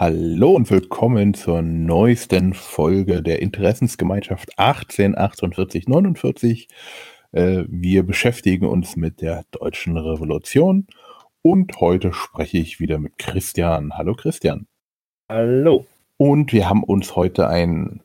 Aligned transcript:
Hallo 0.00 0.52
und 0.52 0.70
willkommen 0.70 1.34
zur 1.34 1.60
neuesten 1.60 2.54
Folge 2.54 3.20
der 3.20 3.42
Interessensgemeinschaft 3.42 4.56
184849. 4.56 6.68
Äh, 7.32 7.64
wir 7.66 8.04
beschäftigen 8.04 8.66
uns 8.66 8.94
mit 8.94 9.20
der 9.20 9.42
deutschen 9.50 9.96
Revolution 9.96 10.86
und 11.42 11.80
heute 11.80 12.12
spreche 12.12 12.58
ich 12.58 12.78
wieder 12.78 13.00
mit 13.00 13.18
Christian. 13.18 13.94
Hallo 13.94 14.14
Christian. 14.14 14.68
Hallo. 15.28 15.84
Und 16.16 16.52
wir 16.52 16.70
haben 16.70 16.84
uns 16.84 17.16
heute 17.16 17.48
ein 17.48 18.00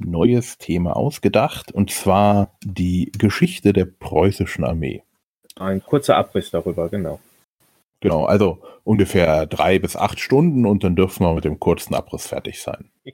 neues 0.00 0.58
Thema 0.58 0.96
ausgedacht 0.96 1.70
und 1.70 1.92
zwar 1.92 2.58
die 2.64 3.12
Geschichte 3.16 3.72
der 3.72 3.84
preußischen 3.84 4.64
Armee. 4.64 5.04
Ein 5.54 5.80
kurzer 5.80 6.16
Abriss 6.16 6.50
darüber, 6.50 6.88
genau. 6.88 7.20
Genau, 8.04 8.26
also 8.26 8.62
ungefähr 8.82 9.46
drei 9.46 9.78
bis 9.78 9.96
acht 9.96 10.20
Stunden 10.20 10.66
und 10.66 10.84
dann 10.84 10.94
dürfen 10.94 11.24
wir 11.24 11.32
mit 11.32 11.46
dem 11.46 11.58
kurzen 11.58 11.94
Abriss 11.94 12.26
fertig 12.26 12.60
sein. 12.60 12.90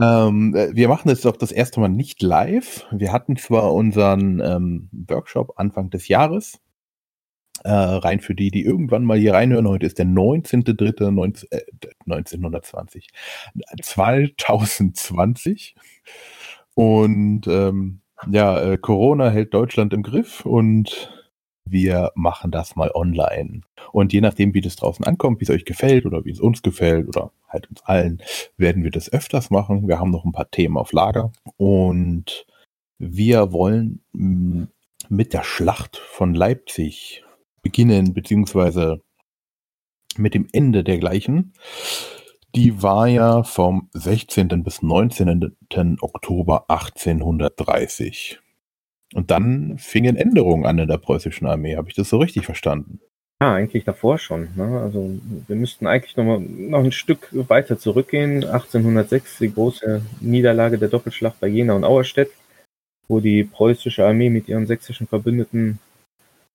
ähm, 0.00 0.54
wir 0.54 0.86
machen 0.86 1.08
jetzt 1.08 1.24
doch 1.24 1.36
das 1.36 1.50
erste 1.50 1.80
Mal 1.80 1.88
nicht 1.88 2.22
live. 2.22 2.86
Wir 2.92 3.10
hatten 3.10 3.34
zwar 3.34 3.74
unseren 3.74 4.38
ähm, 4.38 4.90
Workshop 4.92 5.54
Anfang 5.56 5.90
des 5.90 6.06
Jahres, 6.06 6.60
äh, 7.64 7.72
rein 7.72 8.20
für 8.20 8.36
die, 8.36 8.52
die 8.52 8.64
irgendwann 8.64 9.04
mal 9.04 9.18
hier 9.18 9.34
reinhören. 9.34 9.66
Heute 9.66 9.86
ist 9.86 9.98
der 9.98 10.06
19.03.1920. 10.06 11.48
Äh, 11.50 11.62
1920. 12.06 13.08
2020. 13.82 15.74
Und 16.74 17.48
ähm, 17.48 18.02
ja, 18.30 18.60
äh, 18.60 18.78
Corona 18.78 19.30
hält 19.30 19.52
Deutschland 19.52 19.92
im 19.92 20.04
Griff 20.04 20.46
und 20.46 21.16
wir 21.64 22.10
machen 22.14 22.50
das 22.50 22.76
mal 22.76 22.90
online. 22.94 23.62
Und 23.92 24.12
je 24.12 24.20
nachdem, 24.20 24.54
wie 24.54 24.60
das 24.60 24.76
draußen 24.76 25.04
ankommt, 25.04 25.40
wie 25.40 25.44
es 25.44 25.50
euch 25.50 25.64
gefällt 25.64 26.06
oder 26.06 26.24
wie 26.24 26.30
es 26.30 26.40
uns 26.40 26.62
gefällt 26.62 27.08
oder 27.08 27.32
halt 27.48 27.68
uns 27.68 27.82
allen, 27.82 28.22
werden 28.56 28.82
wir 28.84 28.90
das 28.90 29.12
öfters 29.12 29.50
machen. 29.50 29.88
Wir 29.88 29.98
haben 29.98 30.10
noch 30.10 30.24
ein 30.24 30.32
paar 30.32 30.50
Themen 30.50 30.76
auf 30.76 30.92
Lager 30.92 31.32
und 31.56 32.46
wir 32.98 33.52
wollen 33.52 34.02
mm, 34.12 34.64
mit 35.08 35.32
der 35.32 35.42
Schlacht 35.42 35.96
von 35.96 36.34
Leipzig 36.34 37.24
beginnen, 37.62 38.14
beziehungsweise 38.14 39.02
mit 40.16 40.34
dem 40.34 40.48
Ende 40.52 40.84
dergleichen. 40.84 41.52
Die 42.54 42.82
war 42.82 43.06
ja 43.06 43.42
vom 43.42 43.88
16. 43.92 44.64
bis 44.64 44.82
19. 44.82 45.56
Oktober 46.00 46.64
1830. 46.68 48.40
Und 49.14 49.30
dann 49.30 49.78
fingen 49.78 50.16
Änderungen 50.16 50.66
an 50.66 50.78
in 50.78 50.88
der 50.88 50.98
preußischen 50.98 51.46
Armee. 51.46 51.76
Habe 51.76 51.88
ich 51.88 51.94
das 51.96 52.08
so 52.08 52.18
richtig 52.18 52.44
verstanden? 52.44 53.00
Ja, 53.42 53.54
eigentlich 53.54 53.84
davor 53.84 54.18
schon. 54.18 54.50
Ne? 54.54 54.80
Also 54.80 55.10
wir 55.46 55.56
müssten 55.56 55.86
eigentlich 55.86 56.16
noch, 56.16 56.24
mal, 56.24 56.40
noch 56.40 56.84
ein 56.84 56.92
Stück 56.92 57.28
weiter 57.32 57.78
zurückgehen. 57.78 58.44
1806 58.44 59.38
die 59.38 59.52
große 59.52 60.02
Niederlage 60.20 60.78
der 60.78 60.90
Doppelschlacht 60.90 61.40
bei 61.40 61.48
Jena 61.48 61.72
und 61.72 61.84
Auerstedt, 61.84 62.30
wo 63.08 63.20
die 63.20 63.44
preußische 63.44 64.06
Armee 64.06 64.28
mit 64.28 64.48
ihren 64.48 64.66
sächsischen 64.66 65.06
Verbündeten 65.06 65.78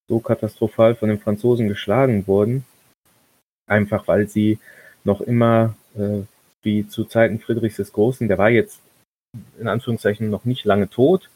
so 0.08 0.20
katastrophal 0.20 0.96
von 0.96 1.10
den 1.10 1.20
Franzosen 1.20 1.68
geschlagen 1.68 2.28
wurden. 2.28 2.66
Einfach 3.68 4.08
weil 4.08 4.28
sie 4.28 4.60
noch 5.04 5.22
immer, 5.22 5.76
äh, 5.96 6.22
wie 6.62 6.88
zu 6.88 7.06
Zeiten 7.06 7.40
Friedrichs 7.40 7.78
des 7.78 7.92
Großen, 7.92 8.28
der 8.28 8.38
war 8.38 8.52
jetzt 8.52 8.80
in 9.60 9.68
Anführungszeichen 9.68 10.30
noch 10.30 10.46
nicht 10.46 10.66
lange 10.66 10.88
tot, 10.88 11.30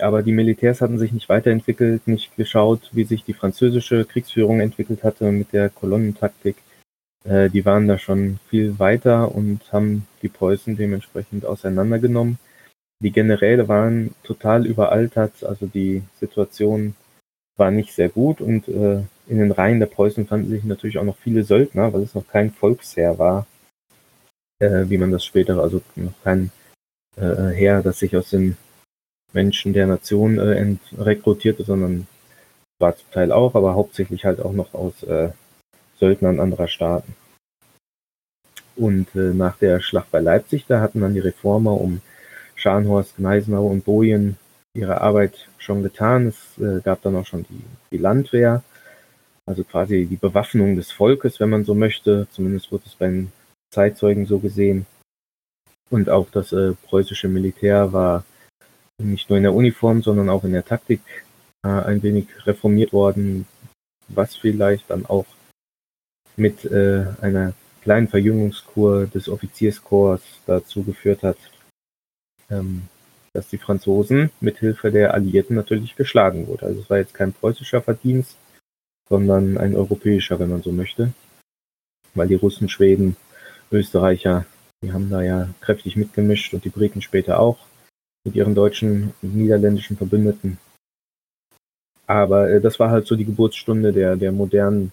aber 0.00 0.22
die 0.22 0.32
Militärs 0.32 0.80
hatten 0.80 0.98
sich 0.98 1.12
nicht 1.12 1.28
weiterentwickelt, 1.28 2.06
nicht 2.06 2.36
geschaut, 2.36 2.90
wie 2.92 3.04
sich 3.04 3.24
die 3.24 3.34
französische 3.34 4.04
Kriegsführung 4.04 4.60
entwickelt 4.60 5.02
hatte 5.02 5.32
mit 5.32 5.52
der 5.52 5.70
Kolonnentaktik. 5.70 6.56
Äh, 7.24 7.50
die 7.50 7.64
waren 7.64 7.88
da 7.88 7.98
schon 7.98 8.38
viel 8.48 8.78
weiter 8.78 9.34
und 9.34 9.72
haben 9.72 10.06
die 10.22 10.28
Preußen 10.28 10.76
dementsprechend 10.76 11.46
auseinandergenommen. 11.46 12.38
Die 13.00 13.12
Generäle 13.12 13.68
waren 13.68 14.14
total 14.22 14.66
überaltert, 14.66 15.44
also 15.44 15.66
die 15.66 16.02
Situation 16.18 16.94
war 17.56 17.70
nicht 17.70 17.92
sehr 17.94 18.08
gut 18.08 18.40
und 18.40 18.68
äh, 18.68 19.02
in 19.28 19.38
den 19.38 19.50
Reihen 19.50 19.80
der 19.80 19.86
Preußen 19.86 20.26
fanden 20.26 20.50
sich 20.50 20.64
natürlich 20.64 20.98
auch 20.98 21.04
noch 21.04 21.16
viele 21.16 21.42
Söldner, 21.42 21.92
weil 21.92 22.02
es 22.02 22.14
noch 22.14 22.26
kein 22.28 22.50
Volksheer 22.52 23.18
war, 23.18 23.46
äh, 24.60 24.84
wie 24.88 24.98
man 24.98 25.10
das 25.10 25.24
später, 25.24 25.58
also 25.58 25.82
noch 25.96 26.14
kein 26.22 26.50
äh, 27.16 27.50
Heer, 27.50 27.82
das 27.82 27.98
sich 27.98 28.16
aus 28.16 28.30
den 28.30 28.56
Menschen 29.36 29.74
der 29.74 29.86
Nation 29.86 30.38
äh, 30.38 30.76
rekrutierte, 30.98 31.62
sondern 31.62 32.08
war 32.80 32.96
zum 32.96 33.10
Teil 33.12 33.30
auch, 33.30 33.54
aber 33.54 33.74
hauptsächlich 33.74 34.24
halt 34.24 34.40
auch 34.40 34.52
noch 34.52 34.74
aus 34.74 35.02
äh, 35.02 35.28
Söldnern 36.00 36.40
anderer 36.40 36.68
Staaten. 36.68 37.14
Und 38.74 39.14
äh, 39.14 39.32
nach 39.34 39.56
der 39.58 39.80
Schlacht 39.80 40.10
bei 40.10 40.20
Leipzig, 40.20 40.64
da 40.66 40.80
hatten 40.80 41.02
dann 41.02 41.14
die 41.14 41.20
Reformer 41.20 41.80
um 41.80 42.00
Scharnhorst, 42.54 43.16
Gneisenau 43.16 43.66
und 43.66 43.84
Bojen 43.84 44.36
ihre 44.74 45.00
Arbeit 45.02 45.48
schon 45.58 45.82
getan. 45.82 46.28
Es 46.28 46.58
äh, 46.58 46.80
gab 46.80 47.02
dann 47.02 47.16
auch 47.16 47.26
schon 47.26 47.44
die, 47.44 47.64
die 47.90 47.98
Landwehr, 47.98 48.62
also 49.46 49.64
quasi 49.64 50.06
die 50.06 50.16
Bewaffnung 50.16 50.76
des 50.76 50.92
Volkes, 50.92 51.40
wenn 51.40 51.50
man 51.50 51.64
so 51.64 51.74
möchte. 51.74 52.26
Zumindest 52.30 52.72
wurde 52.72 52.84
es 52.86 52.94
bei 52.94 53.06
den 53.06 53.32
Zeitzeugen 53.70 54.26
so 54.26 54.38
gesehen. 54.38 54.86
Und 55.90 56.08
auch 56.08 56.28
das 56.30 56.52
äh, 56.52 56.72
preußische 56.88 57.28
Militär 57.28 57.92
war 57.92 58.24
nicht 58.98 59.28
nur 59.28 59.36
in 59.36 59.42
der 59.42 59.54
Uniform, 59.54 60.02
sondern 60.02 60.28
auch 60.28 60.44
in 60.44 60.52
der 60.52 60.64
Taktik 60.64 61.00
äh, 61.62 61.68
ein 61.68 62.02
wenig 62.02 62.26
reformiert 62.46 62.92
worden, 62.92 63.46
was 64.08 64.36
vielleicht 64.36 64.90
dann 64.90 65.06
auch 65.06 65.26
mit 66.36 66.64
äh, 66.64 67.06
einer 67.20 67.54
kleinen 67.82 68.08
Verjüngungskur 68.08 69.06
des 69.06 69.28
Offizierskorps 69.28 70.40
dazu 70.46 70.82
geführt 70.82 71.22
hat, 71.22 71.38
ähm, 72.50 72.82
dass 73.32 73.48
die 73.48 73.58
Franzosen 73.58 74.30
mit 74.40 74.58
Hilfe 74.58 74.90
der 74.90 75.14
Alliierten 75.14 75.56
natürlich 75.56 75.94
geschlagen 75.96 76.46
wurden. 76.46 76.66
Also 76.66 76.80
es 76.80 76.90
war 76.90 76.98
jetzt 76.98 77.14
kein 77.14 77.32
preußischer 77.32 77.82
Verdienst, 77.82 78.36
sondern 79.08 79.58
ein 79.58 79.76
europäischer, 79.76 80.38
wenn 80.38 80.50
man 80.50 80.62
so 80.62 80.72
möchte, 80.72 81.12
weil 82.14 82.28
die 82.28 82.34
Russen, 82.34 82.68
Schweden, 82.68 83.16
Österreicher, 83.70 84.46
die 84.82 84.92
haben 84.92 85.10
da 85.10 85.22
ja 85.22 85.48
kräftig 85.60 85.96
mitgemischt 85.96 86.54
und 86.54 86.64
die 86.64 86.70
Briten 86.70 87.02
später 87.02 87.38
auch 87.38 87.58
mit 88.26 88.34
ihren 88.34 88.54
deutschen 88.54 89.14
und 89.22 89.34
niederländischen 89.34 89.96
Verbündeten. 89.96 90.58
Aber 92.06 92.50
äh, 92.50 92.60
das 92.60 92.78
war 92.78 92.90
halt 92.90 93.06
so 93.06 93.16
die 93.16 93.24
Geburtsstunde 93.24 93.92
der, 93.92 94.16
der 94.16 94.32
modernen 94.32 94.92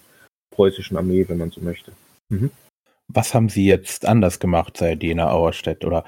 preußischen 0.51 0.95
Armee, 0.95 1.25
wenn 1.27 1.39
man 1.39 1.51
so 1.51 1.59
möchte. 1.61 1.91
Mhm. 2.29 2.51
Was 3.09 3.33
haben 3.33 3.49
Sie 3.49 3.65
jetzt 3.65 4.05
anders 4.05 4.39
gemacht 4.39 4.77
seit 4.77 5.03
Jena 5.03 5.29
Auerstedt? 5.29 5.83
Oder 5.83 6.05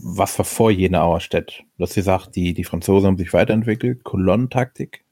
was 0.00 0.38
war 0.38 0.44
vor 0.44 0.70
Jena 0.70 1.02
Auerstedt? 1.02 1.64
Du 1.76 1.82
hast 1.84 1.94
gesagt, 1.94 2.36
die, 2.36 2.54
die 2.54 2.64
Franzosen 2.64 3.08
haben 3.08 3.18
sich 3.18 3.32
weiterentwickelt, 3.32 4.04
Kolonnentaktik? 4.04 5.02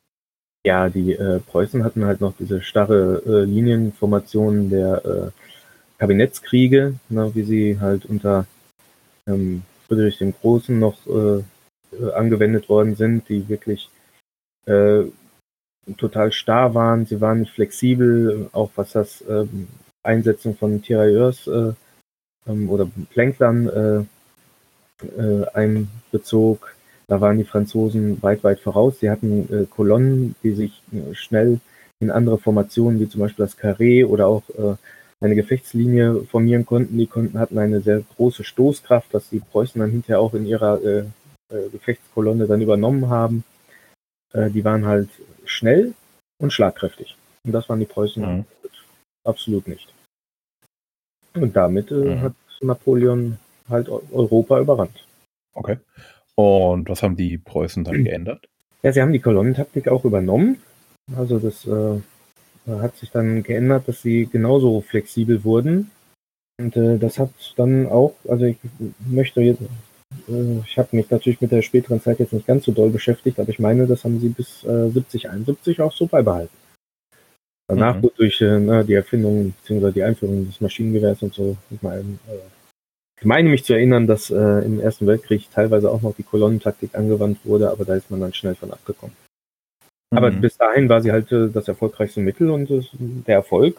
Ja, 0.65 0.89
die 0.89 1.13
äh, 1.13 1.41
Preußen 1.41 1.85
hatten 1.85 2.05
halt 2.05 2.21
noch 2.21 2.35
diese 2.39 2.63
starre 2.63 3.23
äh, 3.27 3.45
Linienformation 3.45 4.71
der 4.71 5.05
äh, 5.05 5.31
Kabinettskriege, 5.99 6.95
ne, 7.09 7.31
wie 7.35 7.43
sie 7.43 7.81
halt 7.81 8.05
unter 8.05 8.47
ähm, 9.27 9.63
Friedrich 9.87 10.19
dem 10.19 10.33
Großen 10.33 10.79
noch 10.79 11.07
äh, 11.07 11.43
äh, 11.93 12.13
angewendet 12.15 12.69
worden 12.69 12.97
sind, 12.97 13.29
die 13.29 13.49
wirklich 13.49 13.89
äh, 14.67 15.05
total 15.97 16.33
starr 16.33 16.75
waren. 16.75 17.07
Sie 17.07 17.21
waren 17.21 17.41
nicht 17.41 17.53
flexibel, 17.53 18.49
auch 18.53 18.71
was 18.77 18.93
das 18.93 19.23
äh, 19.23 19.47
Einsetzung 20.03 20.57
von 20.57 20.83
Tirailleurs 20.83 21.47
äh, 21.47 21.73
ähm, 22.47 22.71
oder 22.71 22.89
Plänklern 23.11 23.69
äh, 23.69 25.05
äh, 25.21 25.47
einbezog. 25.53 26.75
Da 27.09 27.21
waren 27.21 27.39
die 27.39 27.45
Franzosen 27.45 28.21
weit, 28.23 28.43
weit 28.43 28.59
voraus. 28.59 28.99
Sie 28.99 29.11
hatten 29.11 29.69
Kolonnen, 29.71 30.35
die 30.43 30.51
sich 30.51 30.83
schnell 31.13 31.61
in 32.01 32.11
andere 32.11 32.37
Formationen, 32.37 32.99
wie 32.99 33.09
zum 33.09 33.21
Beispiel 33.21 33.45
das 33.45 33.57
Carré 33.57 34.05
oder 34.05 34.27
auch 34.27 34.43
eine 35.21 35.35
Gefechtslinie 35.35 36.25
formieren 36.25 36.67
konnten. 36.67 36.99
Die 36.99 37.07
konnten, 37.07 37.39
hatten 37.39 37.59
eine 37.59 37.81
sehr 37.81 38.03
große 38.17 38.45
Stoßkraft, 38.45 39.13
dass 39.15 39.31
die 39.31 39.41
Preußen 39.41 39.81
dann 39.81 39.91
hinterher 39.91 40.21
auch 40.21 40.35
in 40.35 40.47
ihrer 40.47 40.83
äh, 40.83 41.05
äh, 41.51 41.69
Gefechtskolonne 41.71 42.47
dann 42.47 42.61
übernommen 42.61 43.09
haben. 43.09 43.45
Äh, 44.33 44.51
die 44.51 44.65
waren 44.65 44.87
halt 44.87 45.09
schnell 45.45 45.95
und 46.39 46.53
schlagkräftig. 46.53 47.17
Und 47.45 47.53
das 47.53 47.69
waren 47.69 47.81
die 47.81 47.87
Preußen 47.87 48.23
mhm. 48.23 48.45
absolut 49.25 49.69
nicht. 49.69 49.93
Und 51.35 51.55
damit 51.57 51.91
äh, 51.91 51.95
mhm. 51.95 52.21
hat 52.21 52.35
Napoleon 52.61 53.39
halt 53.69 53.89
Europa 53.89 54.61
überrannt. 54.61 55.07
Okay. 55.55 55.79
Und 56.35 56.89
was 56.89 57.03
haben 57.03 57.17
die 57.17 57.39
Preußen 57.39 57.85
dann 57.85 58.05
geändert? 58.05 58.47
Ja, 58.83 58.93
sie 58.93 59.01
haben 59.01 59.13
die 59.13 59.21
Kolonnentaktik 59.21 59.89
auch 59.89 60.05
übernommen. 60.05 60.63
Also 61.17 61.39
das 61.39 61.67
äh, 61.67 62.01
hat 62.67 62.97
sich 62.97 63.11
dann 63.11 63.43
geändert, 63.43 63.89
dass 63.89 64.03
sie 64.03 64.27
genauso 64.27 64.81
flexibel 64.81 65.45
wurden. 65.45 65.91
Und 66.59 66.77
äh, 66.77 66.99
das 66.99 67.19
hat 67.19 67.31
dann 67.57 67.87
auch, 67.87 68.15
also 68.29 68.45
ich 68.45 68.57
möchte 69.07 69.41
jetzt, 69.43 69.61
äh, 70.29 70.59
ich 70.65 70.79
habe 70.79 70.97
mich 70.97 71.11
natürlich 71.11 71.41
mit 71.41 71.53
der 71.53 71.63
späteren 71.63 72.01
Zeit 72.01 72.19
jetzt 72.19 72.33
nicht 72.33 72.47
ganz 72.47 72.65
so 72.65 72.73
doll 72.73 72.91
beschäftigt, 72.91 73.39
aber 73.39 73.51
ich 73.51 73.59
meine, 73.59 73.87
das 73.87 74.05
haben 74.05 74.21
sie 74.21 74.31
bis 74.31 74.65
äh, 74.65 74.89
70, 74.89 75.29
71 75.29 75.81
auch 75.81 75.93
so 75.93 76.07
beibehalten. 76.07 76.57
Danach 77.69 77.97
mhm. 77.97 78.03
wurde 78.05 78.15
durch 78.17 78.41
äh, 78.41 78.85
die 78.85 78.95
Erfindung 78.95 79.53
bzw. 79.63 79.93
die 79.93 80.03
Einführung 80.03 80.47
des 80.47 80.61
Maschinengewehrs 80.61 81.23
und 81.23 81.35
so, 81.35 81.57
ich 81.71 81.83
meine, 81.83 82.19
äh, 82.29 82.39
ich 83.19 83.25
meine 83.25 83.49
mich 83.49 83.65
zu 83.65 83.73
erinnern, 83.73 84.07
dass 84.07 84.31
äh, 84.31 84.65
im 84.65 84.79
Ersten 84.79 85.07
Weltkrieg 85.07 85.51
teilweise 85.51 85.91
auch 85.91 86.03
noch 86.03 86.15
die 86.15 86.23
Kolonnentaktik 86.23 86.95
angewandt 86.95 87.39
wurde, 87.45 87.71
aber 87.71 87.85
da 87.85 87.97
ist 87.97 88.11
man 88.11 88.21
dann 88.21 88.35
schnell 88.35 88.55
von 88.55 88.73
abgekommen. 88.73 89.17
Mhm. 90.11 90.19
Aber 90.19 90.31
bis 90.31 90.57
dahin 90.57 90.89
war 90.89 91.01
sie 91.01 91.13
halt 91.13 91.31
äh, 91.33 91.49
das 91.49 91.69
erfolgreichste 91.69 92.21
Mittel 92.21 92.51
und 92.51 92.71
äh, 92.71 92.83
der 93.27 93.37
Erfolg 93.37 93.79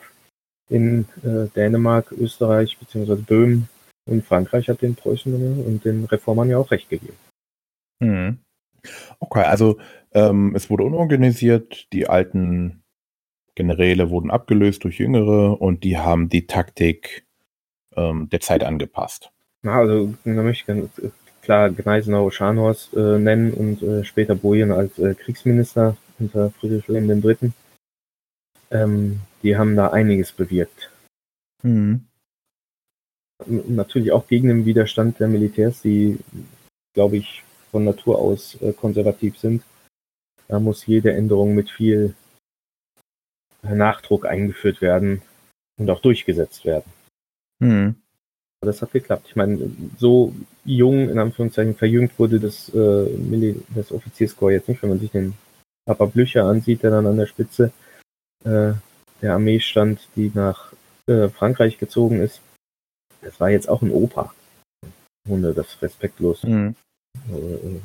in 0.69 1.06
äh, 1.24 1.47
Dänemark, 1.56 2.12
Österreich 2.12 2.77
bzw. 2.77 3.15
Böhmen 3.15 3.69
und 4.06 4.25
Frankreich 4.25 4.69
hat 4.69 4.81
den 4.81 4.95
Preußen 4.95 5.33
und 5.33 5.85
den 5.85 6.06
Reformern 6.06 6.50
ja 6.50 6.57
auch 6.57 6.71
recht 6.71 6.89
gegeben. 6.89 7.18
Mhm. 8.00 8.38
Okay, 9.19 9.44
also 9.44 9.77
ähm, 10.13 10.53
es 10.56 10.69
wurde 10.69 10.83
unorganisiert, 10.83 11.91
die 11.94 12.07
alten 12.07 12.83
Generäle 13.56 14.09
wurden 14.09 14.31
abgelöst 14.31 14.83
durch 14.83 15.00
jüngere 15.00 15.59
und 15.62 15.83
die 15.83 15.97
haben 15.97 16.29
die 16.29 16.45
Taktik 16.45 17.25
ähm, 17.95 18.29
der 18.29 18.39
Zeit 18.39 18.63
angepasst. 18.63 19.31
Na, 19.63 19.79
also 19.79 20.13
da 20.24 20.44
möchte 20.44 20.62
ich 20.62 20.65
ganz 20.68 21.13
klar 21.41 21.69
Gneisenau 21.71 22.29
Scharnhorst 22.29 22.94
äh, 22.94 23.18
nennen 23.18 23.53
und 23.53 23.81
äh, 23.81 24.03
später 24.03 24.35
Bojen 24.35 24.71
als 24.71 25.00
äh, 25.00 25.15
Kriegsminister 25.15 25.97
unter 26.19 26.52
Friedrich 26.52 26.88
Wilhelm 26.88 27.24
III. 27.24 27.52
Ähm, 28.72 29.19
die 29.44 29.56
haben 29.56 29.75
da 29.75 29.90
einiges 29.90 30.31
bewirkt. 30.31 30.92
Mhm. 31.64 32.06
Natürlich 33.46 34.12
auch 34.12 34.28
gegen 34.28 34.48
den 34.48 34.66
Widerstand 34.66 35.19
der 35.19 35.28
Militärs, 35.28 35.81
die, 35.81 36.18
glaube 36.94 37.18
ich, 37.18 37.44
von 37.72 37.86
Natur 37.86 38.19
aus 38.19 38.60
äh, 38.62 38.74
konservativ 38.74 39.38
sind. 39.38 39.64
Da 40.48 40.60
muss 40.60 40.86
jede 40.86 41.14
Änderung 41.14 41.54
mit 41.54 41.69
viel 41.69 42.16
Nachdruck 43.62 44.25
eingeführt 44.25 44.81
werden 44.81 45.22
und 45.78 45.90
auch 45.90 46.02
durchgesetzt 46.02 46.66
werden. 46.66 46.92
Mhm. 47.60 47.96
Das 48.62 48.81
hat 48.81 48.92
geklappt. 48.92 49.28
Ich 49.30 49.36
meine, 49.36 49.72
so 49.98 50.34
jung, 50.66 51.10
in 51.10 51.20
Anführungszeichen, 51.20 51.75
verjüngt 51.75 52.18
wurde 52.18 52.40
das, 52.40 52.70
äh, 52.70 53.56
das 53.75 53.92
Offizierskorps 53.92 54.54
jetzt 54.54 54.70
nicht, 54.70 54.81
wenn 54.81 54.90
man 54.90 55.00
sich 55.00 55.12
den 55.12 55.34
Papa 55.88 56.06
Blücher 56.06 56.44
ansieht, 56.44 56.84
der 56.84 56.92
dann 56.92 57.07
an 57.07 57.18
der 57.18 57.28
Spitze 57.28 57.72
äh, 58.44 58.74
der 59.22 59.34
Armee 59.34 59.62
stand, 59.62 60.07
die 60.16 60.31
nach 60.34 60.74
äh, 61.07 61.30
Frankreich 61.30 61.80
gezogen 61.80 62.19
ist. 62.19 62.42
Das 63.22 63.39
war 63.39 63.50
jetzt 63.50 63.69
auch 63.69 63.81
ein 63.81 63.92
Opa, 63.92 64.34
ohne 65.28 65.54
das 65.54 65.81
respektlos 65.81 66.44
mhm. 66.44 66.75
äh, 67.31 67.80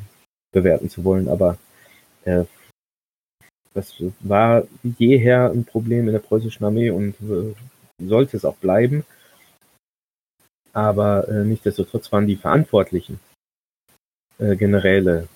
bewerten 0.53 0.91
zu 0.91 1.05
wollen, 1.05 1.29
aber 1.29 1.59
äh, 2.25 2.45
das 3.73 3.95
war 4.21 4.65
jeher 4.83 5.51
ein 5.51 5.65
Problem 5.65 6.07
in 6.07 6.13
der 6.13 6.19
preußischen 6.19 6.67
Armee 6.67 6.91
und 6.91 7.15
äh, 7.23 7.55
sollte 8.05 8.37
es 8.37 8.45
auch 8.45 8.57
bleiben. 8.57 9.05
Aber 10.73 11.29
äh, 11.29 11.45
nichtsdestotrotz 11.45 12.11
waren 12.11 12.27
die 12.27 12.37
Verantwortlichen 12.37 13.21
äh, 14.39 14.57
Generäle 14.57 15.29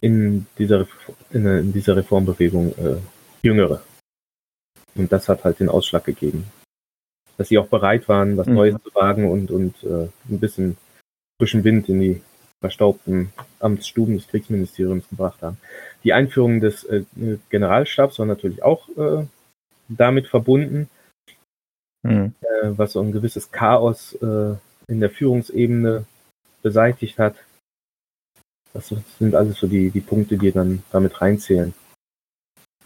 in 0.00 0.46
dieser, 0.58 0.86
in, 1.30 1.46
in 1.46 1.72
dieser 1.72 1.96
Reformbewegung 1.96 2.72
äh, 2.78 2.96
Jüngere. 3.42 3.82
Und 4.94 5.12
das 5.12 5.28
hat 5.28 5.44
halt 5.44 5.60
den 5.60 5.68
Ausschlag 5.68 6.04
gegeben. 6.04 6.44
Dass 7.36 7.48
sie 7.48 7.58
auch 7.58 7.68
bereit 7.68 8.08
waren, 8.08 8.36
was 8.36 8.46
mhm. 8.46 8.54
Neues 8.54 8.82
zu 8.82 8.94
wagen 8.94 9.30
und, 9.30 9.50
und 9.50 9.82
äh, 9.84 10.08
ein 10.28 10.40
bisschen 10.40 10.76
frischen 11.40 11.62
Wind 11.64 11.88
in 11.88 12.00
die 12.00 12.22
verstaubten 12.60 13.32
Amtsstuben 13.60 14.16
des 14.16 14.26
Kriegsministeriums 14.26 15.08
gebracht 15.08 15.42
haben. 15.42 15.58
Die 16.02 16.12
Einführung 16.12 16.60
des 16.60 16.84
äh, 16.84 17.04
Generalstabs 17.50 18.18
war 18.18 18.26
natürlich 18.26 18.62
auch 18.62 18.88
äh, 18.96 19.24
damit 19.88 20.26
verbunden, 20.26 20.88
mhm. 22.02 22.34
äh, 22.40 22.70
was 22.76 22.92
so 22.92 23.00
ein 23.00 23.12
gewisses 23.12 23.52
Chaos 23.52 24.14
äh, 24.14 24.54
in 24.88 25.00
der 25.00 25.10
Führungsebene 25.10 26.04
beseitigt 26.62 27.18
hat. 27.18 27.36
Das 28.72 28.92
sind 29.18 29.34
alles 29.34 29.58
so 29.58 29.66
die, 29.66 29.90
die 29.90 30.00
Punkte, 30.00 30.36
die 30.36 30.52
dann 30.52 30.82
damit 30.92 31.20
reinzählen. 31.20 31.74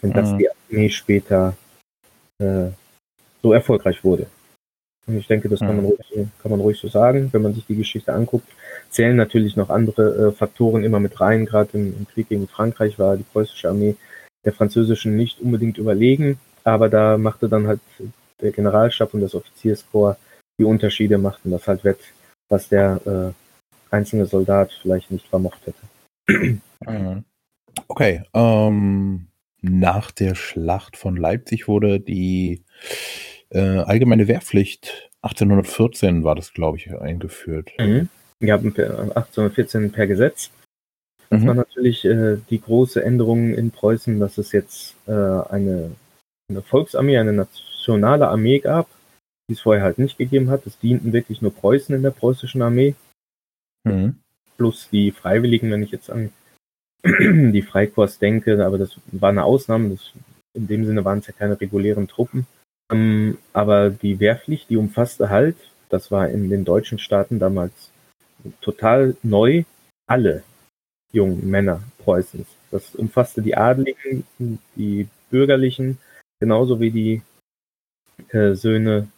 Und 0.01 0.17
dass 0.17 0.33
mhm. 0.33 0.39
die 0.39 0.49
Armee 0.51 0.89
später 0.89 1.57
äh, 2.39 2.69
so 3.43 3.53
erfolgreich 3.53 4.03
wurde. 4.03 4.27
Und 5.07 5.19
ich 5.19 5.27
denke, 5.27 5.49
das 5.49 5.59
kann 5.59 5.77
man, 5.77 5.85
mhm. 5.85 5.93
ruhig, 5.93 6.29
kann 6.41 6.51
man 6.51 6.61
ruhig 6.61 6.79
so 6.79 6.89
sagen, 6.89 7.29
wenn 7.33 7.43
man 7.43 7.55
sich 7.55 7.67
die 7.67 7.77
Geschichte 7.77 8.13
anguckt. 8.13 8.49
Zählen 8.89 9.17
natürlich 9.17 9.57
noch 9.57 9.69
andere 9.69 10.29
äh, 10.29 10.33
Faktoren 10.33 10.85
immer 10.85 11.01
mit 11.01 11.21
rein. 11.21 11.45
Gerade 11.45 11.71
im, 11.75 11.95
im, 11.99 12.07
Krieg 12.07 12.29
gegen 12.29 12.47
Frankreich 12.47 12.99
war 12.99 13.17
die 13.17 13.25
preußische 13.25 13.69
Armee 13.69 13.97
der 14.45 14.53
französischen 14.53 15.17
nicht 15.17 15.41
unbedingt 15.41 15.79
überlegen, 15.79 16.39
aber 16.65 16.89
da 16.89 17.17
machte 17.17 17.49
dann 17.49 17.67
halt 17.67 17.81
der 18.41 18.51
Generalstab 18.51 19.15
und 19.15 19.21
das 19.21 19.35
Offizierskorps 19.35 20.19
die 20.59 20.65
Unterschiede, 20.65 21.19
machten 21.19 21.51
das 21.51 21.67
halt 21.67 21.85
wett, 21.85 22.01
was 22.49 22.69
der 22.69 23.01
äh, 23.07 23.42
einzelne 23.93 24.27
Soldat 24.27 24.73
vielleicht 24.83 25.11
nicht 25.11 25.27
vermocht 25.29 25.61
hätte. 25.67 26.63
Okay, 27.89 28.23
ähm, 28.35 29.29
nach 29.61 30.11
der 30.11 30.35
Schlacht 30.35 30.97
von 30.97 31.17
Leipzig 31.17 31.69
wurde 31.69 32.01
die 32.01 32.65
äh, 33.51 33.79
allgemeine 33.79 34.29
Wehrpflicht 34.29 35.11
1814 35.23 36.25
war 36.25 36.35
das, 36.35 36.53
glaube 36.53 36.79
ich, 36.79 36.93
eingeführt. 36.93 37.71
Mhm. 37.79 38.09
Ja, 38.41 38.57
1814 38.57 39.93
per 39.93 40.09
Gesetz. 40.09 40.51
Das 41.31 41.41
mhm. 41.41 41.47
war 41.47 41.55
natürlich 41.55 42.05
äh, 42.05 42.39
die 42.51 42.61
große 42.61 43.03
Änderung 43.03 43.55
in 43.55 43.71
Preußen, 43.71 44.19
dass 44.19 44.37
es 44.37 44.51
jetzt 44.53 44.97
äh, 45.07 45.13
eine, 45.13 45.93
eine 46.51 46.63
Volksarmee, 46.63 47.19
eine 47.19 47.33
nationale 47.33 48.29
Armee 48.29 48.59
gab, 48.59 48.89
die 49.49 49.55
es 49.55 49.61
vorher 49.61 49.85
halt 49.85 49.99
nicht 49.99 50.19
gegeben 50.19 50.51
hat. 50.51 50.67
Es 50.67 50.79
dienten 50.79 51.13
wirklich 51.13 51.41
nur 51.41 51.55
Preußen 51.55 51.95
in 51.95 52.03
der 52.03 52.11
preußischen 52.11 52.61
Armee. 52.61 52.97
Mhm. 53.85 54.17
Plus 54.57 54.89
die 54.91 55.11
Freiwilligen, 55.11 55.71
wenn 55.71 55.83
ich 55.83 55.91
jetzt 55.91 56.11
an 56.11 56.33
die 57.05 57.63
Freikorps 57.63 58.19
denke, 58.19 58.65
aber 58.65 58.79
das 58.79 58.97
war 59.07 59.31
eine 59.31 59.45
Ausnahme. 59.45 59.91
Das, 59.91 60.13
in 60.55 60.67
dem 60.67 60.85
Sinne 60.85 61.05
waren 61.05 61.19
es 61.19 61.27
ja 61.27 61.33
keine 61.33 61.61
regulären 61.61 62.09
Truppen. 62.09 62.47
Ähm, 62.93 63.39
aber 63.53 63.91
die 63.91 64.21
Wehrpflicht, 64.21 64.71
die 64.71 64.77
umfasste 64.77 65.31
halt, 65.31 65.57
das 65.89 66.11
war 66.11 66.29
in 66.29 66.51
den 66.51 66.65
deutschen 66.65 66.99
Staaten 66.99 67.39
damals 67.39 67.91
total 68.61 69.17
neu, 69.23 69.65
alle 70.07 70.43
jungen 71.13 71.49
Männer 71.49 71.83
Preußens. 71.99 72.47
Das 72.71 72.95
umfasste 72.95 73.43
die 73.43 73.57
Adligen, 73.57 74.25
die 74.77 75.09
Bürgerlichen, 75.31 75.99
genauso 76.41 76.81
wie 76.81 76.91
die 76.91 77.23
äh, 78.29 78.55
Söhne 78.55 79.09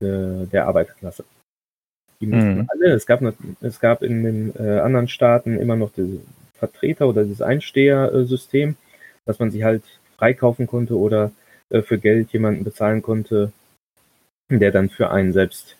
äh, 0.00 0.46
der 0.46 0.66
Arbeiterklasse. 0.66 1.24
Die 2.22 2.28
mussten 2.28 2.58
mhm. 2.58 2.68
alle, 2.68 2.92
es 2.92 3.04
gab, 3.04 3.20
es 3.60 3.80
gab 3.80 4.02
in 4.02 4.22
den 4.22 4.52
äh, 4.56 4.78
anderen 4.78 5.08
Staaten 5.08 5.58
immer 5.58 5.74
noch 5.74 5.92
die 5.92 6.20
Vertreter 6.54 7.08
oder 7.08 7.24
das 7.24 7.42
Einstehersystem, 7.42 8.76
dass 9.24 9.40
man 9.40 9.50
sich 9.50 9.64
halt 9.64 9.82
freikaufen 10.16 10.68
konnte 10.68 10.96
oder 10.96 11.32
äh, 11.70 11.82
für 11.82 11.98
Geld 11.98 12.32
jemanden 12.32 12.62
bezahlen 12.62 13.02
konnte, 13.02 13.50
der 14.48 14.70
dann 14.70 14.88
für 14.88 15.10
einen 15.10 15.32
selbst 15.32 15.76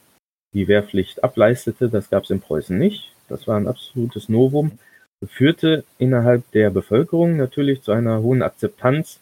die 0.52 0.66
Wehrpflicht 0.66 1.22
ableistete. 1.22 1.88
Das 1.88 2.10
gab 2.10 2.24
es 2.24 2.30
in 2.30 2.40
Preußen 2.40 2.76
nicht. 2.76 3.12
Das 3.28 3.46
war 3.46 3.56
ein 3.56 3.68
absolutes 3.68 4.28
Novum. 4.28 4.78
Führte 5.24 5.84
innerhalb 5.98 6.50
der 6.50 6.70
Bevölkerung 6.70 7.36
natürlich 7.36 7.82
zu 7.82 7.92
einer 7.92 8.20
hohen 8.20 8.42
Akzeptanz 8.42 9.20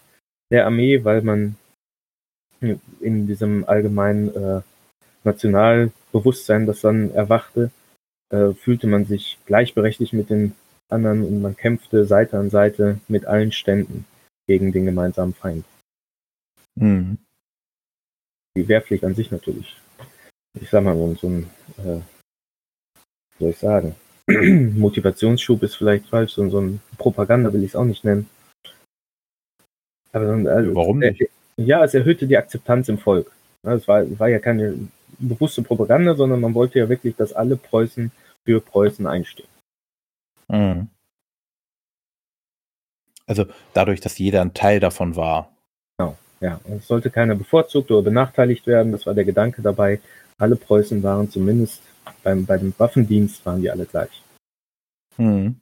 der 0.50 0.64
Armee, 0.64 1.04
weil 1.04 1.20
man 1.20 1.56
in 2.60 3.26
diesem 3.26 3.68
allgemeinen 3.68 4.34
äh, 4.34 4.62
Nationalbewusstsein, 6.12 6.66
das 6.66 6.80
dann 6.80 7.10
erwachte, 7.12 7.70
äh, 8.30 8.52
fühlte 8.52 8.86
man 8.86 9.04
sich 9.04 9.38
gleichberechtigt 9.46 10.12
mit 10.12 10.30
den 10.30 10.54
anderen 10.88 11.24
und 11.24 11.40
man 11.40 11.56
kämpfte 11.56 12.04
Seite 12.04 12.38
an 12.38 12.50
Seite 12.50 13.00
mit 13.08 13.26
allen 13.26 13.52
Ständen 13.52 14.04
gegen 14.46 14.72
den 14.72 14.84
gemeinsamen 14.84 15.34
Feind. 15.34 15.64
Mhm. 16.76 17.18
Die 18.56 18.66
Wehrpflicht 18.66 19.04
an 19.04 19.14
sich 19.14 19.30
natürlich. 19.30 19.76
Ich 20.60 20.68
sag 20.68 20.82
mal, 20.82 20.96
so 21.16 21.28
ein, 21.28 21.50
äh, 21.78 22.00
wie 23.38 23.44
soll 23.44 23.50
ich 23.50 23.58
sagen, 23.58 23.94
Motivationsschub 24.26 25.62
ist 25.62 25.76
vielleicht 25.76 26.06
falsch, 26.08 26.32
so, 26.32 26.48
so 26.48 26.60
ein 26.60 26.80
Propaganda 26.98 27.52
will 27.52 27.62
ich 27.62 27.70
es 27.70 27.76
auch 27.76 27.84
nicht 27.84 28.04
nennen. 28.04 28.28
Aber 30.12 30.26
also, 30.50 30.74
Warum 30.74 30.98
nicht? 30.98 31.22
ja, 31.56 31.84
es 31.84 31.94
erhöhte 31.94 32.26
die 32.26 32.36
Akzeptanz 32.36 32.88
im 32.88 32.98
Volk. 32.98 33.30
Es 33.62 33.86
war, 33.86 34.18
war 34.18 34.28
ja 34.28 34.40
keine 34.40 34.88
bewusste 35.18 35.62
Propaganda, 35.62 36.14
sondern 36.14 36.40
man 36.40 36.54
wollte 36.54 36.78
ja 36.78 36.88
wirklich, 36.88 37.16
dass 37.16 37.32
alle 37.32 37.56
Preußen 37.56 38.10
für 38.44 38.60
Preußen 38.60 39.06
einstehen. 39.06 39.48
Mhm. 40.48 40.88
Also 43.26 43.46
dadurch, 43.74 44.00
dass 44.00 44.18
jeder 44.18 44.40
ein 44.40 44.54
Teil 44.54 44.80
davon 44.80 45.14
war. 45.14 45.52
Genau, 45.98 46.16
ja. 46.40 46.60
Und 46.64 46.78
es 46.78 46.88
sollte 46.88 47.10
keiner 47.10 47.36
bevorzugt 47.36 47.90
oder 47.90 48.02
benachteiligt 48.02 48.66
werden. 48.66 48.92
Das 48.92 49.06
war 49.06 49.14
der 49.14 49.24
Gedanke 49.24 49.62
dabei. 49.62 50.00
Alle 50.38 50.56
Preußen 50.56 51.02
waren 51.02 51.30
zumindest 51.30 51.80
beim, 52.24 52.44
bei 52.46 52.58
dem 52.58 52.74
Waffendienst 52.76 53.44
waren 53.46 53.60
die 53.60 53.70
alle 53.70 53.86
gleich. 53.86 54.22
Mhm. 55.16 55.59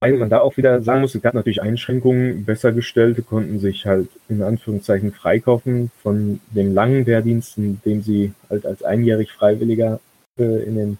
Weil 0.00 0.14
man 0.14 0.30
da 0.30 0.40
auch 0.40 0.56
wieder 0.56 0.82
sagen 0.82 1.02
muss, 1.02 1.14
es 1.14 1.22
gab 1.22 1.34
natürlich 1.34 1.62
Einschränkungen. 1.62 2.44
Bessergestellte 2.44 3.22
konnten 3.22 3.58
sich 3.58 3.86
halt 3.86 4.08
in 4.28 4.42
Anführungszeichen 4.42 5.12
freikaufen 5.12 5.90
von 6.02 6.40
dem 6.50 6.72
langen 6.72 7.06
Wehrdienst, 7.06 7.58
in 7.58 7.80
dem 7.84 8.02
sie 8.02 8.32
halt 8.48 8.64
als 8.64 8.82
einjährig 8.82 9.32
Freiwilliger 9.32 10.00
äh, 10.38 10.64
in 10.64 10.76
den 10.76 10.98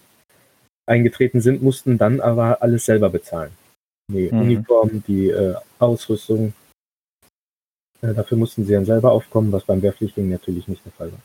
eingetreten 0.87 1.41
sind, 1.41 1.63
mussten 1.63 1.97
dann 1.97 2.21
aber 2.21 2.63
alles 2.63 2.85
selber 2.85 3.09
bezahlen. 3.09 3.53
Die 4.11 4.31
mhm. 4.31 4.41
Uniform, 4.41 5.03
die 5.07 5.31
äh, 5.31 5.55
Ausrüstung. 5.79 6.53
Äh, 8.03 8.15
dafür 8.15 8.37
mussten 8.37 8.65
sie 8.65 8.73
dann 8.73 8.85
selber 8.85 9.13
aufkommen, 9.13 9.53
was 9.53 9.65
beim 9.65 9.81
Wehrpflichtigen 9.81 10.29
natürlich 10.29 10.69
nicht 10.69 10.85
der 10.85 10.93
Fall 10.93 11.13
war. 11.13 11.21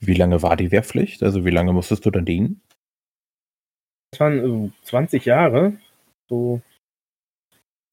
Wie 0.00 0.14
lange 0.14 0.42
war 0.42 0.56
die 0.56 0.70
Wehrpflicht? 0.70 1.22
Also 1.22 1.44
wie 1.44 1.50
lange 1.50 1.72
musstest 1.72 2.06
du 2.06 2.10
dann 2.10 2.24
dienen? 2.24 2.62
Das 4.10 4.20
waren 4.20 4.72
20 4.82 5.26
äh, 5.26 5.28
Jahre, 5.28 5.74
so 6.28 6.62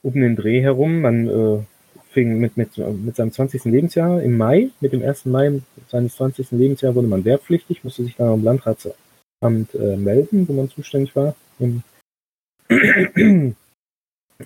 um 0.05 0.13
den 0.13 0.35
Dreh 0.35 0.61
herum. 0.61 1.01
Man 1.01 1.27
äh, 1.27 1.63
fing 2.11 2.39
mit, 2.39 2.57
mit, 2.57 2.77
mit 2.77 3.15
seinem 3.15 3.31
20. 3.31 3.65
Lebensjahr 3.65 4.21
im 4.21 4.37
Mai, 4.37 4.69
mit 4.79 4.93
dem 4.93 5.03
1. 5.03 5.25
Mai 5.25 5.61
seines 5.89 6.15
20. 6.15 6.51
Lebensjahr 6.51 6.95
wurde 6.95 7.07
man 7.07 7.25
wehrpflichtig, 7.25 7.83
musste 7.83 8.03
sich 8.03 8.15
dann 8.15 8.29
am 8.29 8.43
Landratsamt 8.43 9.73
äh, 9.73 9.97
melden, 9.97 10.47
wo 10.47 10.53
man 10.53 10.69
zuständig 10.69 11.15
war. 11.15 11.35
Im, 11.59 11.83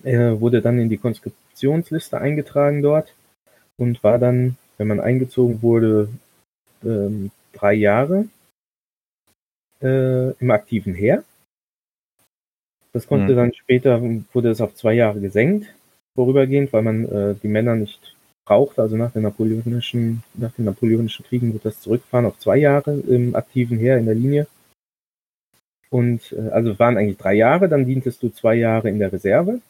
er 0.04 0.42
wurde 0.42 0.62
dann 0.62 0.80
in 0.80 0.90
die 0.90 0.98
Konskriptionsliste 0.98 2.18
eingetragen 2.18 2.82
dort 2.82 3.14
und 3.78 4.04
war 4.04 4.18
dann, 4.18 4.56
wenn 4.78 4.88
man 4.88 5.00
eingezogen 5.00 5.62
wurde, 5.62 6.10
ähm, 6.84 7.32
drei 7.52 7.74
Jahre 7.74 8.26
äh, 9.82 10.32
im 10.32 10.52
aktiven 10.52 10.94
Heer. 10.94 11.24
Das 12.92 13.08
konnte 13.08 13.34
mhm. 13.34 13.38
dann 13.38 13.54
später, 13.54 14.02
wurde 14.34 14.50
es 14.50 14.62
auf 14.62 14.76
zwei 14.76 14.94
Jahre 14.94 15.20
gesenkt, 15.20 15.68
vorübergehend, 16.16 16.74
weil 16.74 16.82
man 16.82 17.06
äh, 17.06 17.36
die 17.42 17.48
Männer 17.48 17.76
nicht 17.76 18.16
brauchte. 18.46 18.82
Also 18.82 18.98
nach, 18.98 19.12
den 19.12 19.24
napoleonischen, 19.24 20.24
nach 20.34 20.52
den 20.54 20.66
napoleonischen 20.66 21.26
Kriegen 21.26 21.54
wurde 21.54 21.66
das 21.66 21.82
zurückfahren 21.82 22.26
auf 22.26 22.40
zwei 22.40 22.58
Jahre 22.58 23.00
im 23.00 23.36
aktiven 23.36 23.78
Heer 23.78 23.98
in 23.98 24.06
der 24.06 24.16
Linie. 24.16 24.48
Und 25.92 26.34
äh, 26.34 26.50
also 26.50 26.78
waren 26.80 26.98
eigentlich 26.98 27.18
drei 27.18 27.36
Jahre, 27.36 27.70
dann 27.70 27.86
dientest 27.86 28.22
du 28.24 28.30
zwei 28.30 28.56
Jahre 28.56 28.90
in 28.90 29.00
der 29.00 29.12
Reserve. 29.12 29.62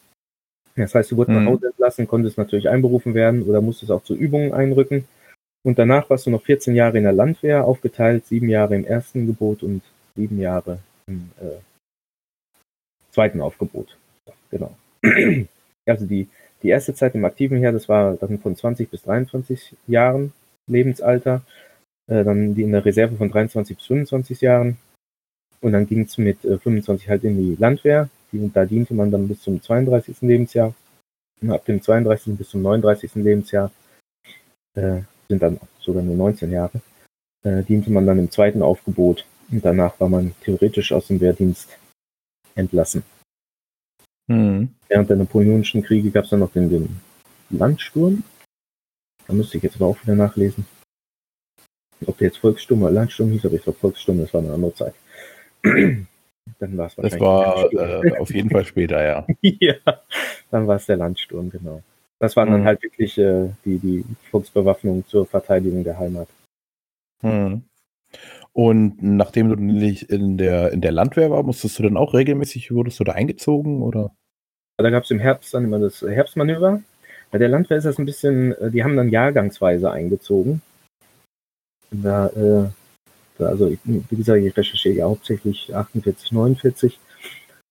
Das 0.76 0.94
heißt, 0.94 1.10
du 1.10 1.16
wurdest 1.16 1.36
mhm. 1.36 1.44
nach 1.44 1.52
Hause 1.52 1.66
entlassen, 1.68 2.08
konntest 2.08 2.38
natürlich 2.38 2.68
einberufen 2.68 3.14
werden 3.14 3.42
oder 3.42 3.60
musstest 3.60 3.92
auch 3.92 4.02
zu 4.02 4.14
Übungen 4.14 4.52
einrücken. 4.52 5.04
Und 5.62 5.78
danach 5.78 6.08
warst 6.08 6.26
du 6.26 6.30
noch 6.30 6.42
14 6.42 6.74
Jahre 6.74 6.96
in 6.96 7.04
der 7.04 7.12
Landwehr, 7.12 7.66
aufgeteilt, 7.66 8.26
sieben 8.26 8.48
Jahre 8.48 8.76
im 8.76 8.86
ersten 8.86 9.26
Gebot 9.26 9.62
und 9.62 9.82
sieben 10.16 10.40
Jahre 10.40 10.78
im 11.06 11.30
äh, 11.38 11.60
zweiten 13.20 13.40
Aufgebot. 13.42 13.96
Genau. 14.50 14.74
Also 15.86 16.06
die, 16.06 16.28
die 16.62 16.68
erste 16.68 16.94
Zeit 16.94 17.16
im 17.16 17.24
aktiven 17.24 17.58
Heer, 17.58 17.72
das 17.72 17.88
war 17.88 18.14
dann 18.14 18.38
von 18.38 18.54
20 18.54 18.90
bis 18.90 19.02
23 19.02 19.74
Jahren 19.88 20.32
Lebensalter. 20.68 21.42
Äh, 22.06 22.22
dann 22.22 22.54
die 22.54 22.62
in 22.62 22.70
der 22.70 22.84
Reserve 22.84 23.16
von 23.16 23.28
23 23.28 23.76
bis 23.76 23.86
25 23.86 24.40
Jahren. 24.40 24.76
Und 25.60 25.72
dann 25.72 25.86
ging 25.86 26.02
es 26.02 26.16
mit 26.16 26.44
äh, 26.44 26.58
25 26.58 27.08
halt 27.08 27.24
in 27.24 27.38
die 27.38 27.56
Landwehr. 27.58 28.08
Die, 28.30 28.50
da 28.52 28.66
diente 28.66 28.94
man 28.94 29.10
dann 29.10 29.26
bis 29.26 29.40
zum 29.40 29.60
32. 29.60 30.20
Lebensjahr. 30.20 30.74
Und 31.42 31.50
ab 31.50 31.64
dem 31.64 31.82
32. 31.82 32.36
bis 32.36 32.50
zum 32.50 32.62
39. 32.62 33.16
Lebensjahr 33.16 33.72
äh, 34.74 35.00
sind 35.28 35.42
dann 35.42 35.58
sogar 35.80 36.02
nur 36.02 36.14
19 36.16 36.52
Jahre, 36.52 36.80
äh, 37.42 37.62
diente 37.64 37.90
man 37.90 38.06
dann 38.06 38.18
im 38.18 38.30
zweiten 38.30 38.62
Aufgebot 38.62 39.24
und 39.50 39.64
danach 39.64 39.98
war 39.98 40.08
man 40.08 40.34
theoretisch 40.42 40.92
aus 40.92 41.08
dem 41.08 41.20
Wehrdienst 41.20 41.68
entlassen. 42.60 43.02
Mhm. 44.28 44.74
Während 44.88 45.10
der 45.10 45.16
Napoleonischen 45.16 45.82
Kriege 45.82 46.10
gab 46.10 46.24
es 46.24 46.30
dann 46.30 46.40
noch 46.40 46.52
den, 46.52 46.68
den 46.70 47.00
Landsturm. 47.50 48.22
Da 49.26 49.32
müsste 49.32 49.56
ich 49.56 49.62
jetzt 49.62 49.76
aber 49.76 49.86
auch 49.86 50.02
wieder 50.02 50.14
nachlesen. 50.14 50.66
Ob 52.06 52.16
der 52.18 52.28
jetzt 52.28 52.38
Volkssturm 52.38 52.82
oder 52.82 52.92
Landsturm 52.92 53.30
hieß, 53.30 53.44
aber 53.44 53.54
ich 53.56 53.62
glaube 53.62 53.78
Volkssturm, 53.78 54.18
das 54.18 54.32
war 54.32 54.40
eine 54.40 54.52
andere 54.52 54.74
Zeit. 54.74 54.94
dann 55.62 56.78
war 56.78 56.86
es 56.86 56.96
wahrscheinlich. 56.96 57.12
Das 57.12 57.20
war 57.20 57.72
äh, 58.04 58.18
auf 58.18 58.32
jeden 58.32 58.50
Fall 58.50 58.64
später, 58.64 59.02
ja. 59.02 59.26
ja, 59.42 59.74
dann 60.50 60.66
war 60.66 60.76
es 60.76 60.86
der 60.86 60.96
Landsturm, 60.96 61.50
genau. 61.50 61.82
Das 62.18 62.36
waren 62.36 62.50
dann 62.50 62.62
mhm. 62.62 62.66
halt 62.66 62.82
wirklich 62.82 63.16
äh, 63.18 63.50
die, 63.64 63.78
die 63.78 64.04
Volksbewaffnung 64.30 65.06
zur 65.06 65.26
Verteidigung 65.26 65.84
der 65.84 65.98
Heimat. 65.98 66.28
Mhm. 67.22 67.64
Und 68.52 69.02
nachdem 69.02 69.48
du 69.48 69.56
nicht 69.56 70.02
in 70.04 70.36
der, 70.36 70.72
in 70.72 70.80
der 70.80 70.92
Landwehr 70.92 71.30
war, 71.30 71.42
musstest 71.42 71.78
du 71.78 71.84
dann 71.84 71.96
auch 71.96 72.14
regelmäßig, 72.14 72.72
wurdest 72.72 72.98
du 72.98 73.04
da 73.04 73.12
eingezogen 73.12 73.82
oder? 73.82 74.12
Da 74.76 74.90
gab 74.90 75.04
es 75.04 75.10
im 75.10 75.20
Herbst 75.20 75.54
dann 75.54 75.64
immer 75.64 75.78
das 75.78 76.02
Herbstmanöver. 76.02 76.82
Bei 77.30 77.38
der 77.38 77.48
Landwehr 77.48 77.76
ist 77.76 77.84
das 77.84 77.98
ein 77.98 78.06
bisschen, 78.06 78.52
äh, 78.52 78.70
die 78.70 78.82
haben 78.82 78.96
dann 78.96 79.10
jahrgangsweise 79.10 79.90
eingezogen. 79.90 80.62
Da, 81.90 82.28
äh, 82.28 83.42
also 83.42 83.70
wie 83.84 84.16
gesagt, 84.16 84.42
ich 84.42 84.56
recherchiere 84.56 84.96
ja 84.96 85.04
hauptsächlich 85.04 85.74
48, 85.74 86.32
49. 86.32 86.98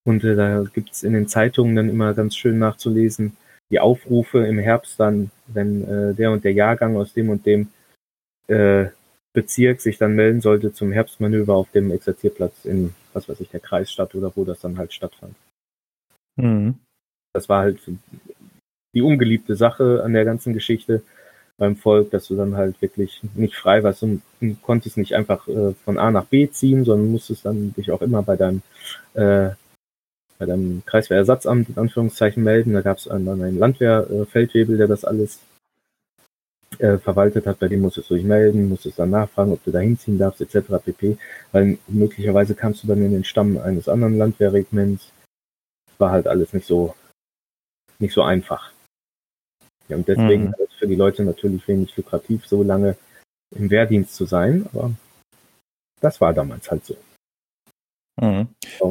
Und 0.06 0.24
äh, 0.24 0.36
da 0.36 0.64
gibt 0.74 0.92
es 0.92 1.04
in 1.04 1.14
den 1.14 1.28
Zeitungen 1.28 1.76
dann 1.76 1.90
immer 1.90 2.14
ganz 2.14 2.36
schön 2.36 2.58
nachzulesen, 2.58 3.36
die 3.70 3.80
Aufrufe 3.80 4.46
im 4.46 4.58
Herbst 4.58 5.00
dann, 5.00 5.30
wenn 5.48 5.84
äh, 5.84 6.14
der 6.14 6.32
und 6.32 6.44
der 6.44 6.54
Jahrgang 6.54 6.96
aus 6.96 7.14
dem 7.14 7.30
und 7.30 7.46
dem 7.46 7.68
äh, 8.48 8.88
Bezirk 9.40 9.80
sich 9.80 9.98
dann 9.98 10.16
melden 10.16 10.42
sollte 10.42 10.74
zum 10.74 10.92
Herbstmanöver 10.92 11.56
auf 11.56 11.72
dem 11.72 11.92
Exerzierplatz 11.92 12.66
in, 12.66 12.94
was 13.14 13.30
weiß 13.30 13.40
ich, 13.40 13.50
der 13.50 13.62
Kreisstadt 13.62 14.14
oder 14.16 14.34
wo 14.36 14.44
das 14.44 14.60
dann 14.60 14.78
halt 14.78 14.94
stattfand. 14.94 15.34
Mhm. 16.36 16.76
Das 17.34 17.48
war 17.48 17.62
halt 17.62 17.80
die 18.94 19.02
ungeliebte 19.02 19.56
Sache 19.56 20.02
an 20.04 20.12
der 20.12 20.26
ganzen 20.26 20.54
Geschichte 20.54 21.04
beim 21.58 21.78
Volk, 21.78 22.12
dass 22.12 22.28
du 22.28 22.36
dann 22.36 22.58
halt 22.58 22.82
wirklich 22.82 23.22
nicht 23.34 23.56
frei 23.56 23.82
warst 23.82 24.04
und, 24.04 24.22
und 24.42 24.62
konntest 24.62 24.98
nicht 24.98 25.16
einfach 25.16 25.48
äh, 25.48 25.74
von 25.86 25.98
A 25.98 26.12
nach 26.12 26.26
B 26.26 26.50
ziehen, 26.50 26.84
sondern 26.84 27.12
musstest 27.12 27.46
dann 27.46 27.74
dich 27.76 27.92
auch 27.92 28.02
immer 28.02 28.22
bei 28.22 28.36
deinem 28.36 28.62
äh, 29.14 29.52
bei 30.38 30.46
dem 30.46 30.84
Kreiswehrersatzamt 30.86 31.70
in 31.70 31.78
Anführungszeichen 31.78 32.44
melden. 32.44 32.74
Da 32.74 32.82
gab 32.82 32.98
es 32.98 33.06
dann 33.06 33.28
einen 33.28 33.58
Landwehrfeldwebel, 33.58 34.78
der 34.78 34.88
das 34.88 35.06
alles 35.06 35.40
äh, 36.78 36.98
verwaltet 36.98 37.48
hat. 37.48 37.60
Bei 37.60 37.68
dem 37.68 37.82
musstest 37.82 38.10
du 38.10 38.16
dich 38.16 38.24
melden, 38.24 38.70
musstest 38.70 39.00
dann 39.00 39.10
nachfragen, 39.10 39.52
ob 39.52 39.64
du 39.64 39.72
da 39.72 39.80
hinziehen 39.80 40.18
darfst, 40.18 40.42
etc. 40.42 40.68
pp. 40.84 41.18
Weil 41.52 41.78
möglicherweise 41.88 42.54
kamst 42.56 42.84
du 42.84 42.88
dann 42.88 43.04
in 43.04 43.12
den 43.12 43.24
Stamm 43.24 43.58
eines 43.58 43.90
anderen 43.90 44.18
Landwehrregiments. 44.18 45.12
War 45.98 46.12
halt 46.12 46.28
alles 46.28 46.54
nicht 46.54 46.68
so 46.68 46.96
nicht 48.00 48.14
so 48.14 48.22
einfach. 48.22 48.72
Ja, 49.90 49.98
und 49.98 50.08
deswegen 50.08 50.46
mhm. 50.46 50.54
ist 50.54 50.72
es 50.72 50.74
für 50.76 50.88
die 50.88 50.96
Leute 50.96 51.24
natürlich 51.24 51.68
wenig 51.68 51.96
lukrativ, 51.98 52.46
so 52.46 52.64
lange 52.64 52.96
im 53.56 53.70
Wehrdienst 53.70 54.16
zu 54.16 54.26
sein, 54.26 54.68
aber 54.74 54.92
das 56.00 56.22
war 56.22 56.34
damals 56.34 56.70
halt 56.70 56.86
so. 56.86 56.96
Mhm. 58.22 58.48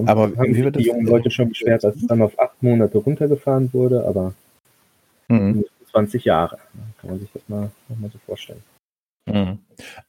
Aber 0.07 0.23
haben 0.37 0.55
wie 0.55 0.65
wird 0.65 0.77
die 0.77 0.85
jungen 0.85 1.07
Leute 1.07 1.31
schon 1.31 1.51
beschwert, 1.51 1.85
dass 1.85 1.97
es 1.97 2.07
dann 2.07 2.23
auf 2.23 2.39
acht 2.39 2.63
Monate 2.63 2.99
runtergefahren 2.99 3.73
wurde, 3.73 4.05
aber 4.05 4.35
mhm. 5.29 5.65
20 5.91 6.25
Jahre. 6.25 6.59
Kann 7.01 7.11
man 7.11 7.21
sich 7.21 7.31
das 7.33 7.43
mal, 7.49 7.71
mal 7.89 8.11
so 8.11 8.19
vorstellen. 8.19 8.63
Mhm. 9.27 9.59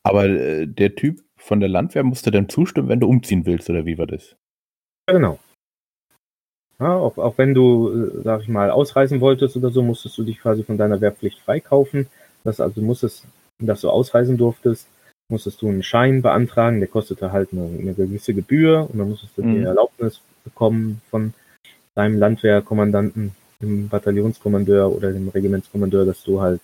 Aber 0.04 0.26
äh, 0.26 0.66
der 0.66 0.96
Typ 0.96 1.24
von 1.38 1.60
der 1.60 1.70
Landwehr 1.70 2.04
musste 2.04 2.32
dann 2.32 2.50
zustimmen, 2.50 2.90
wenn 2.90 3.00
du 3.00 3.08
umziehen 3.08 3.46
willst, 3.46 3.70
oder 3.70 3.86
wie 3.86 3.98
war 3.98 4.08
das? 4.08 4.36
Ja, 5.10 5.16
genau. 5.16 5.40
Ja, 6.80 6.96
auch, 6.96 7.18
auch 7.18 7.38
wenn 7.38 7.54
du, 7.54 7.90
äh, 7.90 8.22
sag 8.24 8.42
ich 8.42 8.48
mal, 8.48 8.72
ausreisen 8.72 9.20
wolltest 9.20 9.58
oder 9.58 9.70
so, 9.70 9.82
musstest 9.82 10.18
du 10.18 10.24
dich 10.24 10.40
quasi 10.40 10.64
von 10.64 10.78
deiner 10.78 11.02
Wehrpflicht 11.02 11.40
freikaufen. 11.40 12.08
Das 12.44 12.62
also 12.62 12.82
musstest, 12.82 13.26
dass 13.60 13.82
du 13.82 13.90
ausreisen 13.90 14.38
durftest, 14.38 14.88
musstest 15.30 15.62
du 15.62 15.68
einen 15.68 15.84
Schein 15.84 16.22
beantragen, 16.22 16.80
der 16.80 16.88
kostete 16.88 17.32
halt 17.34 17.50
eine, 17.52 17.66
eine 17.80 17.94
gewisse 17.94 18.34
Gebühr 18.34 18.88
und 18.90 18.98
dann 18.98 19.10
musstest 19.10 19.38
du 19.38 19.44
mhm. 19.44 19.56
die 19.56 19.64
Erlaubnis 19.64 20.22
bekommen 20.44 21.02
von 21.10 21.34
deinem 21.96 22.18
Landwehrkommandanten, 22.18 23.36
dem 23.62 23.90
Bataillonskommandeur 23.90 24.92
oder 24.92 25.12
dem 25.12 25.30
Regimentskommandeur, 25.30 26.06
dass 26.06 26.24
du 26.24 26.42
halt 26.42 26.62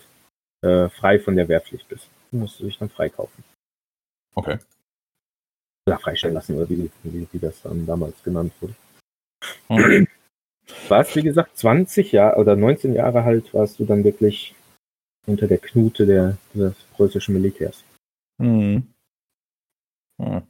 äh, 0.62 0.90
frei 0.90 1.20
von 1.20 1.36
der 1.36 1.48
Wehrpflicht 1.48 1.88
bist. 1.88 2.10
Du 2.32 2.38
musst 2.38 2.60
dich 2.60 2.78
dann 2.78 2.90
freikaufen. 2.90 3.44
Okay. 4.34 4.58
Oder 5.88 6.00
freistellen 6.00 6.34
lassen, 6.34 6.56
oder 6.56 6.70
wie, 6.70 6.90
wie, 7.04 7.28
wie 7.32 7.40
das 7.40 7.62
dann 7.62 7.86
damals 7.86 8.24
genannt 8.24 8.54
wurde. 8.60 8.76
Mhm. 9.70 10.08
Warst, 10.88 11.16
wie 11.16 11.22
gesagt, 11.22 11.58
20 11.58 12.12
Jahre 12.12 12.40
oder 12.40 12.56
19 12.56 12.94
Jahre 12.94 13.22
alt, 13.22 13.54
warst 13.54 13.80
du 13.80 13.86
dann 13.86 14.04
wirklich 14.04 14.56
unter 15.28 15.48
der 15.48 15.60
Knute 15.60 16.06
der, 16.06 16.38
des 16.54 16.76
preußischen 16.94 17.36
Militärs. 17.36 17.84
Mhm. 18.38 18.88
Hm. 20.20 20.42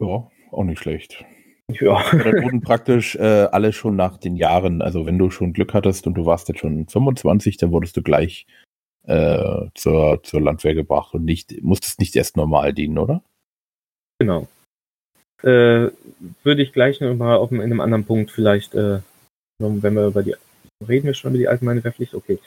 Ja, 0.00 0.30
auch 0.50 0.64
nicht 0.64 0.80
schlecht. 0.80 1.24
Ja. 1.70 2.02
Da 2.12 2.32
wurden 2.42 2.60
praktisch 2.60 3.16
äh, 3.16 3.48
alle 3.50 3.72
schon 3.72 3.96
nach 3.96 4.18
den 4.18 4.36
Jahren, 4.36 4.82
also 4.82 5.06
wenn 5.06 5.18
du 5.18 5.30
schon 5.30 5.52
Glück 5.52 5.74
hattest 5.74 6.06
und 6.06 6.14
du 6.14 6.26
warst 6.26 6.48
jetzt 6.48 6.60
schon 6.60 6.86
25, 6.86 7.56
dann 7.56 7.72
wurdest 7.72 7.96
du 7.96 8.02
gleich 8.02 8.46
äh, 9.04 9.66
zur, 9.74 10.22
zur 10.22 10.40
Landwehr 10.40 10.74
gebracht 10.74 11.14
und 11.14 11.24
nicht, 11.24 11.62
musstest 11.62 11.98
nicht 11.98 12.14
erst 12.16 12.36
normal 12.36 12.72
dienen, 12.72 12.98
oder? 12.98 13.22
Genau. 14.18 14.46
äh, 15.42 15.90
würde 16.42 16.62
ich 16.62 16.72
gleich 16.72 17.00
noch 17.00 17.14
mal 17.14 17.36
auf, 17.36 17.50
in 17.50 17.60
einem 17.60 17.80
anderen 17.80 18.04
Punkt 18.04 18.30
vielleicht, 18.30 18.74
äh, 18.74 19.00
wenn 19.58 19.94
wir 19.94 20.06
über 20.06 20.22
die, 20.22 20.34
reden 20.86 21.06
wir 21.06 21.14
schon 21.14 21.30
über 21.30 21.38
die 21.38 21.48
allgemeine 21.48 21.82
Wehrpflicht? 21.82 22.14
Okay. 22.14 22.38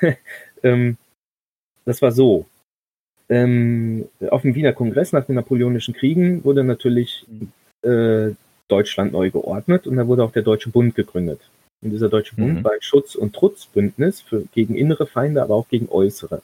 ähm, 0.62 0.96
das 1.84 2.02
war 2.02 2.12
so. 2.12 2.46
Ähm, 3.28 4.08
auf 4.30 4.42
dem 4.42 4.54
Wiener 4.54 4.72
Kongress 4.72 5.12
nach 5.12 5.24
den 5.24 5.34
Napoleonischen 5.34 5.94
Kriegen 5.94 6.44
wurde 6.44 6.62
natürlich 6.62 7.26
äh, 7.82 8.30
Deutschland 8.68 9.12
neu 9.12 9.30
geordnet 9.30 9.86
und 9.86 9.96
da 9.96 10.06
wurde 10.06 10.24
auch 10.24 10.32
der 10.32 10.42
Deutsche 10.42 10.70
Bund 10.70 10.94
gegründet. 10.94 11.40
Und 11.82 11.90
dieser 11.90 12.08
Deutsche 12.08 12.36
Bund 12.36 12.54
mhm. 12.54 12.64
war 12.64 12.72
ein 12.72 12.82
Schutz- 12.82 13.14
und 13.14 13.34
Trutzbündnis 13.34 14.20
für, 14.20 14.44
gegen 14.52 14.74
innere 14.74 15.06
Feinde, 15.06 15.42
aber 15.42 15.54
auch 15.54 15.68
gegen 15.68 15.88
äußere. 15.88 16.42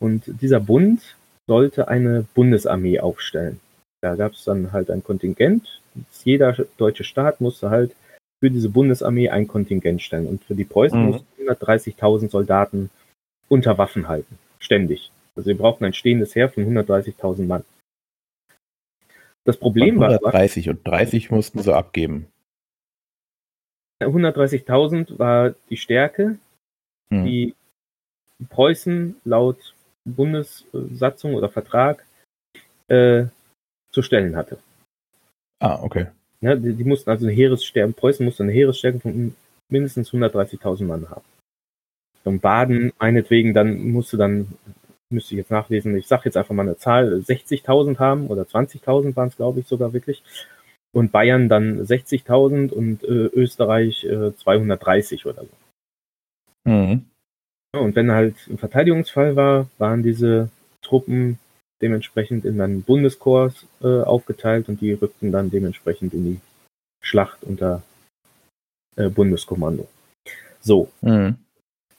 Und 0.00 0.22
dieser 0.40 0.60
Bund 0.60 1.00
sollte 1.46 1.88
eine 1.88 2.26
Bundesarmee 2.34 3.00
aufstellen. 3.00 3.60
Da 4.02 4.16
gab 4.16 4.32
es 4.32 4.44
dann 4.44 4.72
halt 4.72 4.90
ein 4.90 5.04
Kontingent. 5.04 5.80
Jeder 6.24 6.56
deutsche 6.76 7.04
Staat 7.04 7.40
musste 7.40 7.70
halt 7.70 7.94
für 8.40 8.50
diese 8.50 8.68
Bundesarmee 8.68 9.28
ein 9.28 9.46
Kontingent 9.46 10.02
stellen. 10.02 10.26
Und 10.26 10.44
für 10.44 10.54
die 10.54 10.64
Preußen 10.64 10.98
mhm. 10.98 11.06
mussten 11.06 11.48
130.000 11.48 12.30
Soldaten 12.30 12.90
unter 13.48 13.78
Waffen 13.78 14.08
halten. 14.08 14.38
Ständig. 14.58 15.10
Also 15.36 15.50
sie 15.50 15.54
brauchten 15.54 15.84
ein 15.84 15.94
stehendes 15.94 16.34
Heer 16.34 16.48
von 16.48 16.64
130.000 16.64 17.46
Mann. 17.46 17.64
Das 19.44 19.56
Problem 19.56 20.02
130 20.02 20.22
war. 20.22 20.32
130 20.32 20.68
und 20.70 20.86
30 20.86 21.30
mussten 21.30 21.62
sie 21.62 21.74
abgeben. 21.74 22.26
130.000 24.02 25.18
war 25.18 25.54
die 25.70 25.76
Stärke, 25.76 26.38
hm. 27.10 27.24
die 27.24 27.54
Preußen 28.48 29.16
laut 29.24 29.74
Bundessatzung 30.04 31.34
oder 31.34 31.48
Vertrag 31.48 32.04
äh, 32.88 33.26
zu 33.90 34.02
stellen 34.02 34.36
hatte. 34.36 34.58
Ah, 35.60 35.80
okay. 35.82 36.08
Ja, 36.40 36.56
die, 36.56 36.74
die, 36.74 36.84
mussten 36.84 37.10
also 37.10 37.26
eine 37.26 37.34
Heeresstärke, 37.34 37.92
Preußen 37.92 38.24
musste 38.24 38.42
eine 38.42 38.52
Heeresstärke 38.52 39.00
von 39.00 39.34
mindestens 39.70 40.10
130.000 40.10 40.84
Mann 40.84 41.08
haben. 41.08 41.24
Und 42.24 42.40
Baden 42.40 42.92
meinetwegen 42.98 43.54
dann 43.54 43.90
musste 43.90 44.16
dann, 44.16 44.48
müsste 45.14 45.34
ich 45.34 45.38
jetzt 45.38 45.50
nachlesen, 45.50 45.96
ich 45.96 46.06
sage 46.06 46.22
jetzt 46.26 46.36
einfach 46.36 46.54
mal 46.54 46.62
eine 46.62 46.76
Zahl, 46.76 47.14
60.000 47.14 47.98
haben 47.98 48.26
oder 48.26 48.42
20.000 48.42 49.16
waren 49.16 49.28
es 49.28 49.36
glaube 49.36 49.60
ich 49.60 49.66
sogar 49.66 49.92
wirklich 49.92 50.22
und 50.94 51.12
Bayern 51.12 51.48
dann 51.48 51.80
60.000 51.80 52.70
und 52.70 53.02
äh, 53.04 53.06
Österreich 53.06 54.04
äh, 54.04 54.34
230 54.36 55.26
oder 55.26 55.42
so. 55.42 56.70
Mhm. 56.70 57.06
Ja, 57.74 57.80
und 57.80 57.96
wenn 57.96 58.12
halt 58.12 58.36
ein 58.48 58.58
Verteidigungsfall 58.58 59.34
war, 59.36 59.68
waren 59.78 60.02
diese 60.02 60.50
Truppen 60.82 61.38
dementsprechend 61.82 62.44
in 62.44 62.60
einen 62.60 62.82
Bundeskorps 62.82 63.66
äh, 63.82 64.02
aufgeteilt 64.02 64.68
und 64.68 64.80
die 64.80 64.92
rückten 64.92 65.32
dann 65.32 65.50
dementsprechend 65.50 66.14
in 66.14 66.24
die 66.24 66.40
Schlacht 67.02 67.42
unter 67.42 67.82
äh, 68.96 69.08
Bundeskommando. 69.08 69.88
So. 70.60 70.90
Mhm. 71.02 71.36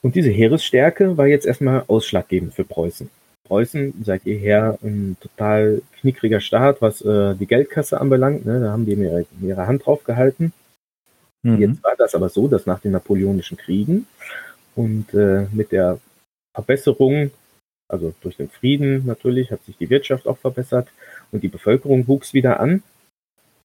Und 0.02 0.14
diese 0.14 0.30
Heeresstärke 0.30 1.16
war 1.16 1.26
jetzt 1.26 1.46
erstmal 1.46 1.84
ausschlaggebend 1.86 2.54
für 2.54 2.64
Preußen. 2.64 3.10
Preußen 3.44 3.94
seit 4.04 4.24
jeher 4.24 4.78
ein 4.82 5.16
total 5.20 5.82
knickriger 6.00 6.40
Staat, 6.40 6.82
was 6.82 7.00
äh, 7.02 7.34
die 7.34 7.46
Geldkasse 7.46 8.00
anbelangt. 8.00 8.44
Ne? 8.44 8.60
Da 8.60 8.72
haben 8.72 8.86
die 8.86 8.92
ihre, 8.92 9.26
ihre 9.40 9.66
Hand 9.66 9.86
drauf 9.86 10.04
gehalten. 10.04 10.52
Mhm. 11.42 11.60
Jetzt 11.60 11.84
war 11.84 11.94
das 11.96 12.14
aber 12.14 12.28
so, 12.28 12.48
dass 12.48 12.66
nach 12.66 12.80
den 12.80 12.92
Napoleonischen 12.92 13.56
Kriegen 13.56 14.06
und 14.74 15.14
äh, 15.14 15.46
mit 15.52 15.72
der 15.72 15.98
Verbesserung, 16.54 17.30
also 17.88 18.14
durch 18.20 18.36
den 18.36 18.48
Frieden 18.48 19.06
natürlich, 19.06 19.50
hat 19.50 19.64
sich 19.64 19.76
die 19.76 19.90
Wirtschaft 19.90 20.26
auch 20.26 20.38
verbessert 20.38 20.88
und 21.30 21.42
die 21.42 21.48
Bevölkerung 21.48 22.08
wuchs 22.08 22.34
wieder 22.34 22.58
an. 22.58 22.82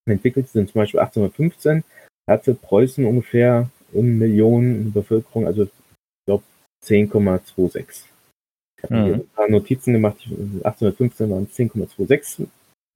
Entwickelt 0.05 0.49
sind 0.49 0.71
zum 0.71 0.81
Beispiel 0.81 0.99
1815 0.99 1.83
hatte 2.29 2.53
Preußen 2.53 3.05
ungefähr 3.05 3.69
eine 3.93 4.03
Million 4.03 4.91
Bevölkerung, 4.93 5.47
also 5.47 5.67
10,26. 6.83 8.05
Ich 8.77 8.83
habe 8.83 8.95
mhm. 8.95 9.13
ein 9.13 9.27
paar 9.29 9.49
Notizen 9.49 9.93
gemacht. 9.93 10.17
1815 10.23 11.29
waren 11.29 11.43
es 11.43 11.57
10,26 11.57 12.47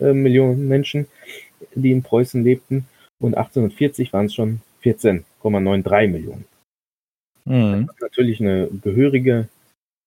äh, 0.01 0.13
Millionen 0.13 0.67
Menschen, 0.67 1.07
die 1.75 1.91
in 1.91 2.03
Preußen 2.03 2.43
lebten. 2.43 2.85
Und 3.19 3.35
1840 3.35 4.11
waren 4.13 4.25
es 4.25 4.33
schon 4.33 4.61
14,93 4.83 6.07
Millionen. 6.07 6.45
Mhm. 7.45 7.91
natürlich 8.01 8.41
eine 8.41 8.67
gehörige, 8.81 9.47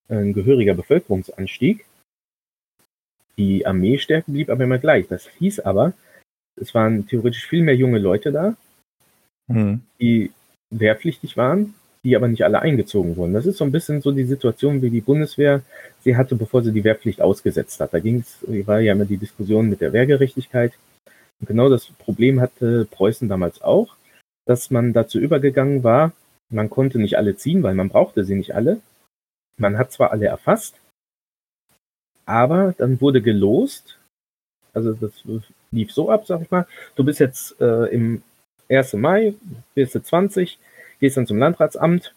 ein 0.09 0.33
gehöriger 0.33 0.75
Bevölkerungsanstieg. 0.75 1.85
Die 3.37 3.65
Armeestärke 3.65 4.33
blieb 4.33 4.51
aber 4.51 4.65
immer 4.65 4.79
gleich. 4.79 5.07
Das 5.07 5.29
hieß 5.29 5.61
aber, 5.61 5.93
es 6.57 6.75
waren 6.75 7.07
theoretisch 7.07 7.47
viel 7.47 7.63
mehr 7.63 7.77
junge 7.77 7.99
Leute 7.99 8.33
da, 8.33 8.57
mhm. 9.47 9.83
die 10.01 10.33
wehrpflichtig 10.71 11.37
waren, 11.37 11.75
die 12.05 12.17
aber 12.17 12.29
nicht 12.29 12.45
alle 12.45 12.61
eingezogen 12.61 13.17
wurden. 13.17 13.35
Das 13.35 13.47
ist 13.47 13.59
so 13.59 13.65
ein 13.65 13.73
bisschen 13.73 14.01
so 14.01 14.13
die 14.13 14.25
Situation, 14.25 14.83
wie 14.83 14.91
die 14.91 15.01
Bundeswehr 15.01 15.63
sie 16.01 16.17
hatte, 16.17 16.37
bevor 16.37 16.63
sie 16.63 16.73
die 16.73 16.85
Wehrpflicht 16.85 17.21
ausgesetzt 17.21 17.81
hat. 17.81 17.93
Da 17.93 17.99
ging 17.99 18.21
es, 18.21 18.39
war 18.67 18.81
ja 18.81 18.93
immer 18.93 19.05
die 19.05 19.17
Diskussion 19.17 19.69
mit 19.69 19.81
der 19.81 19.93
Wehrgerechtigkeit. 19.93 20.73
Und 21.41 21.47
genau 21.47 21.69
das 21.69 21.87
Problem 21.87 22.41
hatte 22.41 22.87
Preußen 22.91 23.29
damals 23.29 23.63
auch, 23.63 23.97
dass 24.47 24.71
man 24.71 24.93
dazu 24.93 25.19
übergegangen 25.19 25.85
war, 25.85 26.13
man 26.51 26.71
konnte 26.71 26.99
nicht 26.99 27.19
alle 27.19 27.37
ziehen, 27.37 27.63
weil 27.63 27.75
man 27.75 27.91
brauchte 27.91 28.25
sie 28.25 28.35
nicht 28.35 28.55
alle. 28.55 28.81
Man 29.59 29.77
hat 29.77 29.93
zwar 29.93 30.13
alle 30.13 30.27
erfasst, 30.27 30.77
aber 32.25 32.75
dann 32.79 33.01
wurde 33.01 33.21
gelost. 33.21 33.99
Also 34.73 34.93
das 34.95 35.13
lief 35.71 35.93
so 35.93 36.11
ab, 36.11 36.27
sag 36.27 36.43
ich 36.43 36.51
mal. 36.51 36.67
Du 36.95 37.05
bist 37.05 37.21
jetzt 37.21 37.61
äh, 37.61 37.93
im 37.93 38.23
1. 38.71 38.95
Mai, 38.95 39.35
bist 39.75 39.95
du 39.95 40.03
20, 40.03 40.59
gehst 40.99 41.17
dann 41.17 41.27
zum 41.27 41.39
Landratsamt 41.39 42.15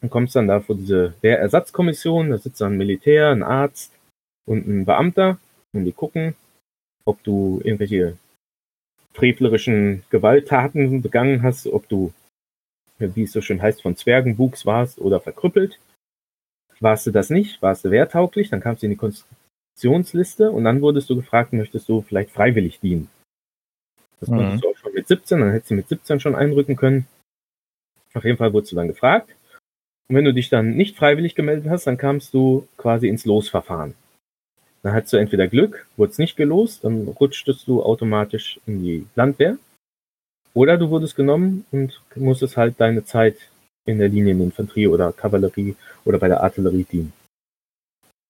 und 0.00 0.10
kommst 0.10 0.36
dann 0.36 0.48
da 0.48 0.60
vor 0.60 0.76
diese 0.76 1.14
Wehrersatzkommission, 1.20 2.30
da 2.30 2.38
sitzt 2.38 2.60
dann 2.60 2.72
ein 2.72 2.78
Militär, 2.78 3.30
ein 3.30 3.42
Arzt 3.42 3.92
und 4.46 4.66
ein 4.66 4.84
Beamter 4.84 5.38
und 5.72 5.84
die 5.84 5.92
gucken, 5.92 6.34
ob 7.04 7.22
du 7.22 7.60
irgendwelche 7.64 8.16
frevlerischen 9.12 10.02
Gewalttaten 10.10 11.02
begangen 11.02 11.42
hast, 11.42 11.66
ob 11.66 11.88
du, 11.88 12.12
wie 12.98 13.22
es 13.22 13.32
so 13.32 13.40
schön 13.40 13.60
heißt, 13.60 13.82
von 13.82 13.96
Zwergenwuchs 13.96 14.66
warst 14.66 14.98
oder 14.98 15.20
verkrüppelt. 15.20 15.78
Warst 16.80 17.06
du 17.06 17.10
das 17.10 17.28
nicht, 17.28 17.60
warst 17.60 17.84
du 17.84 17.90
wehrtauglich, 17.90 18.48
dann 18.48 18.60
kamst 18.60 18.82
du 18.82 18.86
in 18.86 18.92
die 18.92 18.96
Konstitutionsliste 18.96 20.50
und 20.50 20.64
dann 20.64 20.80
wurdest 20.80 21.10
du 21.10 21.16
gefragt, 21.16 21.52
möchtest 21.52 21.88
du 21.88 22.00
vielleicht 22.00 22.30
freiwillig 22.30 22.80
dienen. 22.80 23.10
Das 24.20 24.30
mhm. 24.30 24.36
konntest 24.36 24.64
du 24.64 24.70
auch 24.70 24.76
schon 24.76 24.94
mit 24.94 25.06
17, 25.06 25.40
dann 25.40 25.52
hättest 25.52 25.70
du 25.70 25.74
mit 25.74 25.88
17 25.88 26.20
schon 26.20 26.34
einrücken 26.34 26.76
können. 26.76 27.06
Auf 28.14 28.24
jeden 28.24 28.36
Fall 28.36 28.52
wurdest 28.52 28.72
du 28.72 28.76
dann 28.76 28.88
gefragt. 28.88 29.34
Und 30.08 30.16
wenn 30.16 30.24
du 30.24 30.34
dich 30.34 30.48
dann 30.48 30.74
nicht 30.74 30.96
freiwillig 30.96 31.34
gemeldet 31.34 31.70
hast, 31.70 31.86
dann 31.86 31.96
kamst 31.96 32.34
du 32.34 32.66
quasi 32.76 33.08
ins 33.08 33.24
Losverfahren. 33.24 33.94
Dann 34.82 34.92
hattest 34.92 35.12
du 35.12 35.18
entweder 35.18 35.46
Glück, 35.46 35.86
wurdest 35.96 36.18
nicht 36.18 36.36
gelost, 36.36 36.84
dann 36.84 37.06
rutschtest 37.06 37.68
du 37.68 37.82
automatisch 37.82 38.58
in 38.66 38.82
die 38.82 39.06
Landwehr. 39.14 39.56
Oder 40.54 40.78
du 40.78 40.90
wurdest 40.90 41.14
genommen 41.14 41.64
und 41.70 42.00
musstest 42.16 42.56
halt 42.56 42.80
deine 42.80 43.04
Zeit 43.04 43.36
in 43.86 43.98
der 43.98 44.08
Linieninfanterie 44.08 44.88
oder 44.88 45.12
Kavallerie 45.12 45.76
oder 46.04 46.18
bei 46.18 46.28
der 46.28 46.42
Artillerie 46.42 46.84
dienen. 46.84 47.12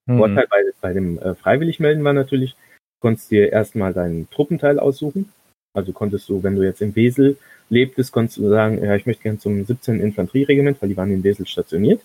Mhm. 0.06 0.18
Vorteil 0.18 0.46
bei, 0.50 0.62
bei 0.80 0.92
dem 0.92 1.18
äh, 1.18 1.34
Freiwilligmelden 1.34 2.04
war 2.04 2.12
natürlich, 2.12 2.52
du 2.52 3.00
konntest 3.00 3.30
dir 3.30 3.52
erstmal 3.52 3.94
deinen 3.94 4.28
Truppenteil 4.30 4.78
aussuchen. 4.78 5.32
Also 5.72 5.92
konntest 5.92 6.28
du, 6.28 6.42
wenn 6.42 6.56
du 6.56 6.62
jetzt 6.62 6.82
im 6.82 6.94
Wesel 6.96 7.36
lebtest, 7.68 8.12
konntest 8.12 8.38
du 8.38 8.48
sagen, 8.48 8.82
ja, 8.82 8.96
ich 8.96 9.06
möchte 9.06 9.22
gerne 9.22 9.38
zum 9.38 9.64
17. 9.64 10.00
Infanterieregiment, 10.00 10.80
weil 10.80 10.88
die 10.88 10.96
waren 10.96 11.12
in 11.12 11.22
Wesel 11.22 11.46
stationiert. 11.46 12.02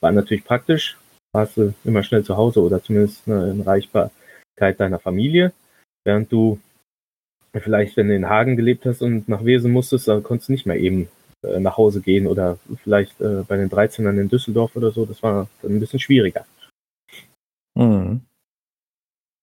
War 0.00 0.12
natürlich 0.12 0.44
praktisch, 0.44 0.96
warst 1.32 1.56
du 1.56 1.74
immer 1.84 2.02
schnell 2.02 2.24
zu 2.24 2.36
Hause 2.36 2.60
oder 2.62 2.82
zumindest 2.82 3.28
eine 3.28 3.56
Erreichbarkeit 3.60 4.78
deiner 4.78 4.98
Familie. 4.98 5.52
Während 6.04 6.32
du 6.32 6.58
vielleicht, 7.52 7.96
wenn 7.96 8.08
du 8.08 8.16
in 8.16 8.28
Hagen 8.28 8.56
gelebt 8.56 8.84
hast 8.86 9.02
und 9.02 9.28
nach 9.28 9.44
Wesel 9.44 9.70
musstest, 9.70 10.08
dann 10.08 10.22
konntest 10.22 10.48
du 10.48 10.52
nicht 10.52 10.66
mehr 10.66 10.78
eben 10.78 11.08
äh, 11.42 11.60
nach 11.60 11.76
Hause 11.76 12.00
gehen 12.00 12.26
oder 12.26 12.58
vielleicht 12.82 13.20
äh, 13.20 13.44
bei 13.46 13.56
den 13.56 13.70
13ern 13.70 14.20
in 14.20 14.28
Düsseldorf 14.28 14.74
oder 14.76 14.90
so. 14.90 15.06
Das 15.06 15.22
war 15.22 15.48
dann 15.62 15.76
ein 15.76 15.80
bisschen 15.80 16.00
schwieriger. 16.00 16.44
Mhm. 17.74 18.22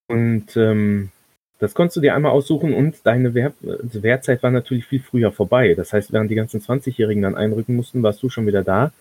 Und 0.08 0.58
ähm, 0.58 1.12
das 1.60 1.74
konntest 1.74 1.98
du 1.98 2.02
dir 2.02 2.16
einmal 2.16 2.32
aussuchen 2.32 2.74
und 2.74 2.98
deine 3.06 3.34
Wehr 3.34 3.54
also 3.66 4.04
Wehrzeit 4.04 4.44
war 4.44 4.52
natürlich 4.52 4.86
viel 4.86 5.00
früher 5.00 5.32
vorbei. 5.32 5.74
Das 5.74 5.94
heißt, 5.94 6.12
während 6.12 6.30
die 6.30 6.36
ganzen 6.36 6.60
20-Jährigen 6.60 7.24
dann 7.24 7.36
einrücken 7.36 7.76
mussten, 7.76 8.04
warst 8.04 8.22
du 8.24 8.30
schon 8.30 8.48
wieder 8.48 8.64
da 8.64 8.92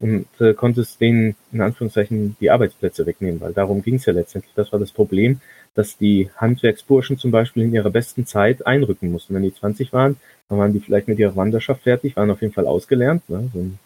und 0.00 0.26
äh, 0.40 0.54
konntest 0.54 1.00
denen 1.00 1.36
in 1.52 1.60
Anführungszeichen 1.60 2.36
die 2.40 2.50
Arbeitsplätze 2.50 3.04
wegnehmen, 3.04 3.40
weil 3.40 3.52
darum 3.52 3.82
ging 3.82 3.96
es 3.96 4.06
ja 4.06 4.14
letztendlich. 4.14 4.54
Das 4.54 4.72
war 4.72 4.78
das 4.78 4.92
Problem, 4.92 5.40
dass 5.74 5.98
die 5.98 6.30
Handwerksburschen 6.36 7.18
zum 7.18 7.30
Beispiel 7.30 7.64
in 7.64 7.74
ihrer 7.74 7.90
besten 7.90 8.26
Zeit 8.26 8.66
einrücken 8.66 9.12
mussten. 9.12 9.34
Wenn 9.34 9.42
die 9.42 9.54
20 9.54 9.92
waren, 9.92 10.16
dann 10.48 10.58
waren 10.58 10.72
die 10.72 10.80
vielleicht 10.80 11.06
mit 11.06 11.18
ihrer 11.18 11.36
Wanderschaft 11.36 11.82
fertig, 11.82 12.16
waren 12.16 12.30
auf 12.30 12.40
jeden 12.40 12.54
Fall 12.54 12.66
ausgelernt. 12.66 13.28
Ne? 13.28 13.50
So 13.52 13.60
ein 13.60 13.78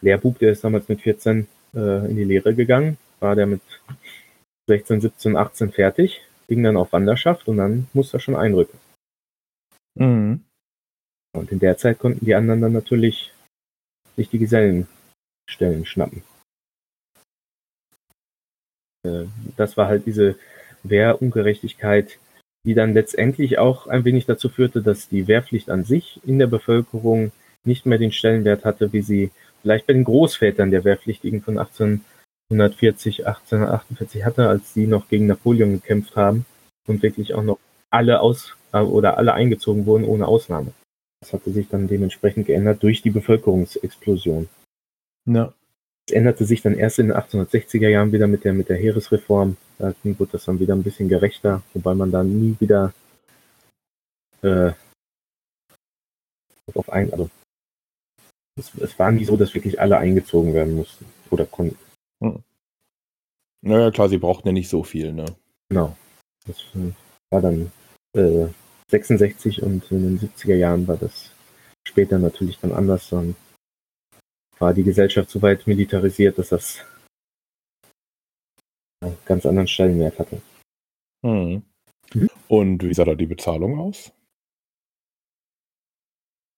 Lehrbub, 0.00 0.38
der 0.38 0.52
ist 0.52 0.64
damals 0.64 0.88
mit 0.88 1.02
14 1.02 1.46
äh, 1.74 2.10
in 2.10 2.16
die 2.16 2.24
Lehre 2.24 2.54
gegangen, 2.54 2.96
war 3.20 3.36
der 3.36 3.46
mit 3.46 3.60
16, 4.68 5.02
17, 5.02 5.36
18 5.36 5.72
fertig 5.72 6.22
ging 6.52 6.62
dann 6.62 6.76
auf 6.76 6.92
Wanderschaft 6.92 7.48
und 7.48 7.56
dann 7.56 7.88
musste 7.94 8.18
er 8.18 8.20
schon 8.20 8.36
einrücken. 8.36 8.78
Mhm. 9.94 10.44
Und 11.34 11.50
in 11.50 11.60
der 11.60 11.78
Zeit 11.78 11.98
konnten 11.98 12.26
die 12.26 12.34
anderen 12.34 12.60
dann 12.60 12.74
natürlich 12.74 13.32
sich 14.16 14.28
die 14.28 14.38
Gesellenstellen 14.38 15.86
schnappen. 15.86 16.22
Äh, 19.06 19.24
das 19.56 19.78
war 19.78 19.88
halt 19.88 20.04
diese 20.04 20.36
Wehrungerechtigkeit, 20.82 22.18
die 22.66 22.74
dann 22.74 22.92
letztendlich 22.92 23.58
auch 23.58 23.86
ein 23.86 24.04
wenig 24.04 24.26
dazu 24.26 24.50
führte, 24.50 24.82
dass 24.82 25.08
die 25.08 25.26
Wehrpflicht 25.28 25.70
an 25.70 25.84
sich 25.84 26.20
in 26.24 26.38
der 26.38 26.48
Bevölkerung 26.48 27.32
nicht 27.64 27.86
mehr 27.86 27.96
den 27.96 28.12
Stellenwert 28.12 28.66
hatte, 28.66 28.92
wie 28.92 29.00
sie 29.00 29.30
vielleicht 29.62 29.86
bei 29.86 29.94
den 29.94 30.04
Großvätern 30.04 30.70
der 30.70 30.84
Wehrpflichtigen 30.84 31.40
von 31.40 31.58
1840, 32.50 33.26
1848 33.26 34.24
hatte, 34.24 34.48
als 34.48 34.74
sie 34.74 34.86
noch 34.86 35.08
gegen 35.08 35.26
Napoleon 35.26 35.72
gekämpft 35.72 36.16
haben 36.16 36.44
und 36.86 37.02
wirklich 37.02 37.34
auch 37.34 37.42
noch 37.42 37.58
alle 37.90 38.20
aus 38.20 38.56
äh, 38.72 38.80
oder 38.80 39.18
alle 39.18 39.34
eingezogen 39.34 39.86
wurden 39.86 40.04
ohne 40.04 40.26
Ausnahme. 40.26 40.72
Das 41.20 41.32
hatte 41.32 41.52
sich 41.52 41.68
dann 41.68 41.88
dementsprechend 41.88 42.46
geändert 42.46 42.82
durch 42.82 43.02
die 43.02 43.10
Bevölkerungsexplosion. 43.10 44.48
Ja. 45.26 45.52
Es 46.08 46.14
änderte 46.14 46.44
sich 46.44 46.62
dann 46.62 46.74
erst 46.74 46.98
in 46.98 47.08
den 47.08 47.16
1860er 47.16 47.88
Jahren 47.88 48.12
wieder 48.12 48.26
mit 48.26 48.44
der, 48.44 48.52
mit 48.52 48.68
der 48.68 48.76
Heeresreform. 48.76 49.56
Da 49.78 49.94
wurde 50.02 50.32
das 50.32 50.44
dann 50.44 50.58
wieder 50.58 50.74
ein 50.74 50.82
bisschen 50.82 51.08
gerechter, 51.08 51.62
wobei 51.74 51.94
man 51.94 52.10
dann 52.10 52.40
nie 52.40 52.56
wieder 52.58 52.92
äh, 54.42 54.72
auf 56.74 56.90
ein, 56.90 57.12
also 57.12 57.30
es, 58.56 58.74
es, 58.74 58.98
war 58.98 59.12
nie 59.12 59.24
so, 59.24 59.36
dass 59.36 59.54
wirklich 59.54 59.80
alle 59.80 59.98
eingezogen 59.98 60.54
werden 60.54 60.74
mussten 60.74 61.06
oder 61.30 61.46
konnten. 61.46 61.78
Hm. 62.22 62.42
Naja, 63.62 63.90
klar, 63.90 64.08
sie 64.08 64.18
brauchten 64.18 64.48
ja 64.48 64.52
nicht 64.52 64.68
so 64.68 64.82
viel, 64.82 65.12
ne? 65.12 65.26
Genau. 65.68 65.96
Das 66.46 66.56
war 67.30 67.40
dann 67.40 67.70
äh, 68.16 68.48
66 68.88 69.62
und 69.62 69.90
in 69.90 70.18
den 70.18 70.20
70er 70.20 70.54
Jahren 70.54 70.86
war 70.88 70.96
das 70.96 71.30
später 71.86 72.18
natürlich 72.18 72.58
dann 72.58 72.72
anders. 72.72 73.08
Dann 73.10 73.36
war 74.58 74.74
die 74.74 74.82
Gesellschaft 74.82 75.30
so 75.30 75.40
weit 75.42 75.66
militarisiert, 75.66 76.38
dass 76.38 76.50
das 76.50 76.84
einen 79.00 79.18
ganz 79.24 79.46
anderen 79.46 79.68
Stellenwert 79.68 80.18
hatte. 80.18 80.42
Hm. 81.24 81.62
Mhm. 82.14 82.30
Und 82.48 82.82
wie 82.82 82.94
sah 82.94 83.04
da 83.04 83.14
die 83.14 83.26
Bezahlung 83.26 83.78
aus? 83.78 84.12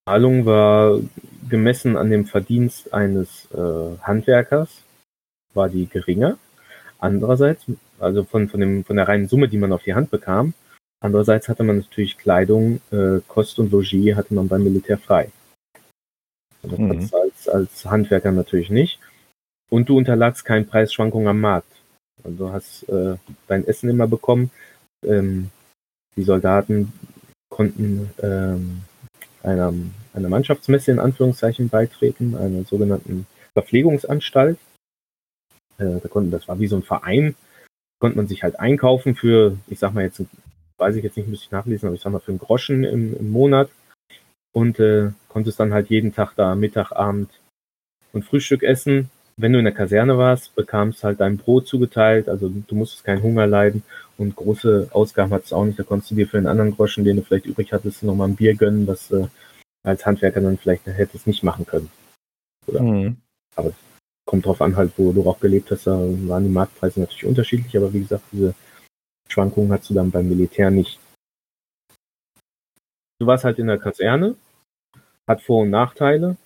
Die 0.07 0.11
Bezahlung 0.11 0.45
war 0.45 1.01
gemessen 1.49 1.97
an 1.97 2.11
dem 2.11 2.27
Verdienst 2.27 2.93
eines 2.93 3.51
äh, 3.53 3.99
Handwerkers, 4.03 4.83
war 5.55 5.69
die 5.69 5.87
geringer. 5.87 6.39
Andererseits, 6.99 7.65
also 7.99 8.25
von, 8.25 8.49
von, 8.49 8.61
dem, 8.61 8.85
von 8.85 8.97
der 8.97 9.09
reinen 9.09 9.29
Summe, 9.29 9.49
die 9.49 9.59
man 9.59 9.73
auf 9.73 9.83
die 9.83 9.95
Hand 9.95 10.11
bekam, 10.11 10.55
Andererseits 11.05 11.51
hatte 11.51 11.65
man 11.65 11.81
natürlich 11.81 12.17
Kleidung, 12.17 12.81
äh, 12.91 13.21
Kost 13.29 13.59
und 13.59 13.71
Logis 13.71 14.17
hatte 14.17 14.33
man 14.33 14.49
beim 14.49 14.65
Militär 14.65 14.97
frei. 14.97 15.31
Das 16.63 16.79
mhm. 16.79 17.11
als, 17.13 17.47
als 17.47 17.85
Handwerker 17.85 18.33
natürlich 18.33 18.71
nicht. 18.71 18.99
Und 19.69 19.91
du 19.91 19.99
unterlagst 19.99 20.47
keinen 20.47 20.67
Preisschwankungen 20.67 21.29
am 21.29 21.43
Markt. 21.43 21.71
Also 22.23 22.39
du 22.39 22.53
hast 22.53 22.89
äh, 22.89 23.17
dein 23.49 23.67
Essen 23.67 23.91
immer 23.91 24.07
bekommen. 24.07 24.51
Ähm, 25.05 25.51
die 26.17 26.23
Soldaten 26.23 26.95
konnten 27.51 28.09
ähm, 28.23 28.81
einer, 29.43 29.75
einer 30.15 30.29
Mannschaftsmesse 30.31 30.91
in 30.91 31.01
Anführungszeichen 31.01 31.69
beitreten, 31.69 32.35
einer 32.35 32.65
sogenannten 32.65 33.27
Verpflegungsanstalt. 33.53 34.59
Äh, 35.79 36.01
da 36.03 36.09
konnten, 36.09 36.31
das 36.31 36.49
war 36.49 36.59
wie 36.59 36.67
so 36.67 36.77
ein 36.77 36.83
Verein, 36.83 37.35
konnte 37.99 38.17
man 38.17 38.27
sich 38.27 38.43
halt 38.43 38.59
einkaufen 38.61 39.15
für, 39.15 39.57
ich 39.69 39.79
sag 39.79 39.95
mal 39.95 40.05
jetzt 40.05 40.23
weiß 40.79 40.97
ich 40.97 41.05
jetzt 41.05 41.17
nicht, 41.17 41.29
müsste 41.29 41.47
ich 41.47 41.53
nachlesen, 41.53 41.87
aber 41.87 41.95
ich 41.95 42.03
sag 42.03 42.13
mal 42.13 42.19
für 42.19 42.33
einen 42.33 42.39
Groschen 42.39 42.85
im, 42.85 43.17
im 43.17 43.31
Monat 43.31 43.71
und 44.53 44.79
äh, 44.81 45.11
konntest 45.29 45.61
dann 45.61 45.73
halt 45.73 45.89
jeden 45.89 46.15
Tag 46.15 46.35
da 46.37 46.55
Mittag, 46.55 46.93
Abend 46.93 47.31
und 48.13 48.25
Frühstück 48.25 48.63
essen. 48.63 49.11
Wenn 49.37 49.53
du 49.53 49.59
in 49.59 49.65
der 49.65 49.75
Kaserne 49.75 50.17
warst, 50.17 50.55
bekamst 50.55 51.03
halt 51.03 51.21
dein 51.21 51.39
Brot 51.39 51.67
zugeteilt, 51.67 52.29
also 52.29 52.49
du 52.49 52.75
musstest 52.75 53.05
keinen 53.05 53.23
Hunger 53.23 53.47
leiden 53.47 53.83
und 54.17 54.37
große 54.37 54.89
Ausgaben 54.93 55.33
hattest 55.33 55.53
du 55.53 55.57
auch 55.57 55.65
nicht. 55.65 55.79
Da 55.79 55.83
konntest 55.83 56.13
du 56.13 56.15
dir 56.15 56.29
für 56.29 56.39
einen 56.39 56.47
anderen 56.47 56.71
Groschen, 56.77 57.05
den 57.05 57.17
du 57.17 57.23
vielleicht 57.23 57.47
übrig 57.47 57.73
hattest, 57.73 58.03
nochmal 58.05 58.29
ein 58.29 58.37
Bier 58.37 58.55
gönnen, 58.55 58.87
was 58.87 59.09
du 59.09 59.29
als 59.83 60.07
Handwerker 60.07 60.41
dann 60.41 60.57
vielleicht 60.57 60.87
hättest 60.87 61.27
nicht 61.27 61.43
machen 61.43 61.67
können. 61.67 61.91
Oder? 62.67 62.83
Mhm. 62.83 63.17
Aber 63.57 63.73
kommt 64.25 64.47
drauf 64.47 64.61
an, 64.63 64.77
halt, 64.77 64.93
wo 64.97 65.13
du 65.13 65.29
auch 65.29 65.41
gelebt 65.41 65.71
hast, 65.71 65.87
da 65.87 65.93
waren 65.93 66.45
die 66.45 66.51
Marktpreise 66.51 67.01
natürlich 67.01 67.27
unterschiedlich, 67.27 67.77
aber 67.77 67.93
wie 67.93 68.01
gesagt, 68.01 68.25
diese 68.33 68.55
Schwankungen 69.29 69.73
hast 69.73 69.91
du 69.91 69.95
dann 69.95 70.11
beim 70.11 70.29
Militär 70.29 70.71
nicht. 70.71 70.99
Du 73.21 73.27
warst 73.27 73.45
halt 73.45 73.59
in 73.59 73.67
der 73.67 73.79
Kaserne, 73.79 74.35
hat 75.27 75.43
Vor- 75.43 75.63
und 75.63 75.71
Nachteile, 75.71 76.37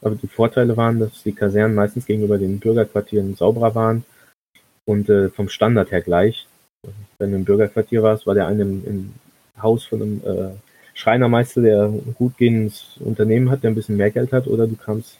aber 0.00 0.16
die 0.16 0.28
Vorteile 0.28 0.76
waren, 0.76 0.98
dass 0.98 1.22
die 1.22 1.32
Kasernen 1.32 1.74
meistens 1.74 2.06
gegenüber 2.06 2.38
den 2.38 2.58
Bürgerquartieren 2.58 3.34
sauberer 3.34 3.74
waren 3.74 4.04
und 4.84 5.08
äh, 5.08 5.30
vom 5.30 5.48
Standard 5.48 5.90
her 5.90 6.02
gleich. 6.02 6.46
Wenn 7.18 7.30
du 7.30 7.36
im 7.36 7.44
Bürgerquartier 7.44 8.02
warst, 8.02 8.26
war 8.26 8.34
der 8.34 8.48
eine 8.48 8.62
im, 8.62 8.84
im 8.84 9.14
Haus 9.60 9.84
von 9.84 10.02
einem 10.02 10.22
äh, 10.24 10.50
Schreinermeister, 10.94 11.62
der 11.62 11.84
ein 11.84 12.14
gut 12.18 12.36
gehendes 12.36 12.96
Unternehmen 12.98 13.50
hat, 13.50 13.62
der 13.62 13.70
ein 13.70 13.74
bisschen 13.74 13.96
mehr 13.96 14.10
Geld 14.10 14.32
hat, 14.32 14.46
oder 14.46 14.66
du 14.66 14.76
kamst 14.76 15.18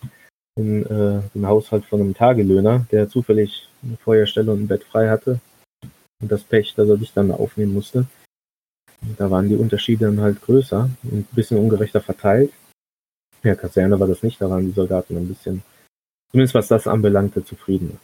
in 0.57 0.85
äh, 0.85 1.23
den 1.35 1.47
Haushalt 1.47 1.85
von 1.87 2.01
einem 2.01 2.15
Tagelöhner, 2.15 2.87
der 2.91 3.09
zufällig 3.09 3.69
eine 3.83 3.97
Feuerstelle 3.97 4.53
und 4.53 4.63
ein 4.63 4.69
Bett 4.69 4.85
frei 4.85 5.09
hatte 5.09 5.41
und 6.21 6.31
das 6.31 6.45
Pech, 6.45 6.75
dass 6.75 6.89
er 6.89 6.99
dich 6.99 7.13
dann 7.13 7.31
aufnehmen 7.31 7.73
musste. 7.73 8.07
Und 9.03 9.19
da 9.19 9.31
waren 9.31 9.49
die 9.49 9.57
Unterschiede 9.57 10.07
dann 10.07 10.21
halt 10.21 10.41
größer 10.43 10.89
und 11.03 11.13
ein 11.13 11.35
bisschen 11.35 11.59
ungerechter 11.59 12.01
verteilt. 12.01 12.53
Ja, 13.43 13.57
Kaserne 13.57 13.99
war 13.99 14.07
das 14.07 14.23
nicht, 14.23 14.41
da 14.41 14.49
waren 14.49 14.67
die 14.67 14.73
Soldaten 14.73 15.17
ein 15.17 15.27
bisschen, 15.27 15.63
zumindest 16.31 16.55
was 16.55 16.69
das 16.69 16.87
anbelangte, 16.87 17.45
zufrieden. 17.45 17.99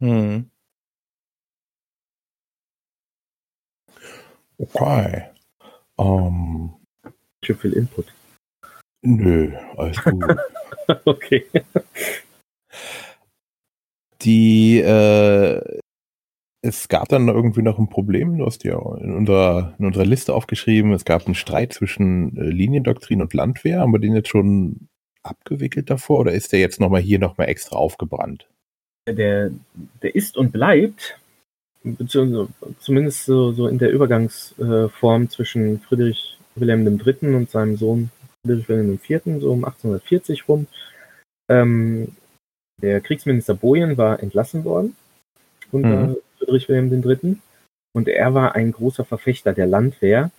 Hm. 0.00 0.48
Okay. 4.58 5.30
Um, 5.96 6.76
Schon 7.42 7.56
viel 7.56 7.72
Input. 7.72 8.06
Nö, 9.02 9.52
alles 9.76 9.96
gut. 10.04 10.24
okay. 11.04 11.44
Die, 14.22 14.80
äh, 14.80 15.80
es 16.62 16.88
gab 16.88 17.08
dann 17.08 17.28
irgendwie 17.28 17.62
noch 17.62 17.78
ein 17.78 17.88
Problem, 17.88 18.36
du 18.36 18.44
hast 18.44 18.64
ja 18.64 18.78
in 18.98 19.14
unserer, 19.14 19.74
in 19.78 19.86
unserer 19.86 20.04
Liste 20.04 20.34
aufgeschrieben, 20.34 20.92
es 20.92 21.06
gab 21.06 21.24
einen 21.24 21.34
Streit 21.34 21.72
zwischen 21.72 22.36
äh, 22.36 22.42
Liniendoktrin 22.42 23.22
und 23.22 23.32
Landwehr. 23.32 23.80
Haben 23.80 23.92
wir 23.92 23.98
den 23.98 24.14
jetzt 24.14 24.28
schon 24.28 24.88
abgewickelt 25.22 25.88
davor 25.88 26.20
oder 26.20 26.32
ist 26.32 26.52
der 26.52 26.60
jetzt 26.60 26.80
nochmal 26.80 27.00
hier 27.00 27.18
nochmal 27.18 27.48
extra 27.48 27.76
aufgebrannt? 27.76 28.48
Der, 29.08 29.50
der 30.02 30.14
ist 30.14 30.36
und 30.36 30.52
bleibt, 30.52 31.18
beziehungsweise 31.82 32.48
zumindest 32.78 33.24
so, 33.24 33.52
so 33.52 33.66
in 33.66 33.78
der 33.78 33.90
Übergangsform 33.90 35.30
zwischen 35.30 35.80
Friedrich 35.80 36.38
Wilhelm 36.54 36.86
III. 36.86 37.34
und 37.34 37.50
seinem 37.50 37.76
Sohn 37.76 38.10
Friedrich 38.44 38.68
Wilhelm 38.68 38.92
IV., 38.92 39.40
so 39.40 39.52
um 39.52 39.64
1840 39.64 40.48
rum. 40.48 40.66
Ähm, 41.50 42.16
der 42.80 43.00
Kriegsminister 43.00 43.54
Bojen 43.54 43.98
war 43.98 44.22
entlassen 44.22 44.64
worden 44.64 44.96
unter 45.70 46.08
mhm. 46.08 46.16
Friedrich 46.38 46.68
Wilhelm 46.68 46.92
III. 46.92 47.36
Und 47.92 48.08
er 48.08 48.34
war 48.34 48.54
ein 48.54 48.72
großer 48.72 49.04
Verfechter 49.04 49.52
der 49.52 49.66
Landwehr, 49.66 50.30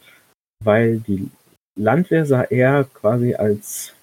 weil 0.64 1.00
die 1.00 1.30
Landwehr 1.76 2.26
sah 2.26 2.44
er 2.44 2.86
quasi 2.86 3.36
als, 3.36 3.94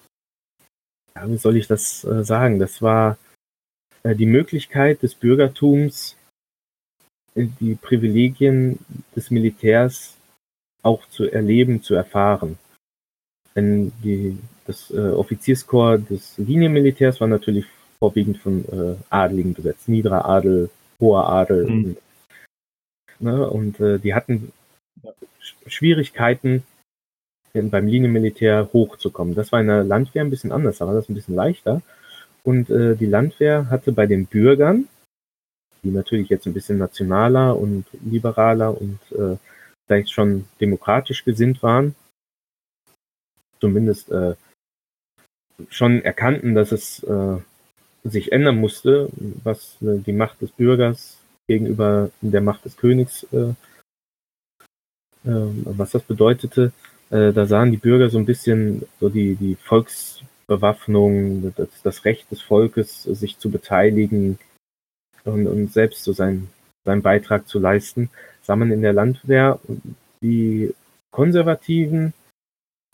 ja, 1.15 1.29
wie 1.29 1.37
soll 1.37 1.57
ich 1.57 1.67
das 1.67 2.03
äh, 2.03 2.23
sagen, 2.23 2.59
das 2.59 2.81
war 2.81 3.17
äh, 4.03 4.15
die 4.15 4.25
Möglichkeit 4.25 5.01
des 5.01 5.15
Bürgertums, 5.15 6.15
äh, 7.35 7.47
die 7.59 7.75
Privilegien 7.75 8.79
des 9.15 9.31
Militärs 9.31 10.15
auch 10.83 11.07
zu 11.09 11.29
erleben, 11.29 11.81
zu 11.81 11.95
erfahren. 11.95 12.57
Denn 13.59 13.91
die, 14.01 14.37
das 14.65 14.89
äh, 14.89 14.97
Offizierskorps 14.97 16.07
des 16.07 16.37
Linienmilitärs 16.37 17.19
war 17.19 17.27
natürlich 17.27 17.65
vorwiegend 17.99 18.37
von 18.37 18.63
äh, 18.63 18.95
Adligen 19.09 19.53
besetzt, 19.53 19.89
niederer 19.89 20.23
Adel, 20.23 20.69
hoher 21.01 21.27
Adel. 21.27 21.69
Mhm. 21.69 21.97
Ne, 23.19 23.49
und 23.49 23.81
äh, 23.81 23.99
die 23.99 24.13
hatten 24.13 24.53
Schwierigkeiten, 25.67 26.63
beim 27.53 27.87
Linienmilitär 27.87 28.69
hochzukommen. 28.71 29.35
Das 29.35 29.51
war 29.51 29.59
in 29.59 29.67
der 29.67 29.83
Landwehr 29.83 30.23
ein 30.23 30.29
bisschen 30.29 30.53
anders, 30.53 30.77
da 30.77 30.87
war 30.87 30.93
das 30.93 31.09
ein 31.09 31.15
bisschen 31.15 31.35
leichter. 31.35 31.81
Und 32.43 32.69
äh, 32.69 32.95
die 32.95 33.07
Landwehr 33.07 33.69
hatte 33.69 33.91
bei 33.91 34.05
den 34.05 34.25
Bürgern, 34.25 34.87
die 35.83 35.91
natürlich 35.91 36.29
jetzt 36.29 36.45
ein 36.45 36.53
bisschen 36.53 36.77
nationaler 36.77 37.59
und 37.59 37.83
liberaler 38.05 38.79
und 38.79 38.99
äh, 39.11 39.35
vielleicht 39.85 40.11
schon 40.11 40.45
demokratisch 40.61 41.25
gesinnt 41.25 41.61
waren, 41.61 41.95
zumindest 43.59 44.11
äh, 44.11 44.35
schon 45.69 46.01
erkannten, 46.01 46.55
dass 46.55 46.71
es 46.71 47.03
äh, 47.03 47.37
sich 48.03 48.31
ändern 48.31 48.57
musste, 48.57 49.09
was 49.43 49.77
äh, 49.81 49.97
die 49.97 50.13
Macht 50.13 50.41
des 50.41 50.51
Bürgers 50.51 51.17
gegenüber 51.47 52.11
der 52.21 52.41
Macht 52.41 52.65
des 52.65 52.77
Königs 52.77 53.23
äh, 53.33 53.53
was 55.23 55.91
das 55.91 56.03
bedeutete, 56.03 56.71
äh, 57.09 57.33
da 57.33 57.45
sahen 57.45 57.71
die 57.71 57.77
Bürger 57.77 58.09
so 58.09 58.17
ein 58.17 58.25
bisschen 58.25 58.83
so 58.99 59.09
die, 59.09 59.35
die 59.35 59.55
Volksbewaffnung, 59.55 61.53
das, 61.55 61.69
das 61.83 62.05
Recht 62.05 62.31
des 62.31 62.41
Volkes, 62.41 63.03
sich 63.03 63.37
zu 63.37 63.49
beteiligen 63.49 64.39
und, 65.25 65.47
und 65.47 65.73
selbst 65.73 66.03
so 66.03 66.13
sein, 66.13 66.47
seinen 66.85 67.01
Beitrag 67.01 67.47
zu 67.47 67.59
leisten, 67.59 68.09
sah 68.43 68.55
man 68.55 68.71
in 68.71 68.81
der 68.81 68.93
Landwehr. 68.93 69.59
Die 70.21 70.73
Konservativen, 71.11 72.13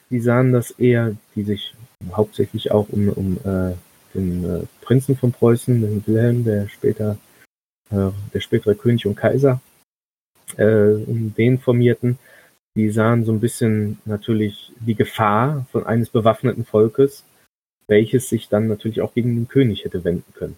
die 0.09 0.19
sahen 0.19 0.53
das 0.53 0.71
eher, 0.71 1.15
die 1.35 1.43
sich 1.43 1.73
hauptsächlich 2.11 2.71
auch 2.71 2.89
um, 2.89 3.09
um 3.09 3.37
äh, 3.43 3.75
den 4.13 4.43
äh, 4.43 4.63
Prinzen 4.81 5.15
von 5.15 5.31
Preußen, 5.31 5.81
den 5.81 6.05
Wilhelm, 6.05 6.43
der 6.43 6.67
später 6.69 7.17
äh, 7.91 8.09
der 8.33 8.39
spätere 8.39 8.75
König 8.75 9.05
und 9.05 9.15
Kaiser, 9.15 9.61
äh, 10.57 10.65
um 10.65 11.33
den 11.35 11.59
formierten, 11.59 12.17
die 12.75 12.89
sahen 12.89 13.25
so 13.25 13.31
ein 13.31 13.39
bisschen 13.39 13.99
natürlich 14.05 14.71
die 14.79 14.95
Gefahr 14.95 15.65
von 15.71 15.85
eines 15.85 16.09
bewaffneten 16.09 16.65
Volkes, 16.65 17.23
welches 17.87 18.29
sich 18.29 18.49
dann 18.49 18.67
natürlich 18.67 19.01
auch 19.01 19.13
gegen 19.13 19.35
den 19.35 19.47
König 19.47 19.85
hätte 19.85 20.03
wenden 20.03 20.33
können. 20.33 20.57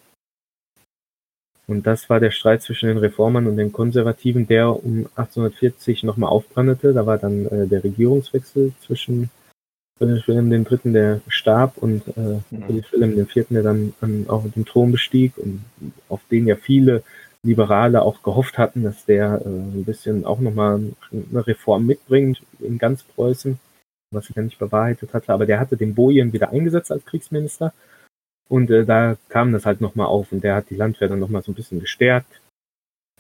Und 1.70 1.86
das 1.86 2.10
war 2.10 2.20
der 2.22 2.32
Streit 2.32 2.62
zwischen 2.62 2.88
den 2.88 2.98
Reformern 2.98 3.46
und 3.46 3.58
den 3.58 3.74
Konservativen, 3.74 4.48
der 4.48 4.70
um 4.70 5.08
1840 5.16 6.04
nochmal 6.04 6.30
aufbrandete. 6.30 6.94
Da 6.94 7.06
war 7.06 7.18
dann 7.18 7.46
äh, 7.48 7.68
der 7.68 7.84
Regierungswechsel 7.84 8.72
zwischen 8.80 9.30
Friedrich 9.98 10.28
Wilhelm 10.28 10.52
III., 10.52 10.94
der 10.94 11.22
starb, 11.28 11.78
und 11.78 12.08
äh, 12.16 12.40
mhm. 12.52 12.84
Wilhelm 12.92 13.20
IV., 13.20 13.48
der 13.50 13.64
dann, 13.64 13.94
dann 14.00 14.26
auch 14.30 14.46
den 14.50 14.66
Thron 14.66 14.92
bestieg 14.92 15.38
und 15.38 15.66
auf 16.08 16.22
den 16.32 16.48
ja 16.48 16.56
viele 16.56 17.04
Liberale 17.44 18.02
auch 18.02 18.24
gehofft 18.24 18.58
hatten, 18.58 18.84
dass 18.84 19.06
der 19.06 19.42
äh, 19.44 19.50
ein 19.50 19.84
bisschen 19.86 20.26
auch 20.26 20.40
nochmal 20.40 20.82
eine 21.12 21.48
Reform 21.48 21.86
mitbringt 21.86 22.42
in 22.60 22.78
ganz 22.78 23.04
Preußen, 23.04 23.60
was 24.12 24.28
sich 24.28 24.36
ja 24.36 24.42
nicht 24.42 24.60
bewahrheitet 24.60 25.14
hatte. 25.14 25.34
Aber 25.34 25.46
der 25.46 25.60
hatte 25.60 25.76
den 25.76 25.96
Bojen 25.96 26.32
wieder 26.32 26.50
eingesetzt 26.52 26.92
als 26.92 27.06
Kriegsminister. 27.06 27.74
Und 28.50 28.70
äh, 28.72 28.86
da 28.86 29.18
kam 29.30 29.52
das 29.52 29.66
halt 29.66 29.82
nochmal 29.82 30.08
auf 30.08 30.32
und 30.32 30.44
der 30.44 30.56
hat 30.56 30.70
die 30.70 30.76
Landwehr 30.76 31.10
dann 31.10 31.20
nochmal 31.20 31.44
so 31.44 31.52
ein 31.52 31.56
bisschen 31.56 31.80
gestärkt. 31.80 32.42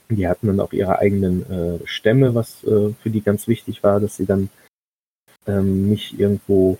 Die 0.09 0.27
hatten 0.27 0.47
dann 0.47 0.59
auch 0.61 0.71
ihre 0.71 0.99
eigenen 0.99 1.49
äh, 1.51 1.85
Stämme, 1.85 2.33
was 2.33 2.63
äh, 2.63 2.93
für 2.93 3.09
die 3.09 3.21
ganz 3.21 3.47
wichtig 3.47 3.83
war, 3.83 3.99
dass 3.99 4.15
sie 4.15 4.25
dann 4.25 4.49
ähm, 5.47 5.89
nicht 5.89 6.17
irgendwo 6.17 6.77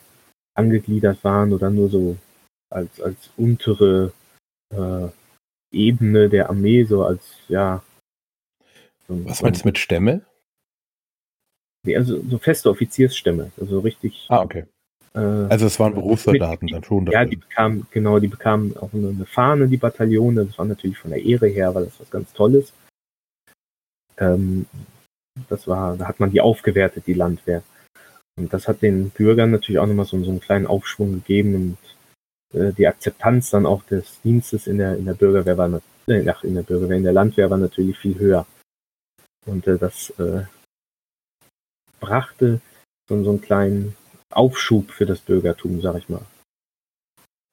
angegliedert 0.54 1.24
waren 1.24 1.52
oder 1.54 1.70
nur 1.70 1.90
so 1.90 2.18
als, 2.70 3.02
als 3.02 3.30
untere 3.36 4.14
äh, 4.74 5.08
Ebene 5.72 6.30
der 6.30 6.50
Armee, 6.50 6.84
so 6.84 7.04
als, 7.04 7.22
ja. 7.50 7.84
So, 9.08 9.26
Was 9.26 9.42
meinst 9.42 9.64
du 9.64 9.68
mit 9.68 9.78
Stämme? 9.78 10.26
Also 11.86 12.22
so 12.30 12.38
feste 12.38 12.70
Offiziersstämme, 12.70 13.52
also 13.60 13.80
richtig. 13.80 14.26
Ah, 14.30 14.42
okay. 14.42 14.66
Äh, 15.18 15.50
also 15.50 15.66
es 15.66 15.80
waren 15.80 15.96
Berufssoldaten 15.96 16.68
dann 16.68 16.84
schon. 16.84 17.08
Ja, 17.08 17.26
die 17.26 17.38
bekamen, 17.38 17.88
genau, 17.92 18.20
die 18.20 18.28
bekamen 18.28 18.78
auch 18.78 18.94
eine, 18.94 19.10
eine 19.10 19.26
Fahne, 19.26 19.68
die 19.68 19.78
Bataillone. 19.78 20.46
Das 20.46 20.58
war 20.58 20.66
natürlich 20.66 21.00
von 21.00 21.12
der 21.12 21.24
Ehre 21.24 21.48
her, 21.48 21.74
weil 21.74 21.86
das 21.86 22.00
was 22.00 22.10
ganz 22.10 22.32
Tolles. 22.34 22.74
Ähm, 24.18 24.68
das 25.50 25.68
war, 25.68 25.98
da 25.98 26.08
hat 26.08 26.20
man 26.20 26.32
die 26.32 26.42
aufgewertet, 26.42 27.08
die 27.08 27.14
Landwehr. 27.14 27.64
Und 28.38 28.54
das 28.54 28.68
hat 28.68 28.84
den 28.84 29.10
Bürgern 29.10 29.52
natürlich 29.52 29.80
auch 29.80 29.88
nochmal 29.88 30.06
so, 30.06 30.24
so 30.24 30.30
einen 30.30 30.40
kleinen 30.40 30.68
Aufschwung 30.68 31.14
gegeben 31.14 31.56
und 32.54 32.60
äh, 32.60 32.72
die 32.74 32.88
Akzeptanz 32.88 33.50
dann 33.50 33.66
auch 33.66 33.84
des 33.84 34.22
Dienstes 34.22 34.68
in 34.68 34.78
der, 34.78 34.96
in 34.98 35.06
der 35.06 35.16
Bürgerwehr 35.16 35.58
war, 35.58 35.82
äh, 36.08 36.30
ach, 36.30 36.44
in 36.44 36.54
der 36.54 36.64
Bürgerwehr, 36.64 36.98
in 36.98 37.04
der 37.04 37.14
Landwehr 37.14 37.50
war 37.50 37.58
natürlich 37.58 37.98
viel 37.98 38.20
höher. 38.20 38.46
Und 39.48 39.66
äh, 39.66 39.78
das 39.78 40.12
äh, 40.20 40.44
brachte 42.00 42.62
so, 43.10 43.24
so 43.24 43.32
einen 43.32 43.42
kleinen 43.42 43.96
Aufschub 44.30 44.92
für 44.92 45.06
das 45.06 45.20
Bürgertum, 45.20 45.82
sag 45.82 45.98
ich 45.98 46.10
mal. 46.10 46.26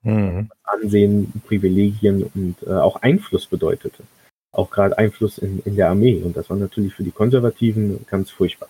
Mhm. 0.02 0.50
Ansehen, 0.62 1.42
Privilegien 1.46 2.24
und 2.34 2.56
äh, 2.66 2.72
auch 2.72 2.96
Einfluss 2.96 3.46
bedeutete. 3.46 4.02
Auch 4.52 4.70
gerade 4.70 4.98
Einfluss 4.98 5.38
in, 5.38 5.60
in 5.60 5.76
der 5.76 5.88
Armee. 5.88 6.22
Und 6.22 6.36
das 6.36 6.50
war 6.50 6.56
natürlich 6.56 6.94
für 6.94 7.04
die 7.04 7.10
Konservativen 7.10 8.04
ganz 8.06 8.30
furchtbar. 8.30 8.68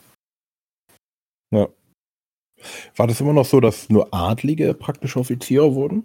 Ja. 1.51 1.69
War 2.97 3.07
das 3.07 3.21
immer 3.21 3.33
noch 3.33 3.45
so, 3.45 3.61
dass 3.61 3.91
nur 3.91 4.15
Adlige 4.15 4.73
praktische 4.75 5.19
Offiziere 5.19 5.75
wurden? 5.75 6.05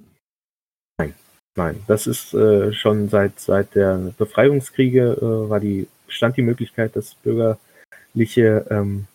Nein, 1.60 1.84
das 1.88 2.08
ist 2.08 2.34
äh, 2.34 2.72
schon 2.72 3.10
seit, 3.10 3.38
seit 3.38 3.76
der 3.76 4.14
Befreiungskriege 4.18 5.18
äh, 5.22 5.50
war 5.50 5.60
die, 5.60 5.90
stand 6.08 6.38
die 6.38 6.42
Möglichkeit, 6.42 6.96
dass 6.96 7.16
bürgerliche 7.16 8.66
ähm, 8.70 9.08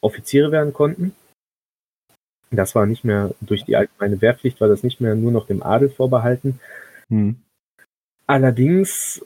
Offiziere 0.00 0.50
werden 0.52 0.72
konnten. 0.72 1.14
Das 2.50 2.74
war 2.74 2.86
nicht 2.86 3.04
mehr 3.04 3.34
durch 3.40 3.64
die 3.64 3.76
allgemeine 3.76 4.20
Wehrpflicht, 4.20 4.60
war 4.60 4.68
das 4.68 4.82
nicht 4.82 5.00
mehr 5.00 5.14
nur 5.14 5.32
noch 5.32 5.46
dem 5.46 5.62
Adel 5.62 5.88
vorbehalten. 5.88 6.60
Hm. 7.08 7.36
Allerdings 8.26 9.24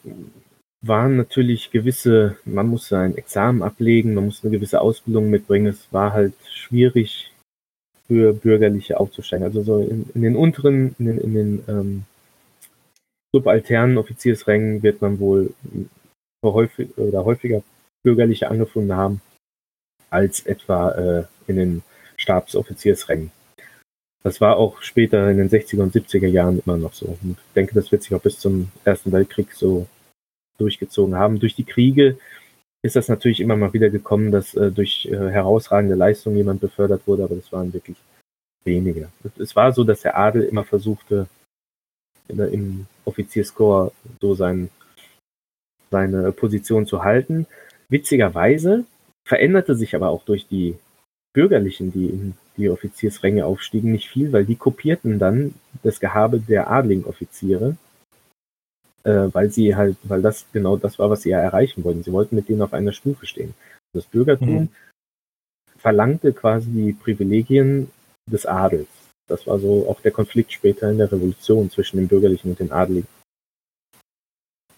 waren 0.83 1.16
natürlich 1.16 1.70
gewisse, 1.70 2.37
man 2.44 2.66
musste 2.66 2.98
ein 2.98 3.16
Examen 3.16 3.62
ablegen, 3.62 4.14
man 4.14 4.26
musste 4.26 4.48
eine 4.48 4.56
gewisse 4.56 4.80
Ausbildung 4.80 5.28
mitbringen. 5.28 5.66
Es 5.66 5.92
war 5.92 6.12
halt 6.12 6.35
schwierig, 6.50 7.30
für 8.11 8.33
Bürgerliche 8.33 8.98
aufzusteigen. 8.98 9.44
Also 9.44 9.62
so 9.62 9.78
in, 9.78 10.11
in 10.16 10.22
den 10.22 10.35
unteren, 10.35 10.96
in 10.98 11.06
den, 11.06 11.18
in 11.18 11.35
den 11.35 11.64
ähm, 11.68 12.02
subalternen 13.33 13.98
Offiziersrängen 13.98 14.83
wird 14.83 15.00
man 15.00 15.20
wohl 15.20 15.54
häufig 16.44 16.98
oder 16.98 17.24
häufiger 17.24 17.62
Bürgerliche 18.02 18.50
angefunden 18.50 18.96
haben 18.96 19.20
als 20.11 20.44
etwa 20.44 20.90
äh, 20.90 21.24
in 21.46 21.54
den 21.56 21.83
Stabsoffiziersrängen. 22.20 23.33
Das 24.22 24.40
war 24.40 24.56
auch 24.56 24.83
später 24.83 25.30
in 25.30 25.38
den 25.38 25.48
60er 25.48 25.83
und 25.83 25.94
70er 25.94 26.26
Jahren 26.26 26.61
immer 26.64 26.76
noch 26.76 26.92
so. 26.92 27.18
Und 27.22 27.38
ich 27.38 27.54
denke, 27.54 27.74
das 27.74 27.90
wird 27.90 28.02
sich 28.02 28.14
auch 28.14 28.20
bis 28.20 28.38
zum 28.38 28.70
Ersten 28.85 29.12
Weltkrieg 29.12 29.52
so 29.52 29.87
durchgezogen 30.59 31.14
haben. 31.14 31.40
Durch 31.40 31.54
die 31.54 31.64
Kriege 31.64 32.18
ist 32.83 32.96
das 32.96 33.09
natürlich 33.09 33.40
immer 33.40 33.56
mal 33.56 33.72
wieder 33.72 33.88
gekommen, 33.88 34.30
dass 34.30 34.54
äh, 34.54 34.70
durch 34.70 35.06
äh, 35.06 35.16
herausragende 35.16 35.94
Leistung 35.94 36.37
jemand 36.37 36.61
befördert 36.61 37.06
wurde, 37.06 37.24
aber 37.24 37.37
das 37.37 37.50
waren 37.50 37.72
wirklich 37.72 37.96
wenige. 38.64 39.09
Es 39.38 39.56
war 39.56 39.72
so, 39.72 39.85
dass 39.85 40.02
der 40.02 40.18
Adel 40.18 40.42
immer 40.42 40.64
versuchte, 40.64 41.26
der, 42.28 42.50
im 42.50 42.87
Offizierskorps 43.06 43.94
so 44.20 44.35
sein, 44.35 44.68
seine 45.90 46.30
Position 46.33 46.87
zu 46.87 47.04
halten. 47.04 47.46
Witzigerweise 47.88 48.85
veränderte 49.26 49.74
sich 49.74 49.94
aber 49.94 50.11
auch 50.11 50.24
durch 50.24 50.46
die 50.46 50.76
Bürgerlichen, 51.33 51.93
die 51.93 52.07
in 52.07 52.35
die 52.57 52.69
Offiziersränge 52.69 53.47
aufstiegen, 53.47 53.93
nicht 53.93 54.09
viel, 54.09 54.33
weil 54.33 54.45
die 54.45 54.57
kopierten 54.57 55.19
dann 55.19 55.55
das 55.83 56.01
Gehabe 56.01 56.40
der 56.40 56.71
adligen 56.71 57.05
Offiziere 57.05 57.77
äh, 59.05 59.33
weil 59.33 59.51
sie 59.51 59.77
halt, 59.77 59.97
weil 60.05 60.23
das 60.23 60.47
genau 60.53 60.77
das 60.77 60.99
war, 60.99 61.11
was 61.11 61.23
sie 61.23 61.31
ja 61.31 61.40
erreichen 61.40 61.85
wollten. 61.85 62.03
Sie 62.03 62.12
wollten 62.12 62.37
mit 62.37 62.49
denen 62.49 62.62
auf 62.62 62.73
einer 62.73 62.93
Stufe 62.93 63.27
stehen. 63.27 63.55
Das 63.93 64.07
Bürgertum 64.07 64.55
mhm. 64.55 64.69
verlangte 65.79 66.33
quasi 66.33 66.71
die 66.71 66.93
Privilegien 66.93 67.90
des 68.27 68.47
Adels. 68.47 68.88
Das 69.27 69.47
war 69.47 69.59
so 69.59 69.88
auch 69.88 70.01
der 70.01 70.12
Konflikt 70.12 70.53
später 70.53 70.90
in 70.90 70.99
der 70.99 71.11
Revolution 71.11 71.71
zwischen 71.71 71.99
den 71.99 72.09
Bürgerlichen 72.09 72.51
und 72.51 72.59
den 72.59 72.73
Adligen. 72.73 73.09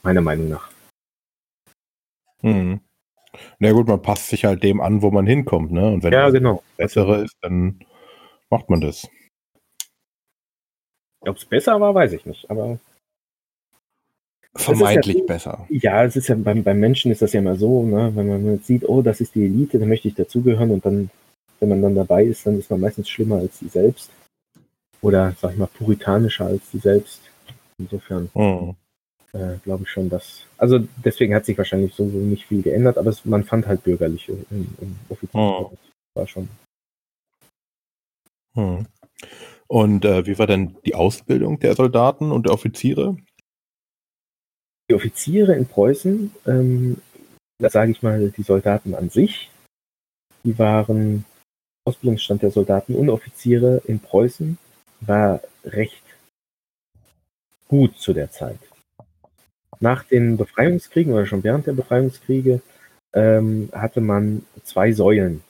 Meiner 0.03 0.21
Meinung 0.21 0.49
nach. 0.49 0.71
Mhm. 2.43 2.81
Na 3.59 3.73
gut, 3.73 3.88
man 3.88 4.03
passt 4.03 4.29
sich 4.29 4.45
halt 4.45 4.62
dem 4.62 4.81
an, 4.81 5.03
wo 5.03 5.11
man 5.11 5.27
hinkommt, 5.27 5.73
ne? 5.73 5.88
Und 5.88 6.03
wenn 6.03 6.12
ja, 6.12 6.31
genau. 6.31 6.62
bessere 6.77 7.25
ist, 7.25 7.37
dann 7.40 7.81
macht 8.51 8.68
man 8.68 8.81
das. 8.81 9.09
Ob 11.21 11.37
es 11.37 11.45
besser 11.45 11.81
war, 11.81 11.95
weiß 11.95 12.12
ich 12.12 12.27
nicht, 12.27 12.51
aber 12.51 12.79
Vermeintlich 14.55 15.16
ja, 15.16 15.25
besser. 15.25 15.66
Ja, 15.71 16.05
es 16.05 16.14
ist 16.14 16.29
ja 16.29 16.35
beim, 16.35 16.62
beim 16.62 16.79
Menschen 16.79 17.11
ist 17.11 17.23
das 17.23 17.33
ja 17.33 17.40
immer 17.40 17.57
so, 17.57 17.85
ne? 17.85 18.12
wenn 18.14 18.29
man 18.29 18.55
jetzt 18.55 18.66
sieht, 18.66 18.87
oh, 18.87 19.01
das 19.01 19.23
ist 19.23 19.35
die 19.35 19.47
Elite, 19.47 19.79
dann 19.79 19.88
möchte 19.88 20.09
ich 20.09 20.14
dazugehören 20.14 20.71
und 20.71 20.85
dann, 20.85 21.09
wenn 21.61 21.71
man 21.71 21.81
dann 21.81 21.95
dabei 21.95 22.25
ist, 22.25 22.47
dann 22.47 22.59
ist 22.59 22.71
man 22.71 22.81
meistens 22.81 23.09
schlimmer 23.09 23.37
als 23.37 23.59
sie 23.59 23.68
selbst. 23.68 24.11
Oder, 25.01 25.35
sag 25.40 25.53
ich 25.53 25.59
mal, 25.59 25.68
puritanischer 25.68 26.47
als 26.47 26.71
sie 26.71 26.79
selbst. 26.79 27.23
Insofern 27.79 28.31
mhm. 28.35 28.77
Äh, 29.33 29.57
glaube 29.64 29.85
ich 29.85 29.90
schon, 29.90 30.09
dass. 30.11 30.45
Also 30.59 30.81
deswegen 31.05 31.35
hat 31.35 31.45
sich 31.45 31.57
wahrscheinlich 31.59 31.95
so, 31.95 32.09
so 32.09 32.18
nicht 32.18 32.47
viel 32.47 32.62
geändert, 32.62 32.99
aber 32.99 33.11
es, 33.11 33.25
man 33.25 33.45
fand 33.45 33.66
halt 33.66 33.83
bürgerliche 33.83 34.33
im, 34.51 34.75
im 34.81 34.97
offiziellen 35.09 35.47
mhm. 35.47 35.79
war 36.14 36.27
schon. 36.27 36.49
Mhm. 38.55 38.87
Und 39.66 40.05
äh, 40.05 40.27
wie 40.27 40.38
war 40.38 40.47
denn 40.47 40.77
die 40.85 40.95
Ausbildung 40.95 41.59
der 41.59 41.75
Soldaten 41.75 42.31
und 42.31 42.47
der 42.47 42.53
Offiziere? 42.53 43.16
Die 44.90 44.95
Offiziere 44.95 45.55
in 45.55 45.66
Preußen, 45.66 46.31
ähm, 46.47 47.01
da 47.59 47.71
sage 47.71 47.92
ich 47.92 48.03
mal 48.03 48.31
die 48.31 48.42
Soldaten 48.42 48.95
an 48.95 49.09
sich, 49.09 49.51
die 50.45 50.59
waren 50.59 51.25
Ausbildungsstand 51.85 52.42
der 52.42 52.51
Soldaten 52.51 52.95
und 52.95 53.09
Offiziere 53.09 53.81
in 53.87 54.01
Preußen 54.01 54.59
war 55.01 55.40
recht 55.64 56.03
gut 57.68 57.97
zu 57.97 58.12
der 58.12 58.31
Zeit. 58.31 58.59
Nach 59.83 60.05
den 60.05 60.37
Befreiungskriegen 60.37 61.12
oder 61.12 61.27
schon 61.27 61.42
während 61.42 61.66
der 61.66 61.73
Befreiungskriege 61.73 62.62
ähm, 63.14 63.68
hatte 63.73 64.01
man 64.01 64.45
zwei 64.62 64.92
Säulen, 64.92 65.42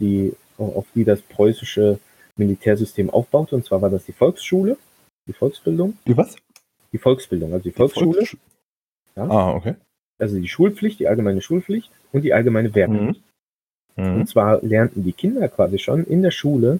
die, 0.00 0.34
auf 0.58 0.86
die 0.94 1.04
das 1.04 1.22
preußische 1.22 1.98
Militärsystem 2.36 3.08
aufbaute. 3.08 3.56
Und 3.56 3.64
zwar 3.64 3.80
war 3.80 3.88
das 3.88 4.04
die 4.04 4.12
Volksschule, 4.12 4.76
die 5.26 5.32
Volksbildung. 5.32 5.96
Die 6.06 6.16
was? 6.16 6.36
Die 6.92 6.98
Volksbildung, 6.98 7.52
also 7.54 7.62
die 7.62 7.72
Volksschule. 7.72 8.20
Volkssch- 8.20 8.36
Ja. 9.16 9.24
Ah, 9.24 9.54
okay. 9.54 9.74
Also 10.20 10.38
die 10.38 10.48
Schulpflicht, 10.48 11.00
die 11.00 11.08
allgemeine 11.08 11.40
Schulpflicht 11.40 11.90
und 12.12 12.22
die 12.22 12.34
allgemeine 12.34 12.74
Wehrpflicht. 12.74 13.22
Mhm. 13.96 14.20
Und 14.20 14.28
zwar 14.28 14.62
lernten 14.62 15.02
die 15.02 15.12
Kinder 15.12 15.48
quasi 15.48 15.78
schon 15.78 16.04
in 16.04 16.22
der 16.22 16.30
Schule 16.30 16.78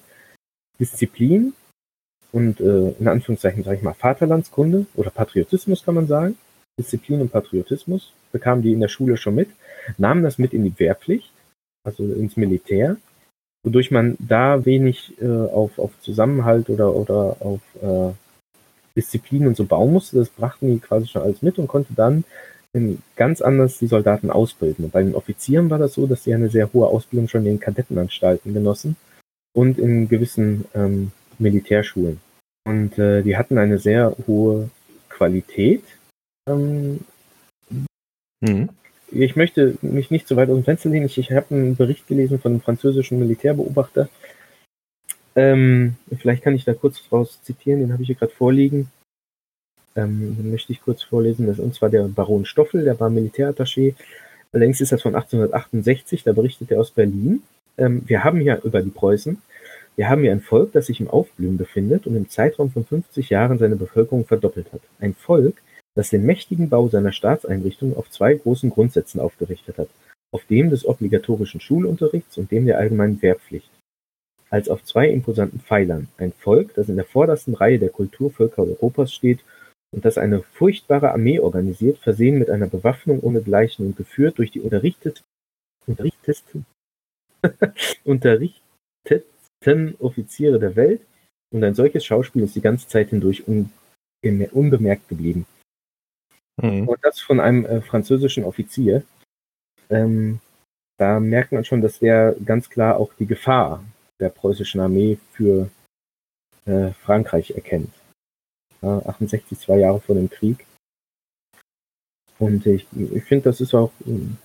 Disziplin 0.79 1.55
und 2.33 2.61
äh, 2.61 2.91
in 3.01 3.09
Anführungszeichen 3.09 3.65
sage 3.65 3.79
ich 3.79 3.83
mal 3.83 3.95
Vaterlandskunde 3.95 4.87
oder 4.95 5.11
Patriotismus 5.11 5.85
kann 5.85 5.95
man 5.95 6.07
sagen. 6.07 6.37
Disziplin 6.79 7.21
und 7.21 7.33
Patriotismus 7.33 8.13
bekamen 8.33 8.63
die 8.63 8.73
in 8.73 8.81
der 8.81 8.89
Schule 8.89 9.17
schon 9.17 9.35
mit, 9.35 9.51
nahmen 9.97 10.23
das 10.23 10.39
mit 10.39 10.53
in 10.53 10.65
die 10.65 10.79
Wehrpflicht, 10.79 11.33
also 11.85 12.05
ins 12.05 12.37
Militär, 12.37 12.97
wodurch 13.65 13.91
man 13.91 14.17
da 14.19 14.65
wenig 14.65 15.15
äh, 15.21 15.27
auf, 15.27 15.79
auf 15.79 15.91
Zusammenhalt 16.01 16.71
oder, 16.71 16.95
oder 16.95 17.37
auf 17.41 17.61
äh, 17.83 18.13
Disziplin 18.97 19.47
und 19.47 19.57
so 19.57 19.65
bauen 19.65 19.93
musste. 19.93 20.17
Das 20.17 20.29
brachten 20.29 20.73
die 20.73 20.79
quasi 20.79 21.07
schon 21.07 21.23
alles 21.23 21.43
mit 21.43 21.59
und 21.59 21.69
konnte 21.69 21.95
dann 21.95 22.25
ganz 23.17 23.41
anders 23.41 23.79
die 23.79 23.87
Soldaten 23.87 24.31
ausbilden. 24.31 24.85
Und 24.85 24.93
bei 24.93 25.03
den 25.03 25.15
Offizieren 25.15 25.71
war 25.71 25.79
das 25.79 25.95
so, 25.95 26.07
dass 26.07 26.25
sie 26.25 26.35
eine 26.35 26.51
sehr 26.51 26.73
hohe 26.73 26.87
Ausbildung 26.87 27.29
schon 27.29 27.41
in 27.41 27.55
den 27.55 27.61
Kadettenanstalten 27.61 28.53
genossen 28.55 28.97
und 29.55 29.79
in 29.79 30.09
gewissen 30.09 30.67
ähm, 30.75 31.13
Militärschulen. 31.39 32.21
Und 32.65 32.99
äh, 32.99 33.23
die 33.23 33.37
hatten 33.37 33.59
eine 33.59 33.79
sehr 33.79 34.15
hohe 34.27 34.71
Qualität. 35.09 35.83
Ähm, 36.49 37.01
Mhm. 38.41 38.69
ich 39.11 39.37
möchte 39.37 39.79
mich 39.83 40.11
nicht 40.11 40.29
zu 40.29 40.37
weit 40.37 40.49
aus 40.49 40.57
dem 40.57 40.65
Fenster 40.65 40.91
lehnen. 40.91 41.07
Ich, 41.07 41.19
ich 41.19 41.33
habe 41.33 41.55
einen 41.55 41.77
Bericht 41.77 42.07
gelesen 42.07 42.39
von 42.39 42.53
einem 42.53 42.61
französischen 42.61 43.19
Militärbeobachter. 43.19 44.09
Ähm, 45.35 45.95
vielleicht 46.19 46.43
kann 46.43 46.55
ich 46.55 46.65
da 46.65 46.75
kurz 46.75 47.03
raus 47.11 47.41
zitieren, 47.43 47.81
den 47.81 47.93
habe 47.93 48.03
ich 48.03 48.09
hier 48.09 48.17
gerade 48.17 48.33
vorliegen. 48.33 48.91
Ähm, 49.97 50.37
den 50.37 50.51
möchte 50.51 50.73
ich 50.73 50.83
kurz 50.83 51.03
vorlesen. 51.03 51.47
Das 51.47 51.59
ist 51.59 51.65
und 51.65 51.75
zwar 51.75 51.91
der 51.91 52.05
Baron 52.05 52.45
Stoffel, 52.45 52.85
der 52.85 52.99
war 53.01 53.11
Militärattaché. 53.11 53.95
Allerdings 54.53 54.81
ist 54.81 54.93
das 54.93 55.03
von 55.03 55.15
1868, 55.15 56.25
da 56.25 56.33
berichtet 56.33 56.71
er 56.71 56.81
aus 56.81 56.91
Berlin. 56.91 57.43
Ähm, 57.77 58.03
wir 58.07 58.25
haben 58.25 58.41
hier 58.41 58.61
über 58.65 58.83
die 58.83 58.91
Preußen, 58.91 59.41
wir 59.97 60.09
haben 60.09 60.23
hier 60.23 60.33
ein 60.33 60.41
Volk, 60.41 60.73
das 60.73 60.87
sich 60.87 61.01
im 61.01 61.11
Aufblühen 61.11 61.57
befindet 61.57 62.07
und 62.07 62.17
im 62.17 62.29
Zeitraum 62.31 62.71
von 62.71 62.85
50 62.85 63.31
Jahren 63.31 63.59
seine 63.59 63.77
Bevölkerung 63.77 64.25
verdoppelt 64.27 64.73
hat. 64.73 64.81
Ein 65.01 65.15
Volk, 65.15 65.61
das 65.99 66.11
den 66.11 66.25
mächtigen 66.25 66.69
Bau 66.69 66.87
seiner 66.87 67.11
Staatseinrichtungen 67.11 67.97
auf 67.97 68.09
zwei 68.09 68.33
großen 68.33 68.71
Grundsätzen 68.71 69.19
aufgerichtet 69.19 69.79
hat. 69.79 69.89
Auf 70.31 70.45
dem 70.45 70.71
des 70.71 70.87
obligatorischen 70.87 71.61
Schulunterrichts 71.61 72.39
und 72.39 72.53
dem 72.53 72.67
der 72.67 72.79
allgemeinen 72.79 73.21
Wehrpflicht. 73.21 73.69
Als 74.49 74.69
auf 74.69 74.85
zwei 74.85 75.09
imposanten 75.11 75.59
Pfeilern. 75.59 76.07
Ein 76.17 76.31
Volk, 76.31 76.73
das 76.75 76.89
in 76.89 76.95
der 76.95 77.05
vordersten 77.05 77.55
Reihe 77.55 77.81
der 77.81 77.89
Kulturvölker 77.89 78.63
Europas 78.63 79.13
steht 79.13 79.41
und 79.91 80.05
das 80.05 80.19
eine 80.19 80.45
furchtbare 80.45 81.11
Armee 81.11 81.41
organisiert, 81.41 81.99
versehen 81.99 82.39
mit 82.39 82.49
einer 82.49 82.69
Bewaffnung 82.69 83.19
ohnegleichen 83.19 83.85
und 83.85 83.97
geführt 83.97 84.39
durch 84.39 84.53
die 84.53 84.61
unterrichtet, 84.61 85.25
unterrichtesten, 85.85 86.65
unterrichtesten 88.05 89.97
Offiziere 89.99 90.61
der 90.61 90.77
Welt. 90.77 91.01
Und 91.53 91.65
ein 91.65 91.75
solches 91.75 92.05
Schauspiel 92.05 92.45
ist 92.45 92.55
die 92.55 92.61
ganze 92.61 92.87
Zeit 92.87 93.11
hindurch 93.11 93.43
ungemer- 93.49 94.53
unbemerkt 94.53 95.09
geblieben. 95.09 95.45
Mhm. 96.61 96.89
Und 96.89 96.99
das 97.03 97.21
von 97.21 97.41
einem 97.41 97.65
äh, 97.65 97.81
französischen 97.81 98.45
Offizier. 98.45 99.03
Ähm, 99.91 100.41
da 100.99 101.21
merkt 101.21 101.53
man 101.53 101.65
schon, 101.65 101.81
dass 101.81 102.01
der 102.01 102.35
ganz 102.45 102.69
klar 102.69 102.97
auch 102.97 103.13
die 103.15 103.27
Gefahr 103.27 103.85
der 104.21 104.31
preußischen 104.31 104.81
Armee 104.81 105.19
für 105.33 105.71
äh, 106.67 106.91
Frankreich 107.05 107.53
erkennt. 107.53 107.93
Ja, 108.83 108.99
68, 109.07 109.59
zwei 109.59 109.79
Jahre 109.79 110.01
vor 110.01 110.15
dem 110.15 110.29
Krieg. 110.29 110.67
Und 112.39 112.67
ich, 112.67 112.87
ich 112.93 113.25
finde, 113.25 113.45
das 113.45 113.61
ist 113.61 113.75
auch, 113.75 113.93
ähm, 114.07 114.37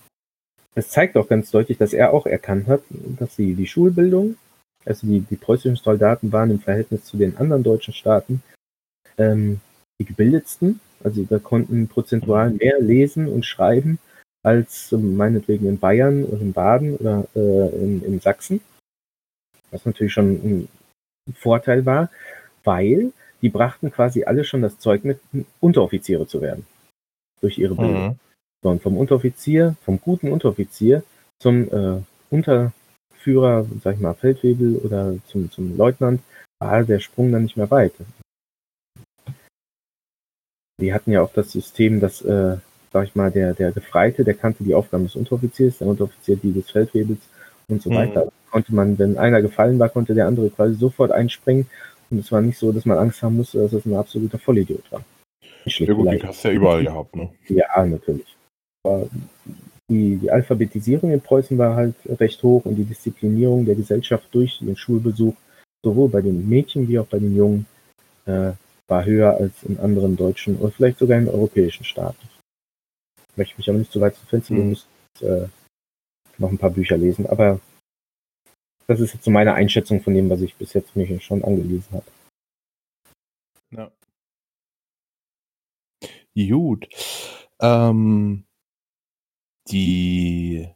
es 0.74 0.90
zeigt 0.90 1.16
auch 1.16 1.28
ganz 1.28 1.50
deutlich, 1.50 1.78
dass 1.78 1.92
er 1.92 2.12
auch 2.12 2.26
erkannt 2.26 2.66
hat, 2.66 2.82
dass 2.90 3.36
die, 3.36 3.54
die 3.54 3.66
Schulbildung, 3.66 4.36
also 4.84 5.06
die, 5.06 5.20
die 5.20 5.36
preußischen 5.36 5.76
Soldaten 5.76 6.32
waren 6.32 6.50
im 6.50 6.60
Verhältnis 6.60 7.04
zu 7.04 7.16
den 7.16 7.36
anderen 7.36 7.62
deutschen 7.62 7.94
Staaten 7.94 8.42
ähm, 9.18 9.60
die 10.04 10.08
gebildetsten, 10.08 10.80
also 11.02 11.24
da 11.24 11.38
konnten 11.38 11.88
prozentual 11.88 12.50
mehr 12.50 12.80
lesen 12.80 13.28
und 13.28 13.44
schreiben 13.44 13.98
als 14.42 14.92
ähm, 14.92 15.16
meinetwegen 15.16 15.66
in 15.66 15.78
Bayern 15.78 16.24
oder 16.24 16.40
in 16.40 16.52
Baden 16.52 16.96
oder 16.96 17.26
äh, 17.34 17.68
in, 17.76 18.04
in 18.04 18.20
Sachsen. 18.20 18.60
Was 19.70 19.86
natürlich 19.86 20.12
schon 20.12 20.30
ein 20.32 20.68
Vorteil 21.34 21.86
war, 21.86 22.10
weil 22.62 23.12
die 23.42 23.48
brachten 23.48 23.90
quasi 23.90 24.24
alle 24.24 24.44
schon 24.44 24.62
das 24.62 24.78
Zeug 24.78 25.04
mit, 25.04 25.18
Unteroffiziere 25.60 26.26
zu 26.26 26.40
werden. 26.40 26.66
Durch 27.40 27.58
ihre 27.58 27.74
Bildung. 27.74 28.08
Mhm. 28.08 28.16
So, 28.62 28.70
und 28.70 28.82
vom 28.82 28.96
Unteroffizier, 28.96 29.76
vom 29.84 30.00
guten 30.00 30.30
Unteroffizier 30.30 31.02
zum 31.40 31.68
äh, 31.70 32.02
Unterführer, 32.30 33.66
sag 33.82 33.94
ich 33.94 34.00
mal, 34.00 34.14
Feldwebel 34.14 34.76
oder 34.76 35.16
zum, 35.26 35.50
zum 35.50 35.76
Leutnant, 35.76 36.22
war 36.58 36.84
der 36.84 37.00
Sprung 37.00 37.32
dann 37.32 37.42
nicht 37.42 37.56
mehr 37.56 37.70
weit. 37.70 37.92
Die 40.80 40.92
hatten 40.92 41.12
ja 41.12 41.22
auch 41.22 41.32
das 41.32 41.52
System, 41.52 42.00
dass, 42.00 42.22
äh, 42.22 42.56
sag 42.92 43.04
ich 43.04 43.14
mal, 43.14 43.30
der, 43.30 43.54
der 43.54 43.72
Gefreite, 43.72 44.24
der 44.24 44.34
kannte 44.34 44.64
die 44.64 44.74
Aufgaben 44.74 45.04
des 45.04 45.16
Unteroffiziers, 45.16 45.78
der 45.78 45.86
Unteroffizier 45.88 46.36
die 46.36 46.52
des 46.52 46.70
Feldwebels 46.70 47.20
und 47.68 47.82
so 47.82 47.90
Mhm. 47.90 47.94
weiter. 47.94 48.32
Konnte 48.50 48.74
man, 48.74 48.98
wenn 48.98 49.16
einer 49.18 49.42
gefallen 49.42 49.78
war, 49.78 49.88
konnte 49.88 50.14
der 50.14 50.26
andere 50.26 50.50
quasi 50.50 50.74
sofort 50.74 51.10
einspringen. 51.10 51.66
Und 52.10 52.18
es 52.18 52.30
war 52.30 52.40
nicht 52.40 52.58
so, 52.58 52.70
dass 52.70 52.84
man 52.84 52.98
Angst 52.98 53.22
haben 53.22 53.36
musste, 53.36 53.58
dass 53.58 53.72
das 53.72 53.84
ein 53.86 53.94
absoluter 53.94 54.38
Vollidiot 54.38 54.84
war. 54.92 55.02
Nicht 55.64 55.74
schlecht 55.76 55.88
Ja 55.88 55.94
gut, 55.94 56.02
die 56.02 56.04
beleidigt. 56.06 56.26
hast 56.26 56.44
du 56.44 56.48
ja 56.48 56.54
überall 56.54 56.84
gehabt, 56.84 57.16
ne? 57.16 57.30
Ja, 57.48 57.86
natürlich. 57.86 58.36
Aber 58.84 59.08
die, 59.88 60.16
die 60.16 60.30
Alphabetisierung 60.30 61.10
in 61.12 61.20
Preußen 61.20 61.56
war 61.58 61.74
halt 61.74 61.94
recht 62.20 62.42
hoch 62.42 62.64
und 62.64 62.76
die 62.76 62.84
Disziplinierung 62.84 63.64
der 63.64 63.74
Gesellschaft 63.74 64.28
durch 64.32 64.58
den 64.60 64.76
Schulbesuch, 64.76 65.34
sowohl 65.82 66.08
bei 66.08 66.20
den 66.20 66.48
Mädchen 66.48 66.86
wie 66.88 66.98
auch 66.98 67.06
bei 67.06 67.18
den 67.18 67.34
Jungen, 67.36 67.66
äh, 68.26 68.52
war 68.88 69.04
höher 69.04 69.36
als 69.36 69.62
in 69.62 69.78
anderen 69.78 70.16
deutschen 70.16 70.58
oder 70.58 70.72
vielleicht 70.72 70.98
sogar 70.98 71.18
in 71.18 71.28
europäischen 71.28 71.84
Staaten. 71.84 72.28
Ich 73.30 73.36
möchte 73.36 73.56
mich 73.56 73.68
aber 73.68 73.78
nicht 73.78 73.92
zu 73.92 74.00
weit 74.00 74.14
zum 74.16 74.26
Fenster 74.28 74.54
lehnen, 74.54 74.66
Mhm. 74.66 74.70
muss 74.70 74.86
äh, 75.22 75.48
noch 76.38 76.50
ein 76.50 76.58
paar 76.58 76.70
Bücher 76.70 76.96
lesen, 76.96 77.26
aber 77.26 77.60
das 78.86 79.00
ist 79.00 79.14
jetzt 79.14 79.24
so 79.24 79.30
meine 79.30 79.54
Einschätzung 79.54 80.02
von 80.02 80.14
dem, 80.14 80.28
was 80.28 80.40
ich 80.42 80.54
bis 80.56 80.72
jetzt 80.74 80.94
mir 80.94 81.20
schon 81.20 81.42
angelesen 81.42 81.92
habe. 81.92 82.06
Ja. 83.70 83.90
Gut. 86.36 86.88
Ähm, 87.60 88.44
die 89.70 90.68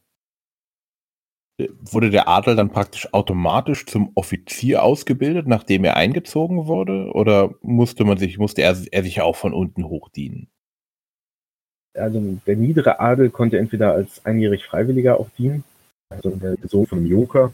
wurde 1.81 2.11
der 2.11 2.29
Adel 2.29 2.57
dann 2.57 2.71
praktisch 2.71 3.12
automatisch 3.12 3.87
zum 3.87 4.12
Offizier 4.14 4.83
ausgebildet, 4.83 5.47
nachdem 5.47 5.85
er 5.85 5.97
eingezogen 5.97 6.66
wurde? 6.66 7.11
Oder 7.12 7.55
musste 7.62 8.05
man 8.05 8.18
sich, 8.18 8.38
musste 8.38 8.62
er, 8.62 8.77
er 8.90 9.03
sich 9.03 9.21
auch 9.21 9.37
von 9.37 9.53
unten 9.53 9.88
hoch 9.88 10.09
dienen? 10.09 10.49
also 11.99 12.38
der 12.47 12.57
niedere 12.57 13.01
Adel 13.01 13.31
konnte 13.31 13.59
entweder 13.59 13.92
als 13.92 14.25
einjährig 14.25 14.64
Freiwilliger 14.64 15.21
auch 15.21 15.29
dienen, 15.38 15.64
also 16.11 16.31
der 16.31 16.57
Sohn 16.68 16.87
von 16.87 17.07
Junker 17.07 17.53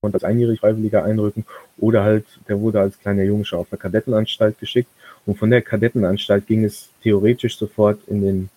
konnte 0.00 0.16
als 0.16 0.24
einjährig 0.24 0.60
Freiwilliger 0.60 1.04
einrücken, 1.04 1.46
oder 1.78 2.02
halt, 2.04 2.26
der 2.48 2.60
wurde 2.60 2.80
als 2.80 2.98
kleiner 2.98 3.22
Junge 3.22 3.44
schon 3.44 3.60
auf 3.60 3.68
eine 3.70 3.78
Kadettenanstalt 3.78 4.58
geschickt 4.58 4.90
und 5.24 5.38
von 5.38 5.50
der 5.50 5.62
Kadettenanstalt 5.62 6.46
ging 6.46 6.64
es 6.64 6.90
theoretisch 7.02 7.56
sofort 7.56 8.00
in 8.06 8.20
den 8.20 8.50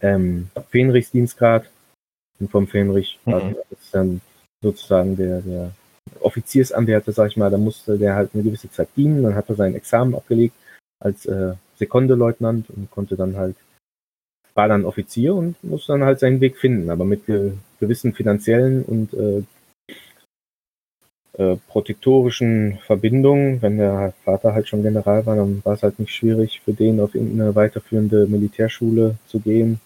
ähm, 0.00 0.48
Fähnrichsdienstgrad 0.70 1.68
vom 2.46 2.68
Fähnrich 2.68 3.18
Mhm. 3.24 3.32
war 3.32 3.40
das 3.70 3.90
dann 3.90 4.20
sozusagen 4.62 5.16
der, 5.16 5.40
der 5.40 5.72
Offiziersanwärter, 6.20 7.12
sag 7.12 7.28
ich 7.28 7.36
mal, 7.36 7.50
da 7.50 7.58
musste 7.58 7.98
der 7.98 8.14
halt 8.14 8.30
eine 8.34 8.42
gewisse 8.42 8.70
Zeit 8.70 8.88
dienen, 8.96 9.22
dann 9.22 9.34
hat 9.34 9.48
er 9.48 9.56
sein 9.56 9.74
Examen 9.74 10.14
abgelegt 10.14 10.54
als 11.00 11.26
äh, 11.26 11.54
Sekondeleutnant 11.76 12.70
und 12.70 12.90
konnte 12.90 13.16
dann 13.16 13.36
halt 13.36 13.56
war 14.54 14.66
dann 14.66 14.84
Offizier 14.84 15.36
und 15.36 15.62
muss 15.62 15.86
dann 15.86 16.02
halt 16.02 16.18
seinen 16.18 16.40
Weg 16.40 16.58
finden, 16.58 16.90
aber 16.90 17.04
mit 17.04 17.26
ge 17.26 17.52
gewissen 17.78 18.12
finanziellen 18.12 18.84
und 18.84 19.14
äh, 19.14 19.44
äh, 21.38 21.56
protektorischen 21.68 22.80
Verbindungen. 22.84 23.62
Wenn 23.62 23.78
der 23.78 24.12
Vater 24.24 24.54
halt 24.54 24.68
schon 24.68 24.82
General 24.82 25.24
war, 25.26 25.36
dann 25.36 25.64
war 25.64 25.74
es 25.74 25.84
halt 25.84 26.00
nicht 26.00 26.12
schwierig 26.12 26.60
für 26.64 26.72
den 26.72 26.98
auf 26.98 27.14
irgendeine 27.14 27.54
weiterführende 27.54 28.26
Militärschule 28.26 29.14
zu 29.28 29.38
gehen, 29.38 29.80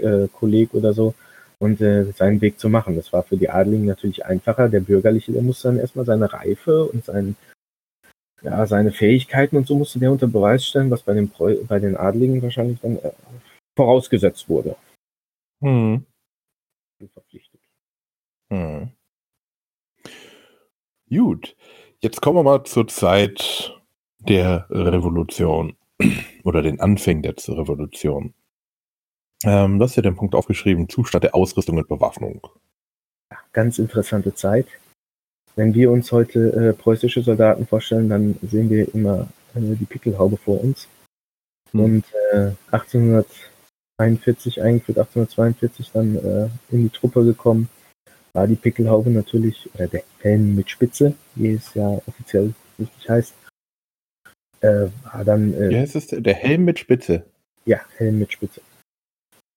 Militärkolleg 0.00 0.74
oder 0.74 0.92
so 0.92 1.14
und 1.58 1.80
äh, 1.80 2.04
seinen 2.12 2.40
Weg 2.40 2.58
zu 2.58 2.68
machen. 2.68 2.96
Das 2.96 3.12
war 3.12 3.22
für 3.22 3.36
die 3.36 3.50
Adligen 3.50 3.86
natürlich 3.86 4.24
einfacher. 4.24 4.68
Der 4.68 4.80
Bürgerliche, 4.80 5.32
der 5.32 5.42
musste 5.42 5.68
dann 5.68 5.78
erstmal 5.78 6.06
seine 6.06 6.32
Reife 6.32 6.84
und 6.84 7.04
sein 7.04 7.36
ja, 8.42 8.66
seine 8.66 8.90
Fähigkeiten 8.92 9.56
und 9.56 9.66
so 9.66 9.74
musste 9.76 9.98
der 9.98 10.10
unter 10.10 10.26
Beweis 10.26 10.64
stellen, 10.64 10.90
was 10.90 11.02
bei 11.02 11.12
den, 11.12 11.28
Preu 11.28 11.56
bei 11.68 11.78
den 11.78 11.96
Adligen 11.96 12.40
wahrscheinlich 12.42 12.80
dann 12.80 12.96
äh, 12.96 13.12
vorausgesetzt 13.76 14.48
wurde. 14.48 14.76
Hm. 15.62 16.06
verpflichtet. 17.12 17.60
Hm. 18.50 18.90
Gut, 21.10 21.56
jetzt 22.00 22.22
kommen 22.22 22.38
wir 22.38 22.42
mal 22.44 22.64
zur 22.64 22.88
Zeit 22.88 23.78
der 24.20 24.66
Revolution 24.70 25.76
oder 26.44 26.62
den 26.62 26.80
Anfängen 26.80 27.22
der 27.22 27.34
Revolution. 27.36 28.32
Ähm, 29.44 29.78
du 29.78 29.84
hast 29.84 29.96
ja 29.96 30.02
den 30.02 30.16
Punkt 30.16 30.34
aufgeschrieben, 30.34 30.88
Zustand 30.88 31.24
der 31.24 31.34
Ausrüstung 31.34 31.78
und 31.78 31.88
Bewaffnung. 31.88 32.46
Ja, 33.30 33.38
ganz 33.52 33.78
interessante 33.78 34.34
Zeit. 34.34 34.66
Wenn 35.56 35.74
wir 35.74 35.90
uns 35.90 36.12
heute 36.12 36.52
äh, 36.52 36.72
preußische 36.72 37.22
Soldaten 37.22 37.66
vorstellen, 37.66 38.08
dann 38.08 38.38
sehen 38.42 38.70
wir 38.70 38.94
immer 38.94 39.28
äh, 39.54 39.60
die 39.60 39.84
Pickelhaube 39.84 40.36
vor 40.36 40.62
uns. 40.62 40.88
Hm. 41.72 41.80
Und 41.80 42.04
äh, 42.32 42.52
1841 42.70 44.62
eingeführt, 44.62 44.98
1842 44.98 45.90
dann 45.92 46.16
äh, 46.16 46.48
in 46.70 46.84
die 46.84 46.90
Truppe 46.90 47.24
gekommen, 47.24 47.68
war 48.32 48.46
die 48.46 48.56
Pickelhaube 48.56 49.10
natürlich, 49.10 49.68
oder 49.74 49.88
der 49.88 50.04
Helm 50.20 50.54
mit 50.54 50.70
Spitze, 50.70 51.14
wie 51.34 51.54
es 51.54 51.74
ja 51.74 52.00
offiziell 52.06 52.54
richtig 52.78 53.08
heißt, 53.08 53.34
äh, 54.60 54.86
war 55.12 55.24
dann. 55.24 55.54
Äh, 55.54 55.70
wie 55.70 55.78
heißt 55.78 55.96
es? 55.96 56.06
Der 56.08 56.34
Helm 56.34 56.64
mit 56.64 56.78
Spitze? 56.78 57.24
Ja, 57.64 57.80
Helm 57.96 58.18
mit 58.18 58.32
Spitze. 58.32 58.60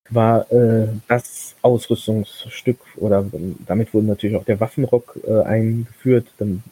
War 0.09 0.51
äh, 0.51 0.87
das 1.07 1.55
Ausrüstungsstück 1.61 2.79
oder 2.97 3.25
damit 3.65 3.93
wurde 3.93 4.07
natürlich 4.07 4.35
auch 4.35 4.45
der 4.45 4.59
Waffenrock 4.59 5.17
äh, 5.25 5.41
eingeführt. 5.43 6.27
Dann, 6.37 6.63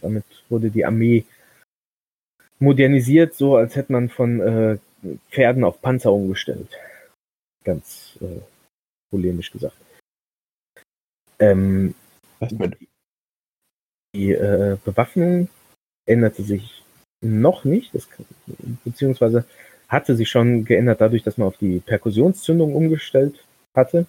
damit 0.00 0.24
wurde 0.48 0.70
die 0.70 0.84
Armee 0.84 1.24
modernisiert, 2.58 3.34
so 3.34 3.56
als 3.56 3.76
hätte 3.76 3.92
man 3.92 4.08
von 4.08 4.40
äh, 4.40 4.78
Pferden 5.30 5.64
auf 5.64 5.80
Panzer 5.80 6.12
umgestellt. 6.12 6.68
Ganz 7.64 8.18
äh, 8.20 8.40
polemisch 9.10 9.52
gesagt. 9.52 9.76
Ähm, 11.38 11.94
mit? 12.40 12.76
Die 14.14 14.32
äh, 14.32 14.78
Bewaffnung 14.84 15.48
änderte 16.06 16.42
sich 16.42 16.82
noch 17.22 17.64
nicht, 17.64 17.94
das, 17.94 18.08
beziehungsweise 18.84 19.44
hatte 19.88 20.16
sich 20.16 20.28
schon 20.28 20.64
geändert 20.64 21.00
dadurch, 21.00 21.22
dass 21.22 21.38
man 21.38 21.48
auf 21.48 21.56
die 21.58 21.80
Perkussionszündung 21.80 22.74
umgestellt 22.74 23.44
hatte. 23.74 24.06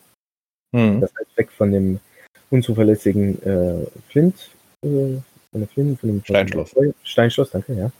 Mhm. 0.72 1.02
Das 1.02 1.12
heißt, 1.18 1.38
weg 1.38 1.52
von 1.52 1.72
dem 1.72 2.00
unzuverlässigen 2.50 3.42
äh, 3.44 3.86
Flint, 4.10 4.50
äh, 4.84 5.18
von 5.52 5.62
der 5.62 5.68
Flint, 5.68 6.00
von 6.00 6.10
dem 6.10 6.24
Steinschloss. 6.24 6.76
Steinschloss, 7.04 7.52
danke, 7.52 7.74
ja. 7.74 7.92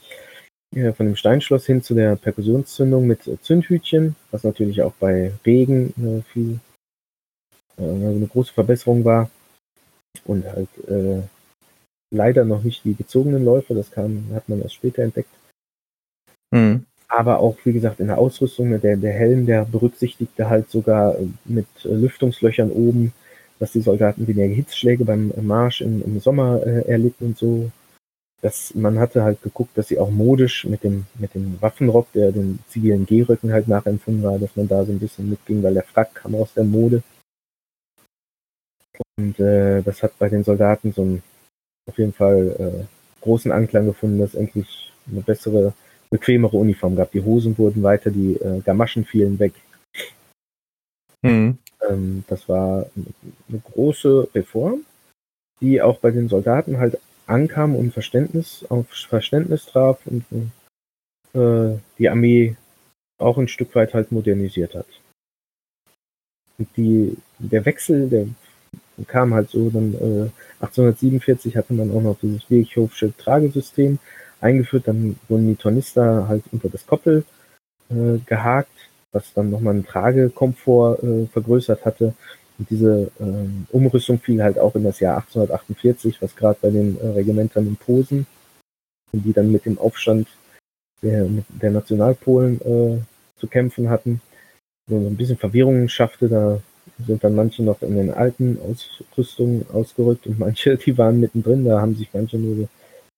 ja. 0.74 0.92
Von 0.92 1.06
dem 1.06 1.16
Steinschloss 1.16 1.66
hin 1.66 1.82
zu 1.82 1.94
der 1.94 2.16
Perkussionszündung 2.16 3.06
mit 3.06 3.30
Zündhütchen, 3.42 4.16
was 4.30 4.44
natürlich 4.44 4.82
auch 4.82 4.94
bei 4.94 5.32
Regen 5.46 5.94
äh, 5.98 6.22
viel 6.32 6.58
äh, 7.78 7.82
eine 7.82 8.26
große 8.26 8.52
Verbesserung 8.52 9.04
war. 9.04 9.30
Und 10.24 10.44
halt 10.46 10.68
äh, 10.88 11.22
leider 12.10 12.44
noch 12.44 12.62
nicht 12.62 12.84
die 12.84 12.94
gezogenen 12.94 13.44
Läufe, 13.44 13.74
das 13.74 13.90
kam, 13.90 14.26
hat 14.34 14.48
man 14.48 14.62
erst 14.62 14.74
später 14.74 15.02
entdeckt. 15.02 15.30
Mhm. 16.50 16.86
Aber 17.08 17.40
auch, 17.40 17.56
wie 17.64 17.72
gesagt, 17.72 18.00
in 18.00 18.08
der 18.08 18.18
Ausrüstung, 18.18 18.78
der, 18.80 18.96
der 18.96 19.12
Helm, 19.12 19.46
der 19.46 19.64
berücksichtigte 19.64 20.48
halt 20.48 20.70
sogar 20.70 21.18
äh, 21.18 21.26
mit 21.46 21.66
Lüftungslöchern 21.84 22.70
oben, 22.70 23.12
dass 23.58 23.72
die 23.72 23.80
Soldaten 23.80 24.26
weniger 24.28 24.54
Hitzschläge 24.54 25.04
beim 25.04 25.32
Marsch 25.40 25.80
im, 25.80 26.02
im 26.02 26.20
Sommer 26.20 26.64
äh, 26.66 26.88
erlitten 26.88 27.26
und 27.26 27.38
so. 27.38 27.70
Das, 28.40 28.74
man 28.74 29.00
hatte 29.00 29.24
halt 29.24 29.42
geguckt, 29.42 29.76
dass 29.76 29.88
sie 29.88 29.98
auch 29.98 30.10
modisch 30.10 30.64
mit 30.64 30.84
dem, 30.84 31.06
mit 31.18 31.34
dem 31.34 31.60
Waffenrock, 31.60 32.12
der 32.12 32.30
den 32.30 32.60
zivilen 32.68 33.04
Gehrücken 33.04 33.52
halt 33.52 33.66
nachempfunden 33.66 34.22
war, 34.22 34.38
dass 34.38 34.54
man 34.54 34.68
da 34.68 34.84
so 34.84 34.92
ein 34.92 35.00
bisschen 35.00 35.28
mitging, 35.28 35.62
weil 35.62 35.74
der 35.74 35.82
Frack 35.82 36.14
kam 36.14 36.36
aus 36.36 36.54
der 36.54 36.64
Mode. 36.64 37.02
Und 39.16 39.40
äh, 39.40 39.82
das 39.82 40.02
hat 40.02 40.16
bei 40.18 40.28
den 40.28 40.44
Soldaten 40.44 40.92
so 40.92 41.02
einen 41.02 41.22
auf 41.88 41.98
jeden 41.98 42.12
Fall 42.12 42.54
äh, 42.58 43.22
großen 43.22 43.50
Anklang 43.50 43.86
gefunden, 43.86 44.18
dass 44.18 44.34
endlich 44.34 44.92
eine 45.10 45.22
bessere, 45.22 45.72
bequemere 46.10 46.56
Uniform 46.56 46.96
gab. 46.96 47.12
Die 47.12 47.22
Hosen 47.22 47.56
wurden 47.58 47.82
weiter, 47.82 48.10
die 48.10 48.34
äh, 48.34 48.60
Gamaschen 48.60 49.04
fielen 49.04 49.38
weg. 49.38 49.52
Mhm. 51.22 51.58
Ähm, 51.88 52.24
das 52.28 52.48
war 52.48 52.86
eine 53.48 53.60
große 53.72 54.28
Reform, 54.34 54.84
die 55.60 55.82
auch 55.82 55.98
bei 55.98 56.10
den 56.10 56.28
Soldaten 56.28 56.78
halt 56.78 56.98
ankam 57.26 57.76
und 57.76 57.92
Verständnis 57.92 58.64
auf 58.68 58.86
Verständnis 58.88 59.66
traf 59.66 60.00
und 60.06 60.24
äh, 61.34 61.78
die 61.98 62.08
Armee 62.08 62.56
auch 63.18 63.36
ein 63.38 63.48
Stück 63.48 63.74
weit 63.74 63.94
halt 63.94 64.12
modernisiert 64.12 64.74
hat. 64.74 64.86
Und 66.58 66.68
die, 66.76 67.16
der 67.38 67.64
Wechsel, 67.64 68.08
der 68.08 68.26
kam 69.06 69.34
halt 69.34 69.50
so, 69.50 69.70
dann 69.70 69.94
äh, 69.94 70.30
1847 70.60 71.56
hatte 71.56 71.72
man 71.72 71.90
auch 71.90 72.02
noch 72.02 72.18
dieses 72.20 72.48
Weghofsche 72.50 73.16
Tragesystem 73.16 73.98
eingeführt, 74.40 74.88
dann 74.88 75.16
wurden 75.28 75.48
die 75.48 75.56
Tornister 75.56 76.28
halt 76.28 76.44
unter 76.52 76.68
das 76.68 76.86
Koppel 76.86 77.24
äh, 77.90 78.18
gehakt, 78.26 78.70
was 79.12 79.32
dann 79.34 79.50
nochmal 79.50 79.74
einen 79.74 79.86
Tragekomfort 79.86 81.02
äh, 81.02 81.26
vergrößert 81.26 81.84
hatte. 81.84 82.14
Und 82.58 82.70
diese 82.70 83.10
äh, 83.20 83.74
Umrüstung 83.74 84.18
fiel 84.18 84.42
halt 84.42 84.58
auch 84.58 84.74
in 84.74 84.84
das 84.84 85.00
Jahr 85.00 85.18
1848, 85.18 86.20
was 86.20 86.34
gerade 86.34 86.58
bei 86.60 86.70
den 86.70 87.00
äh, 87.00 87.06
Regimentern 87.08 87.66
in 87.66 87.76
Posen, 87.76 88.26
die 89.12 89.32
dann 89.32 89.52
mit 89.52 89.64
dem 89.64 89.78
Aufstand 89.78 90.28
der, 91.02 91.26
der 91.48 91.70
Nationalpolen 91.70 92.60
äh, 92.60 92.98
zu 93.38 93.46
kämpfen 93.46 93.88
hatten, 93.88 94.20
so 94.88 94.96
ein 94.96 95.16
bisschen 95.16 95.36
Verwirrung 95.36 95.88
schaffte. 95.88 96.28
Da 96.28 96.60
sind 97.06 97.22
dann 97.22 97.34
manche 97.34 97.62
noch 97.62 97.82
in 97.82 97.96
den 97.96 98.10
alten 98.10 98.58
Ausrüstungen 98.60 99.66
ausgerückt 99.72 100.26
und 100.26 100.38
manche, 100.38 100.76
die 100.84 100.98
waren 100.98 101.20
mittendrin, 101.20 101.64
da 101.64 101.80
haben 101.80 101.94
sich 101.94 102.08
manche 102.12 102.38
nur, 102.38 102.68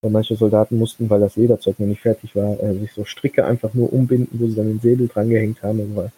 weil 0.03 0.11
manche 0.11 0.37
Soldaten 0.37 0.79
mussten, 0.79 1.11
weil 1.11 1.21
das 1.21 1.37
Lederzeug 1.37 1.79
noch 1.79 1.87
nicht 1.87 2.01
fertig 2.01 2.35
war, 2.35 2.59
äh, 2.63 2.75
sich 2.75 2.93
so 2.93 3.05
Stricke 3.05 3.45
einfach 3.45 3.75
nur 3.75 3.93
umbinden, 3.93 4.39
wo 4.41 4.47
sie 4.47 4.55
dann 4.55 4.69
den 4.69 4.81
Säbel 4.81 5.09
dran 5.09 5.29
gehängt 5.29 5.63
haben. 5.63 5.79
Das 5.79 5.97
war 5.97 6.13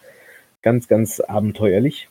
ganz, 0.62 0.88
ganz 0.88 1.20
abenteuerlich. 1.20 2.08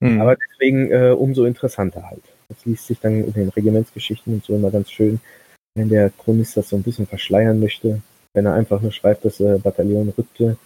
Mhm. 0.00 0.20
Aber 0.20 0.36
deswegen 0.36 0.90
äh, 0.90 1.10
umso 1.10 1.44
interessanter 1.44 2.08
halt. 2.10 2.22
Das 2.48 2.64
liest 2.64 2.86
sich 2.86 3.00
dann 3.00 3.24
in 3.24 3.32
den 3.32 3.48
Regimentsgeschichten 3.48 4.34
und 4.34 4.44
so 4.44 4.54
immer 4.54 4.70
ganz 4.70 4.90
schön, 4.90 5.20
wenn 5.74 5.88
der 5.88 6.10
Chronist 6.10 6.56
das 6.56 6.68
so 6.68 6.76
ein 6.76 6.82
bisschen 6.82 7.06
verschleiern 7.06 7.58
möchte, 7.60 8.02
wenn 8.32 8.46
er 8.46 8.54
einfach 8.54 8.80
nur 8.80 8.92
schreibt, 8.92 9.24
dass 9.24 9.40
äh, 9.40 9.58
Bataillon 9.58 10.12
rückte, 10.16 10.56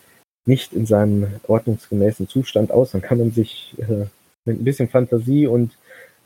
nicht 0.46 0.72
in 0.72 0.86
seinem 0.86 1.26
ordnungsgemäßen 1.46 2.26
Zustand 2.28 2.70
aus, 2.70 2.92
dann 2.92 3.02
kann 3.02 3.18
man 3.18 3.30
sich 3.30 3.74
äh, 3.78 4.06
mit 4.44 4.60
ein 4.60 4.64
bisschen 4.64 4.88
Fantasie 4.88 5.46
und 5.46 5.76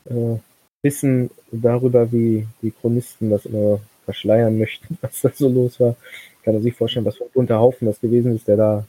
äh, 0.05 0.37
Wissen 0.83 1.31
darüber, 1.51 2.11
wie 2.11 2.47
die 2.61 2.71
Chronisten 2.71 3.29
das 3.29 3.45
immer 3.45 3.79
verschleiern 4.05 4.57
möchten, 4.57 4.97
was 5.01 5.21
da 5.21 5.31
so 5.33 5.49
los 5.49 5.79
war, 5.79 5.95
kann 6.43 6.53
man 6.53 6.63
sich 6.63 6.75
vorstellen, 6.75 7.05
was 7.05 7.17
für 7.17 7.23
ein 7.23 7.31
bunter 7.33 7.59
Haufen 7.59 7.85
das 7.85 7.99
gewesen 7.99 8.35
ist, 8.35 8.47
der 8.47 8.57
da 8.57 8.87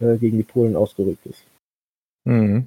äh, 0.00 0.16
gegen 0.16 0.38
die 0.38 0.44
Polen 0.44 0.76
ausgerückt 0.76 1.26
ist. 1.26 1.42
Mhm. 2.24 2.66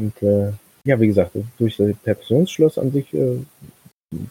Und 0.00 0.22
äh, 0.22 0.52
ja, 0.84 1.00
wie 1.00 1.06
gesagt, 1.06 1.36
durch 1.58 1.76
das 1.76 1.96
Perkussionsschloss 1.98 2.78
an 2.78 2.90
sich 2.90 3.12
äh, 3.14 3.38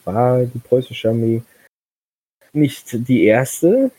war 0.03 0.43
die 0.45 0.59
preußische 0.59 1.09
Armee 1.09 1.41
nicht 2.53 3.07
die 3.07 3.23
erste, 3.23 3.91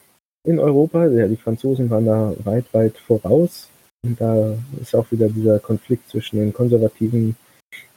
in 0.45 0.59
Europa. 0.59 1.07
Ja, 1.07 1.27
die 1.27 1.37
Franzosen 1.37 1.91
waren 1.91 2.07
da 2.07 2.35
weit, 2.45 2.73
weit 2.73 2.99
voraus. 2.99 3.69
Und 4.05 4.21
da 4.21 4.55
ist 4.81 4.95
auch 4.95 5.11
wieder 5.11 5.29
dieser 5.29 5.59
Konflikt 5.59 6.09
zwischen 6.11 6.39
den 6.39 6.53
konservativen 6.53 7.37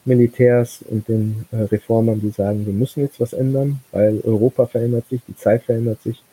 Militärs 0.08 0.84
und 0.90 1.08
den 1.08 1.46
äh, 1.52 1.64
Reformern, 1.64 2.22
die 2.22 2.30
sagen, 2.30 2.66
wir 2.66 2.74
müssen 2.74 3.02
jetzt 3.02 3.20
was 3.20 3.34
ändern, 3.34 3.80
weil 3.92 4.22
Europa 4.24 4.66
verändert 4.66 5.08
sich, 5.10 5.22
die 5.28 5.36
Zeit 5.36 5.64
verändert 5.64 6.02
sich. 6.02 6.24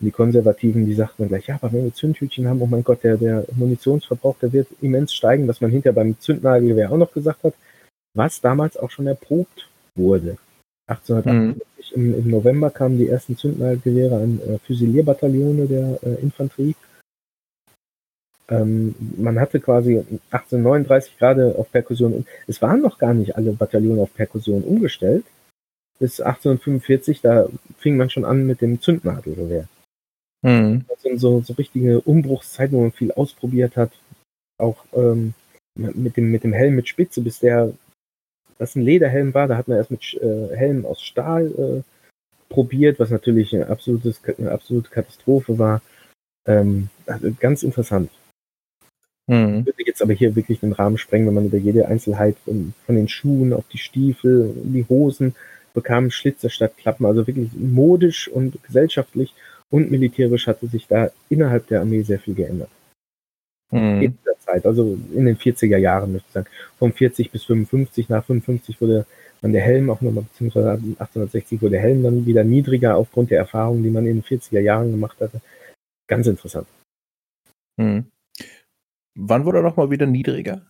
Und 0.00 0.06
die 0.06 0.12
Konservativen, 0.12 0.86
die 0.86 0.94
sagten 0.94 1.22
dann 1.22 1.28
gleich, 1.28 1.46
ja, 1.46 1.56
aber 1.56 1.72
wenn 1.72 1.84
wir 1.84 1.94
Zündhütchen 1.94 2.48
haben, 2.48 2.62
oh 2.62 2.66
mein 2.66 2.84
Gott, 2.84 3.04
der, 3.04 3.16
der 3.16 3.44
Munitionsverbrauch, 3.56 4.36
der 4.40 4.52
wird 4.52 4.68
immens 4.80 5.12
steigen, 5.12 5.46
was 5.48 5.60
man 5.60 5.70
hinterher 5.70 5.94
beim 5.94 6.18
Zündnagelgewehr 6.18 6.90
auch 6.90 6.96
noch 6.96 7.12
gesagt 7.12 7.44
hat, 7.44 7.54
was 8.14 8.40
damals 8.40 8.76
auch 8.76 8.90
schon 8.90 9.06
erprobt 9.06 9.68
wurde. 9.94 10.38
1848 10.86 11.96
mhm. 11.96 12.02
im, 12.02 12.18
im, 12.18 12.30
November 12.30 12.70
kamen 12.70 12.98
die 12.98 13.08
ersten 13.08 13.36
Zündnadelgewehre 13.36 14.16
an 14.16 14.40
äh, 14.40 14.58
Füsilierbataillone 14.60 15.66
der 15.66 15.98
äh, 16.02 16.22
Infanterie. 16.22 16.74
Ähm, 18.50 18.94
man 19.16 19.38
hatte 19.38 19.60
quasi 19.60 19.98
1839 20.30 21.18
gerade 21.18 21.54
auf 21.58 21.70
Perkussion, 21.70 22.26
es 22.46 22.62
waren 22.62 22.80
noch 22.80 22.98
gar 22.98 23.12
nicht 23.14 23.36
alle 23.36 23.52
Bataillone 23.52 24.00
auf 24.00 24.14
Perkussion 24.14 24.62
umgestellt. 24.62 25.24
Bis 25.98 26.20
1845, 26.20 27.20
da 27.20 27.48
fing 27.78 27.96
man 27.96 28.08
schon 28.08 28.24
an 28.24 28.46
mit 28.46 28.60
dem 28.60 28.80
Zündnadelgewehr. 28.80 29.68
Mhm. 30.42 30.84
Das 30.88 31.02
sind 31.02 31.18
so, 31.18 31.40
so 31.40 31.54
richtige 31.54 32.00
Umbruchszeiten, 32.00 32.76
wo 32.76 32.82
man 32.82 32.92
viel 32.92 33.12
ausprobiert 33.12 33.76
hat. 33.76 33.90
Auch 34.58 34.84
ähm, 34.92 35.34
mit, 35.74 36.16
dem, 36.16 36.30
mit 36.30 36.44
dem 36.44 36.52
Helm 36.52 36.76
mit 36.76 36.88
Spitze, 36.88 37.20
bis 37.20 37.40
der 37.40 37.72
das 38.58 38.74
ein 38.74 38.82
Lederhelm 38.82 39.34
war. 39.34 39.48
Da 39.48 39.56
hat 39.56 39.68
man 39.68 39.76
erst 39.76 39.90
mit 39.90 40.14
äh, 40.14 40.56
Helmen 40.56 40.84
aus 40.84 41.02
Stahl 41.02 41.46
äh, 41.46 42.52
probiert, 42.52 42.98
was 42.98 43.10
natürlich 43.10 43.54
ein 43.54 43.64
absolutes, 43.64 44.20
eine 44.38 44.50
absolute 44.50 44.90
Katastrophe 44.90 45.58
war. 45.58 45.82
Ähm, 46.46 46.88
also 47.06 47.32
ganz 47.38 47.62
interessant. 47.62 48.10
Mhm. 49.28 49.66
Würde 49.66 49.86
jetzt 49.86 50.02
aber 50.02 50.14
hier 50.14 50.34
wirklich 50.34 50.60
den 50.60 50.72
Rahmen 50.72 50.98
sprengen, 50.98 51.26
wenn 51.26 51.34
man 51.34 51.46
über 51.46 51.58
jede 51.58 51.86
Einzelheit 51.86 52.36
von, 52.44 52.72
von 52.86 52.96
den 52.96 53.08
Schuhen 53.08 53.52
auf 53.52 53.64
die 53.68 53.78
Stiefel, 53.78 54.52
die 54.64 54.86
Hosen 54.88 55.34
bekamen 55.74 56.10
Schlitze 56.10 56.50
statt 56.50 56.76
Klappen. 56.78 57.06
Also 57.06 57.26
wirklich 57.26 57.50
modisch 57.54 58.26
und 58.28 58.60
gesellschaftlich 58.64 59.34
und 59.70 59.90
militärisch 59.90 60.46
hatte 60.46 60.66
sich 60.66 60.86
da 60.88 61.10
innerhalb 61.28 61.66
der 61.68 61.82
Armee 61.82 62.02
sehr 62.02 62.18
viel 62.18 62.34
geändert. 62.34 62.70
Mhm. 63.70 64.02
In 64.02 64.18
der 64.24 64.38
Zeit, 64.40 64.64
also 64.64 64.96
in 65.14 65.26
den 65.26 65.36
40er 65.36 65.76
Jahren, 65.76 66.12
möchte 66.12 66.26
ich 66.28 66.32
sagen. 66.32 66.48
Vom 66.78 66.92
40 66.92 67.30
bis 67.30 67.44
55, 67.44 68.08
nach 68.08 68.24
55 68.24 68.80
wurde 68.80 69.04
dann 69.42 69.52
der 69.52 69.62
Helm 69.62 69.90
auch 69.90 70.00
nochmal, 70.00 70.24
beziehungsweise 70.24 70.70
1860 70.70 71.60
wurde 71.60 71.72
der 71.72 71.82
Helm 71.82 72.02
dann 72.02 72.24
wieder 72.24 72.44
niedriger 72.44 72.96
aufgrund 72.96 73.30
der 73.30 73.38
Erfahrungen, 73.38 73.82
die 73.82 73.90
man 73.90 74.06
in 74.06 74.22
den 74.22 74.24
40er 74.24 74.60
Jahren 74.60 74.90
gemacht 74.90 75.20
hatte. 75.20 75.40
Ganz 76.08 76.26
interessant. 76.26 76.66
Mhm. 77.76 78.06
Wann 79.20 79.44
wurde 79.44 79.58
er 79.58 79.62
nochmal 79.62 79.90
wieder 79.90 80.06
niedriger? 80.06 80.62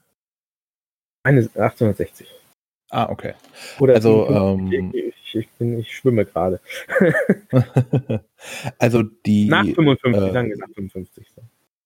Eine 1.23 1.41
1860. 1.41 2.27
Ah, 2.89 3.11
okay. 3.11 3.35
Oder 3.79 3.95
also, 3.95 4.27
ähm, 4.27 4.93
ich, 4.95 5.35
ich, 5.35 5.49
bin, 5.59 5.79
ich 5.79 5.95
schwimme 5.95 6.25
gerade. 6.25 6.59
also 8.79 9.03
die. 9.03 9.49
Nach 9.49 9.67
55, 9.67 10.23
äh, 10.23 10.33
wir 10.33 10.57
nach 10.57 10.71
55. 10.75 11.27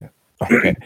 Ja. 0.00 0.10
Okay. 0.38 0.76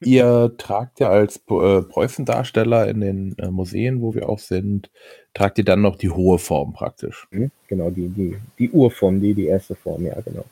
Ihr 0.00 0.52
tragt 0.58 0.98
ja 0.98 1.10
als 1.10 1.36
äh, 1.36 1.82
Preußendarsteller 1.82 2.88
in 2.88 3.00
den 3.00 3.38
äh, 3.38 3.52
Museen, 3.52 4.00
wo 4.00 4.16
wir 4.16 4.28
auch 4.28 4.40
sind, 4.40 4.90
tragt 5.34 5.58
ihr 5.58 5.64
dann 5.64 5.82
noch 5.82 5.94
die 5.94 6.10
hohe 6.10 6.40
Form 6.40 6.72
praktisch. 6.72 7.28
Mhm, 7.30 7.52
genau, 7.68 7.90
die, 7.90 8.08
die, 8.08 8.36
die 8.58 8.70
Urform, 8.70 9.20
die, 9.20 9.34
die 9.34 9.46
erste 9.46 9.76
Form, 9.76 10.04
ja, 10.04 10.20
genau. 10.20 10.44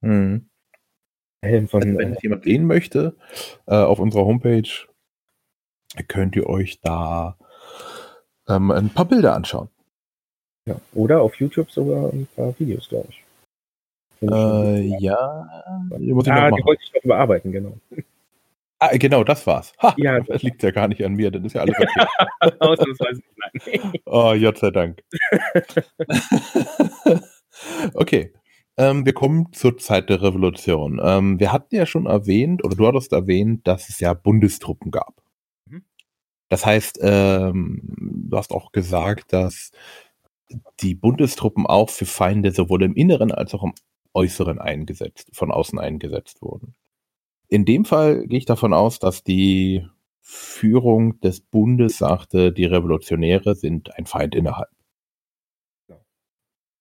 Mhm. 0.00 0.49
Helm 1.42 1.68
von, 1.68 1.82
also 1.82 1.98
wenn 1.98 2.14
äh, 2.14 2.18
jemand 2.22 2.44
sehen 2.44 2.66
möchte, 2.66 3.16
äh, 3.66 3.74
auf 3.74 3.98
unserer 3.98 4.24
Homepage 4.24 4.68
könnt 6.06 6.36
ihr 6.36 6.46
euch 6.46 6.80
da 6.80 7.36
ähm, 8.48 8.70
ein 8.70 8.90
paar 8.90 9.06
Bilder 9.06 9.34
anschauen. 9.34 9.68
Ja, 10.66 10.76
oder 10.92 11.22
auf 11.22 11.34
YouTube 11.36 11.70
sogar 11.70 12.12
ein 12.12 12.28
paar 12.36 12.54
Videos, 12.58 12.88
glaube 12.88 13.08
ich. 13.10 13.24
Äh, 14.22 14.80
ja, 15.00 15.48
muss 15.98 16.26
ich 16.26 16.32
ah, 16.32 16.50
die 16.50 16.64
wollte 16.64 16.82
ich 16.82 16.92
noch 16.94 17.02
überarbeiten, 17.02 17.52
genau. 17.52 17.78
Ah, 18.78 18.96
genau, 18.96 19.24
das 19.24 19.46
war's. 19.46 19.72
Ha, 19.82 19.94
ja, 19.96 20.20
das 20.26 20.42
liegt 20.42 20.62
ja 20.62 20.70
gar 20.70 20.88
nicht 20.88 21.02
an 21.04 21.14
mir, 21.14 21.30
das 21.30 21.42
ist 21.42 21.54
ja 21.54 21.62
alles 21.62 21.76
okay. 21.78 22.54
Ausnahmsweise 22.58 23.22
nein. 23.36 23.92
oh, 24.04 24.34
Gott 24.38 24.58
sei 24.58 24.70
Dank. 24.70 25.02
okay, 27.94 28.32
ähm, 28.80 29.04
wir 29.04 29.12
kommen 29.12 29.52
zur 29.52 29.76
Zeit 29.76 30.08
der 30.08 30.22
Revolution. 30.22 31.00
Ähm, 31.04 31.38
wir 31.38 31.52
hatten 31.52 31.74
ja 31.74 31.84
schon 31.84 32.06
erwähnt, 32.06 32.64
oder 32.64 32.76
du 32.76 32.86
hattest 32.86 33.12
erwähnt, 33.12 33.66
dass 33.66 33.90
es 33.90 34.00
ja 34.00 34.14
Bundestruppen 34.14 34.90
gab. 34.90 35.22
Mhm. 35.66 35.84
Das 36.48 36.64
heißt, 36.64 36.98
ähm, 37.02 37.82
du 37.98 38.36
hast 38.38 38.52
auch 38.52 38.72
gesagt, 38.72 39.34
dass 39.34 39.70
die 40.80 40.94
Bundestruppen 40.94 41.66
auch 41.66 41.90
für 41.90 42.06
Feinde 42.06 42.52
sowohl 42.52 42.82
im 42.82 42.94
Inneren 42.94 43.32
als 43.32 43.54
auch 43.54 43.64
im 43.64 43.74
Äußeren 44.14 44.58
eingesetzt, 44.58 45.28
von 45.34 45.50
außen 45.50 45.78
eingesetzt 45.78 46.40
wurden. 46.40 46.74
In 47.48 47.66
dem 47.66 47.84
Fall 47.84 48.26
gehe 48.26 48.38
ich 48.38 48.46
davon 48.46 48.72
aus, 48.72 48.98
dass 48.98 49.22
die 49.22 49.86
Führung 50.22 51.20
des 51.20 51.40
Bundes 51.42 51.98
sagte, 51.98 52.50
die 52.50 52.64
Revolutionäre 52.64 53.54
sind 53.54 53.94
ein 53.96 54.06
Feind 54.06 54.34
innerhalb. 54.34 54.70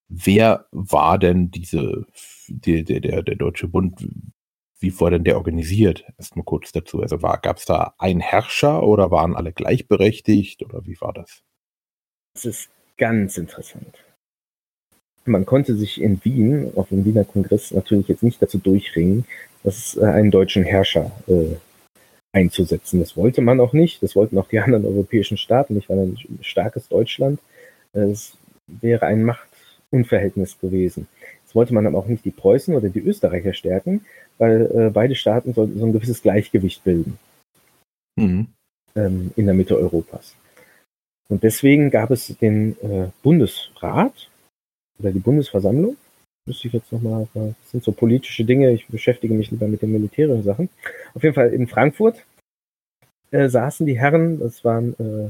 Wer 0.09 0.65
war 0.71 1.19
denn 1.19 1.51
diese, 1.51 2.05
die, 2.47 2.83
der, 2.83 2.99
der, 2.99 3.21
der 3.21 3.35
Deutsche 3.35 3.67
Bund, 3.67 4.07
wie 4.79 4.99
war 4.99 5.11
denn 5.11 5.23
der 5.23 5.37
organisiert? 5.37 6.03
Erstmal 6.17 6.45
kurz 6.45 6.71
dazu. 6.71 7.01
Also 7.01 7.17
gab 7.19 7.57
es 7.57 7.65
da 7.65 7.93
einen 7.99 8.19
Herrscher 8.19 8.83
oder 8.83 9.11
waren 9.11 9.35
alle 9.35 9.53
gleichberechtigt 9.53 10.63
oder 10.63 10.85
wie 10.85 10.99
war 10.99 11.13
das? 11.13 11.43
Das 12.33 12.45
ist 12.45 12.69
ganz 12.97 13.37
interessant. 13.37 14.03
Man 15.25 15.45
konnte 15.45 15.75
sich 15.75 16.01
in 16.01 16.23
Wien, 16.23 16.71
auf 16.75 16.89
dem 16.89 17.05
Wiener 17.05 17.25
Kongress, 17.25 17.71
natürlich 17.71 18.07
jetzt 18.07 18.23
nicht 18.23 18.41
dazu 18.41 18.57
durchringen, 18.57 19.25
dass 19.63 19.95
äh, 19.95 20.05
einen 20.05 20.31
deutschen 20.31 20.63
Herrscher 20.63 21.11
äh, 21.27 21.55
einzusetzen. 22.31 22.99
Das 22.99 23.15
wollte 23.15 23.41
man 23.41 23.59
auch 23.59 23.73
nicht. 23.73 24.01
Das 24.01 24.15
wollten 24.15 24.37
auch 24.37 24.47
die 24.47 24.59
anderen 24.59 24.85
europäischen 24.85 25.37
Staaten 25.37 25.75
nicht, 25.75 25.89
weil 25.89 25.99
ein 25.99 26.17
starkes 26.41 26.87
Deutschland. 26.87 27.39
Es 27.93 28.33
wäre 28.67 29.05
ein 29.05 29.23
Macht 29.23 29.48
Unverhältnis 29.91 30.59
gewesen. 30.59 31.07
Jetzt 31.41 31.55
wollte 31.55 31.73
man 31.73 31.87
aber 31.87 31.97
auch 31.97 32.07
nicht 32.07 32.25
die 32.25 32.31
Preußen 32.31 32.75
oder 32.75 32.89
die 32.89 32.99
Österreicher 32.99 33.53
stärken, 33.53 34.05
weil 34.37 34.69
äh, 34.73 34.89
beide 34.91 35.15
Staaten 35.15 35.53
so, 35.53 35.65
so, 35.65 35.85
ein 35.85 35.93
gewisses 35.93 36.21
Gleichgewicht 36.21 36.83
bilden 36.83 37.17
mhm. 38.15 38.47
ähm, 38.95 39.31
in 39.35 39.45
der 39.45 39.55
Mitte 39.55 39.77
Europas. 39.77 40.35
Und 41.29 41.43
deswegen 41.43 41.91
gab 41.91 42.11
es 42.11 42.27
den 42.39 42.75
äh, 42.81 43.09
Bundesrat 43.23 44.29
oder 44.99 45.11
die 45.11 45.19
Bundesversammlung. 45.19 45.97
Müsste 46.45 46.67
ich 46.67 46.73
jetzt 46.73 46.91
nochmal, 46.91 47.27
das 47.33 47.53
sind 47.71 47.83
so 47.83 47.91
politische 47.91 48.43
Dinge, 48.43 48.71
ich 48.71 48.87
beschäftige 48.87 49.33
mich 49.33 49.51
lieber 49.51 49.67
mit 49.67 49.81
den 49.81 49.91
militärischen 49.91 50.43
Sachen. 50.43 50.69
Auf 51.13 51.23
jeden 51.23 51.35
Fall 51.35 51.53
in 51.53 51.67
Frankfurt 51.67 52.25
äh, 53.31 53.49
saßen 53.49 53.85
die 53.85 53.99
Herren, 53.99 54.39
das 54.39 54.63
waren 54.63 54.93
äh, 54.99 55.29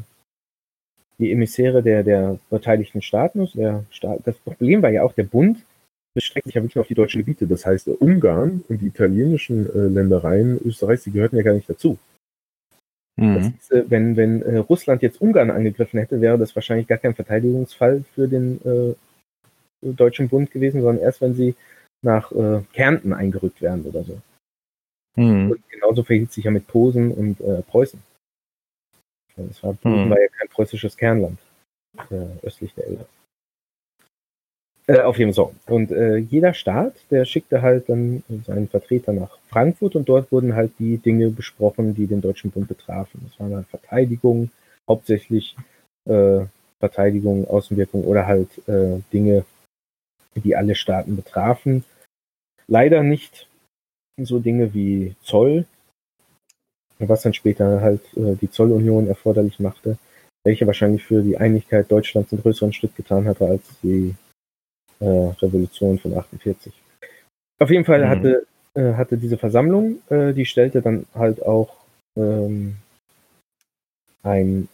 die 1.19 1.31
Emissäre 1.31 1.83
der, 1.83 2.03
der 2.03 2.39
beteiligten 2.49 3.01
Staaten 3.01 3.47
Der 3.53 3.83
Staat, 3.91 4.21
das 4.25 4.37
Problem 4.37 4.81
war 4.81 4.89
ja 4.89 5.03
auch, 5.03 5.13
der 5.13 5.23
Bund 5.23 5.59
bestreckt 6.15 6.47
sich 6.47 6.55
ja 6.55 6.63
wirklich 6.63 6.79
auf 6.79 6.87
die 6.87 6.95
deutschen 6.95 7.19
Gebiete. 7.19 7.45
Das 7.45 7.65
heißt, 7.65 7.87
Ungarn 7.87 8.63
und 8.67 8.81
die 8.81 8.87
italienischen 8.87 9.67
äh, 9.67 9.87
Ländereien 9.87 10.59
Österreichs, 10.65 11.03
die 11.03 11.11
gehörten 11.11 11.37
ja 11.37 11.43
gar 11.43 11.53
nicht 11.53 11.69
dazu. 11.69 11.97
Mhm. 13.17 13.53
Ist, 13.59 13.71
äh, 13.71 13.83
wenn 13.89 14.15
wenn 14.15 14.41
äh, 14.41 14.57
Russland 14.57 15.01
jetzt 15.01 15.21
Ungarn 15.21 15.51
angegriffen 15.51 15.99
hätte, 15.99 16.21
wäre 16.21 16.37
das 16.37 16.55
wahrscheinlich 16.55 16.87
gar 16.87 16.97
kein 16.97 17.13
Verteidigungsfall 17.13 18.03
für 18.15 18.27
den 18.27 18.59
äh, 18.65 18.95
Deutschen 19.93 20.29
Bund 20.29 20.51
gewesen, 20.51 20.81
sondern 20.81 21.03
erst, 21.03 21.21
wenn 21.21 21.35
sie 21.35 21.55
nach 22.01 22.31
äh, 22.31 22.61
Kärnten 22.73 23.13
eingerückt 23.13 23.61
wären 23.61 23.83
oder 23.83 24.03
so. 24.03 24.17
Mhm. 25.15 25.51
Und 25.51 25.69
genauso 25.69 26.03
verhielt 26.03 26.31
sich 26.31 26.45
ja 26.45 26.51
mit 26.51 26.67
Posen 26.67 27.11
und 27.11 27.41
äh, 27.41 27.61
Preußen. 29.39 29.47
Das 29.49 29.63
war, 29.63 29.77
hm. 29.81 30.09
war 30.09 30.19
ja 30.19 30.27
kein 30.27 30.47
preußisches 30.49 30.97
Kernland 30.97 31.37
äh, 32.09 32.45
östlich 32.45 32.73
der 32.73 32.87
Elbe. 32.87 33.05
Äh, 34.87 35.01
auf 35.01 35.19
jeden 35.19 35.33
Fall. 35.33 35.51
Und 35.67 35.91
äh, 35.91 36.17
jeder 36.17 36.53
Staat, 36.53 36.95
der 37.11 37.25
schickte 37.25 37.61
halt 37.61 37.89
dann 37.89 38.23
seinen 38.45 38.67
Vertreter 38.67 39.13
nach 39.13 39.37
Frankfurt 39.49 39.95
und 39.95 40.09
dort 40.09 40.31
wurden 40.31 40.55
halt 40.55 40.71
die 40.79 40.97
Dinge 40.97 41.29
besprochen, 41.29 41.93
die 41.93 42.07
den 42.07 42.21
Deutschen 42.21 42.51
Bund 42.51 42.67
betrafen. 42.67 43.21
Das 43.23 43.39
waren 43.39 43.55
halt 43.55 43.67
Verteidigung, 43.67 44.49
hauptsächlich 44.87 45.55
äh, 46.05 46.41
Verteidigung, 46.79 47.47
Außenwirkung 47.47 48.03
oder 48.03 48.25
halt 48.25 48.49
äh, 48.67 48.99
Dinge, 49.13 49.45
die 50.35 50.55
alle 50.55 50.73
Staaten 50.73 51.15
betrafen. 51.15 51.83
Leider 52.67 53.03
nicht 53.03 53.47
so 54.17 54.39
Dinge 54.39 54.73
wie 54.73 55.15
Zoll, 55.21 55.65
was 57.07 57.21
dann 57.21 57.33
später 57.33 57.81
halt 57.81 58.01
äh, 58.15 58.35
die 58.35 58.51
Zollunion 58.51 59.07
erforderlich 59.07 59.59
machte, 59.59 59.97
welche 60.43 60.67
wahrscheinlich 60.67 61.03
für 61.03 61.21
die 61.21 61.37
Einigkeit 61.37 61.89
Deutschlands 61.91 62.31
einen 62.31 62.41
größeren 62.41 62.73
Schritt 62.73 62.95
getan 62.95 63.25
hatte 63.25 63.45
als 63.45 63.63
die 63.81 64.15
äh, 64.99 65.05
Revolution 65.05 65.97
von 65.99 66.17
48. 66.17 66.73
Auf 67.59 67.69
jeden 67.69 67.85
Fall 67.85 68.05
mhm. 68.05 68.09
hatte, 68.09 68.47
äh, 68.73 68.93
hatte 68.93 69.17
diese 69.17 69.37
Versammlung, 69.37 69.99
äh, 70.09 70.33
die 70.33 70.45
stellte 70.45 70.81
dann 70.81 71.05
halt 71.13 71.41
auch 71.41 71.75
ähm, 72.17 72.75
einen 74.23 74.67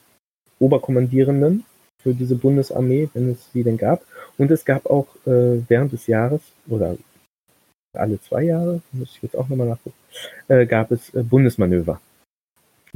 Oberkommandierenden 0.59 1.63
für 2.01 2.13
diese 2.13 2.35
Bundesarmee, 2.35 3.09
wenn 3.13 3.31
es 3.31 3.51
sie 3.51 3.63
denn 3.63 3.77
gab. 3.77 4.03
Und 4.37 4.51
es 4.51 4.65
gab 4.65 4.85
auch 4.85 5.07
äh, 5.25 5.61
während 5.67 5.93
des 5.93 6.07
Jahres 6.07 6.41
oder 6.67 6.97
alle 7.93 8.21
zwei 8.21 8.43
Jahre, 8.43 8.81
muss 8.91 9.15
ich 9.15 9.23
jetzt 9.23 9.35
auch 9.35 9.47
nochmal 9.47 9.67
nachgucken, 9.67 9.97
äh, 10.47 10.65
gab 10.65 10.91
es 10.91 11.13
äh, 11.13 11.23
Bundesmanöver 11.23 11.99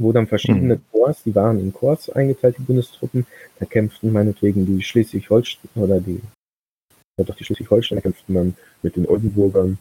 wo 0.00 0.12
dann 0.12 0.26
verschiedene 0.26 0.76
mhm. 0.76 0.82
Korps, 0.90 1.22
die 1.24 1.34
waren 1.34 1.60
in 1.60 1.72
Korps 1.72 2.08
eingeteilt, 2.08 2.56
die 2.58 2.62
Bundestruppen, 2.62 3.26
da 3.58 3.66
kämpften 3.66 4.12
meinetwegen 4.12 4.64
die 4.66 4.82
Schleswig-Holstein 4.82 5.70
oder 5.74 6.00
die, 6.00 6.20
ja 7.18 7.24
doch 7.24 7.36
die 7.36 7.44
Schleswig-Holsteiner 7.44 8.00
kämpften 8.00 8.34
dann 8.34 8.56
mit 8.82 8.96
den 8.96 9.06
Oldenburgern, 9.06 9.78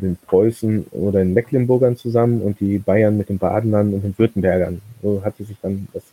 den 0.00 0.16
Preußen 0.16 0.86
oder 0.90 1.20
den 1.20 1.34
Mecklenburgern 1.34 1.96
zusammen 1.96 2.42
und 2.42 2.58
die 2.58 2.78
Bayern 2.78 3.16
mit 3.16 3.28
den 3.28 3.38
Badenern 3.38 3.92
und 3.92 4.02
den 4.02 4.18
Württembergern. 4.18 4.80
So 5.02 5.22
hatte 5.24 5.44
sich 5.44 5.56
dann 5.60 5.88
das 5.92 6.04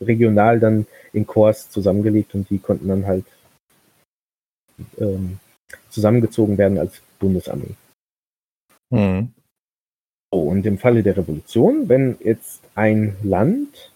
regional 0.00 0.60
dann 0.60 0.86
in 1.12 1.26
Korps 1.26 1.70
zusammengelegt 1.70 2.34
und 2.34 2.48
die 2.50 2.58
konnten 2.58 2.88
dann 2.88 3.06
halt 3.06 3.24
ähm, 4.98 5.38
zusammengezogen 5.88 6.58
werden 6.58 6.78
als 6.78 7.00
Bundesarmee. 7.18 7.74
Mhm. 8.90 9.32
Und 10.32 10.64
im 10.64 10.78
Falle 10.78 11.02
der 11.02 11.18
Revolution, 11.18 11.90
wenn 11.90 12.16
jetzt 12.20 12.62
ein 12.74 13.16
Land 13.22 13.92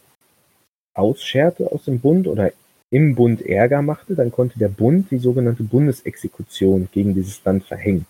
ausscherte 0.95 1.73
aus 1.73 1.87
dem 1.87 1.99
Bund 1.99 2.29
oder 2.29 2.53
im 2.91 3.15
Bund 3.15 3.41
Ärger 3.41 3.81
machte, 3.81 4.15
dann 4.15 4.31
konnte 4.31 4.59
der 4.59 4.69
Bund 4.69 5.11
die 5.11 5.19
sogenannte 5.19 5.63
Bundesexekution 5.63 6.89
gegen 6.93 7.15
dieses 7.15 7.43
Land 7.43 7.65
verhängen. 7.65 8.05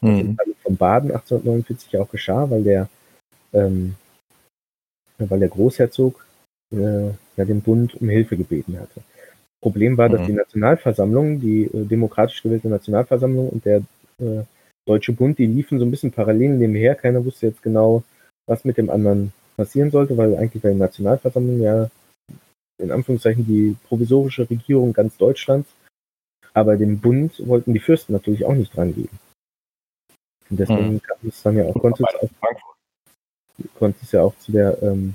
Mhm. 0.00 0.36
Das 0.36 0.46
ist 0.46 0.62
von 0.62 0.76
Baden 0.76 1.10
1849 1.10 1.98
auch 1.98 2.08
geschah, 2.08 2.48
weil 2.48 2.62
der 2.62 2.88
ähm, 3.52 3.94
weil 5.18 5.40
der 5.40 5.48
Großherzog 5.48 6.24
äh, 6.72 7.08
ja 7.36 7.44
den 7.44 7.60
Bund 7.60 7.94
um 8.00 8.08
Hilfe 8.08 8.38
gebeten 8.38 8.78
hatte. 8.80 9.02
Problem 9.60 9.98
war, 9.98 10.08
dass 10.08 10.22
Mhm. 10.22 10.26
die 10.26 10.32
Nationalversammlung, 10.32 11.40
die 11.40 11.64
äh, 11.64 11.84
demokratisch 11.84 12.42
gewählte 12.42 12.68
Nationalversammlung 12.68 13.50
und 13.50 13.64
der 13.66 13.82
äh, 14.18 14.44
Deutsche 14.88 15.12
Bund, 15.12 15.38
die 15.38 15.46
liefen 15.46 15.78
so 15.78 15.84
ein 15.84 15.90
bisschen 15.90 16.12
parallel 16.12 16.56
nebenher. 16.56 16.94
Keiner 16.94 17.24
wusste 17.24 17.46
jetzt 17.46 17.62
genau, 17.62 18.02
was 18.46 18.64
mit 18.64 18.78
dem 18.78 18.88
anderen 18.88 19.32
passieren 19.56 19.90
sollte, 19.90 20.16
weil 20.16 20.36
eigentlich 20.36 20.62
bei 20.62 20.70
der 20.70 20.78
Nationalversammlung 20.78 21.60
ja 21.60 21.90
in 22.80 22.90
Anführungszeichen 22.90 23.44
die 23.44 23.76
provisorische 23.88 24.48
Regierung 24.48 24.92
ganz 24.92 25.16
Deutschlands, 25.16 25.68
aber 26.54 26.76
dem 26.76 27.00
Bund 27.00 27.46
wollten 27.46 27.74
die 27.74 27.80
Fürsten 27.80 28.12
natürlich 28.12 28.44
auch 28.44 28.54
nicht 28.54 28.74
dran 28.74 28.94
geben. 28.94 29.18
Und 30.48 30.60
deswegen 30.60 30.94
Mhm. 30.94 31.02
kam 31.02 31.16
es 31.28 31.42
dann 31.42 31.56
ja 31.56 31.64
auch, 31.64 31.74
konnte 31.74 32.04
es 32.04 32.14
auch 32.14 32.30
konnte 33.74 33.98
es 34.02 34.12
ja 34.12 34.22
auch 34.22 34.36
zu 34.38 34.52
der 34.52 34.80
ähm, 34.82 35.14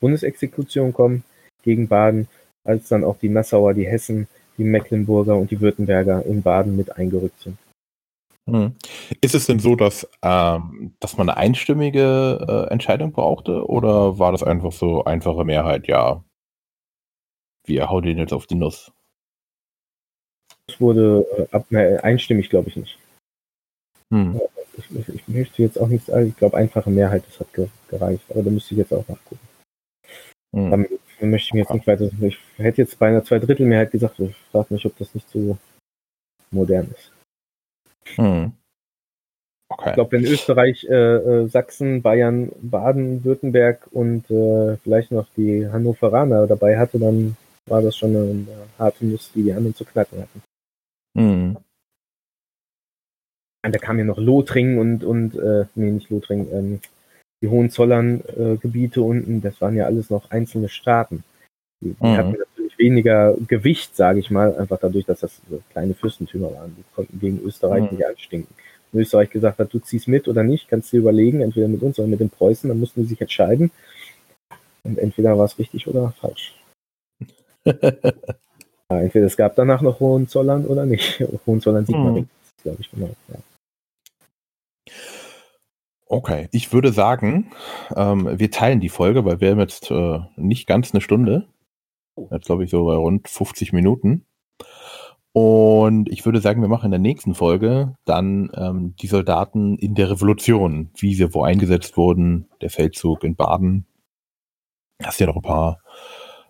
Bundesexekution 0.00 0.92
kommen 0.92 1.24
gegen 1.62 1.88
Baden, 1.88 2.28
als 2.64 2.88
dann 2.88 3.04
auch 3.04 3.18
die 3.18 3.28
Nassauer, 3.28 3.74
die 3.74 3.86
Hessen, 3.86 4.28
die 4.56 4.64
Mecklenburger 4.64 5.36
und 5.36 5.50
die 5.50 5.60
Württemberger 5.60 6.24
in 6.24 6.42
Baden 6.42 6.76
mit 6.76 6.96
eingerückt 6.96 7.40
sind. 7.40 7.58
Mhm. 8.46 8.76
Ist 9.22 9.34
es 9.34 9.46
denn 9.46 9.58
so, 9.58 9.74
dass, 9.74 10.08
ähm, 10.22 10.94
dass 11.00 11.16
man 11.16 11.28
eine 11.28 11.38
einstimmige 11.38 12.66
äh, 12.68 12.72
Entscheidung 12.72 13.12
brauchte 13.12 13.66
oder 13.66 14.18
war 14.18 14.32
das 14.32 14.42
einfach 14.42 14.72
so 14.72 15.04
einfache 15.04 15.44
Mehrheit? 15.44 15.86
Ja, 15.88 16.22
wir 17.64 17.88
hauen 17.88 18.04
den 18.04 18.18
jetzt 18.18 18.34
auf 18.34 18.46
die 18.46 18.56
Nuss. 18.56 18.92
Es 20.68 20.80
wurde 20.80 21.26
äh, 21.38 21.56
ab, 21.56 21.66
ne, 21.70 22.02
einstimmig, 22.02 22.50
glaube 22.50 22.68
ich 22.68 22.76
nicht. 22.76 22.98
Hm. 24.12 24.40
Ich, 24.76 24.90
ich, 24.90 25.08
ich 25.08 25.28
möchte 25.28 25.62
jetzt 25.62 25.80
auch 25.80 25.88
nicht 25.88 26.06
sagen, 26.06 26.28
ich 26.28 26.36
glaube, 26.36 26.56
einfache 26.56 26.90
Mehrheit, 26.90 27.24
das 27.26 27.40
hat 27.40 27.52
ge 27.54 27.68
gereicht, 27.88 28.24
aber 28.28 28.42
da 28.42 28.50
müsste 28.50 28.74
ich 28.74 28.78
jetzt 28.78 28.92
auch 28.92 29.06
nachgucken. 29.08 29.48
Hm. 30.54 30.70
Damit 30.70 30.90
möchte 31.20 31.46
ich 31.46 31.52
mir 31.54 31.60
jetzt 31.60 31.72
nicht 31.72 31.86
weiter. 31.86 32.10
Ich 32.20 32.38
hätte 32.56 32.82
jetzt 32.82 32.98
bei 32.98 33.08
einer 33.08 33.24
Zweidrittelmehrheit 33.24 33.90
gesagt, 33.90 34.18
ich 34.20 34.36
frage 34.50 34.74
mich, 34.74 34.84
ob 34.84 34.96
das 34.98 35.14
nicht 35.14 35.28
so 35.30 35.56
modern 36.50 36.90
ist. 36.90 37.13
Hm. 38.16 38.52
Okay. 39.68 39.88
Ich 39.88 39.94
glaube, 39.94 40.12
wenn 40.12 40.24
Österreich, 40.24 40.84
äh, 40.84 40.94
äh, 40.94 41.46
Sachsen, 41.48 42.02
Bayern, 42.02 42.52
Baden, 42.60 43.24
Württemberg 43.24 43.88
und 43.90 44.30
äh, 44.30 44.76
vielleicht 44.76 45.10
noch 45.10 45.26
die 45.36 45.66
Hannoveraner 45.66 46.46
dabei 46.46 46.78
hatte, 46.78 46.98
dann 46.98 47.36
war 47.66 47.82
das 47.82 47.96
schon 47.96 48.10
eine, 48.10 48.30
eine 48.30 48.46
harte 48.78 49.06
Nuss, 49.06 49.32
die 49.34 49.42
die 49.42 49.52
anderen 49.52 49.74
zu 49.74 49.84
knacken 49.84 50.20
hatten. 50.20 50.42
Hm. 51.16 51.56
Und 53.64 53.74
da 53.74 53.78
kam 53.78 53.98
ja 53.98 54.04
noch 54.04 54.18
Lothringen 54.18 54.78
und, 54.78 55.02
und 55.04 55.34
äh, 55.36 55.64
nee, 55.74 55.90
nicht 55.90 56.10
Lothringen, 56.10 56.48
ähm, 56.52 56.80
die 57.42 57.48
Hohenzollern-Gebiete 57.48 59.02
unten, 59.02 59.40
das 59.40 59.60
waren 59.60 59.76
ja 59.76 59.86
alles 59.86 60.10
noch 60.10 60.30
einzelne 60.30 60.68
Staaten. 60.68 61.24
Die, 61.82 61.94
die 61.94 62.06
Mhm. 62.06 62.16
hatten 62.16 62.36
natürlich 62.74 62.78
weniger 62.78 63.34
Gewicht, 63.46 63.96
sage 63.96 64.20
ich 64.20 64.30
mal, 64.30 64.56
einfach 64.56 64.78
dadurch, 64.80 65.04
dass 65.06 65.20
das 65.20 65.40
so 65.48 65.62
kleine 65.72 65.94
Fürstentümer 65.94 66.52
waren. 66.54 66.74
Die 66.76 66.84
konnten 66.94 67.18
gegen 67.20 67.40
Österreich 67.42 67.90
Mhm. 67.90 67.96
nicht 67.98 68.06
anstinken. 68.06 68.54
Wenn 68.92 69.02
Österreich 69.02 69.30
gesagt 69.30 69.58
hat, 69.58 69.72
du 69.72 69.78
ziehst 69.80 70.08
mit 70.08 70.28
oder 70.28 70.42
nicht, 70.42 70.68
kannst 70.68 70.92
du 70.92 70.96
dir 70.96 71.00
überlegen, 71.02 71.40
entweder 71.40 71.68
mit 71.68 71.82
uns 71.82 71.98
oder 71.98 72.08
mit 72.08 72.20
den 72.20 72.30
Preußen, 72.30 72.68
dann 72.68 72.78
mussten 72.78 73.02
die 73.02 73.08
sich 73.08 73.20
entscheiden. 73.20 73.70
Und 74.84 74.98
entweder 74.98 75.36
war 75.38 75.46
es 75.46 75.58
richtig 75.58 75.86
oder 75.86 76.12
falsch. 76.20 76.54
Ja, 78.90 79.00
entweder 79.00 79.24
es 79.24 79.38
gab 79.38 79.56
danach 79.56 79.80
noch 79.80 79.98
Hohenzollern 79.98 80.66
oder 80.66 80.84
nicht. 80.84 81.18
Hohenzollern 81.46 81.86
sieht 81.86 81.96
man 81.96 82.08
Mhm. 82.08 82.14
nicht, 82.14 82.28
glaube 82.62 82.76
ich, 82.82 82.90
genau. 82.90 83.08
Ja. 83.28 83.36
Okay, 86.06 86.48
ich 86.52 86.70
würde 86.70 86.92
sagen, 86.92 87.50
ähm, 87.96 88.38
wir 88.38 88.50
teilen 88.50 88.80
die 88.80 88.90
Folge, 88.90 89.24
weil 89.24 89.40
wir 89.40 89.50
haben 89.52 89.58
jetzt 89.58 89.90
äh, 89.90 90.18
nicht 90.36 90.66
ganz 90.66 90.92
eine 90.92 91.00
Stunde. 91.00 91.46
Jetzt 92.30 92.46
glaube 92.46 92.64
ich 92.64 92.70
so 92.70 92.84
bei 92.84 92.94
rund 92.94 93.28
50 93.28 93.72
Minuten. 93.72 94.24
Und 95.32 96.08
ich 96.10 96.24
würde 96.24 96.40
sagen, 96.40 96.60
wir 96.60 96.68
machen 96.68 96.86
in 96.86 96.90
der 96.92 97.00
nächsten 97.00 97.34
Folge 97.34 97.96
dann 98.04 98.52
ähm, 98.54 98.94
die 99.00 99.08
Soldaten 99.08 99.76
in 99.78 99.96
der 99.96 100.10
Revolution, 100.10 100.90
wie 100.96 101.14
sie 101.14 101.34
wo 101.34 101.42
eingesetzt 101.42 101.96
wurden, 101.96 102.48
der 102.60 102.70
Feldzug 102.70 103.24
in 103.24 103.34
Baden. 103.34 103.84
Hast 105.02 105.18
ja 105.18 105.26
noch 105.26 105.34
ein 105.34 105.42
paar. 105.42 105.80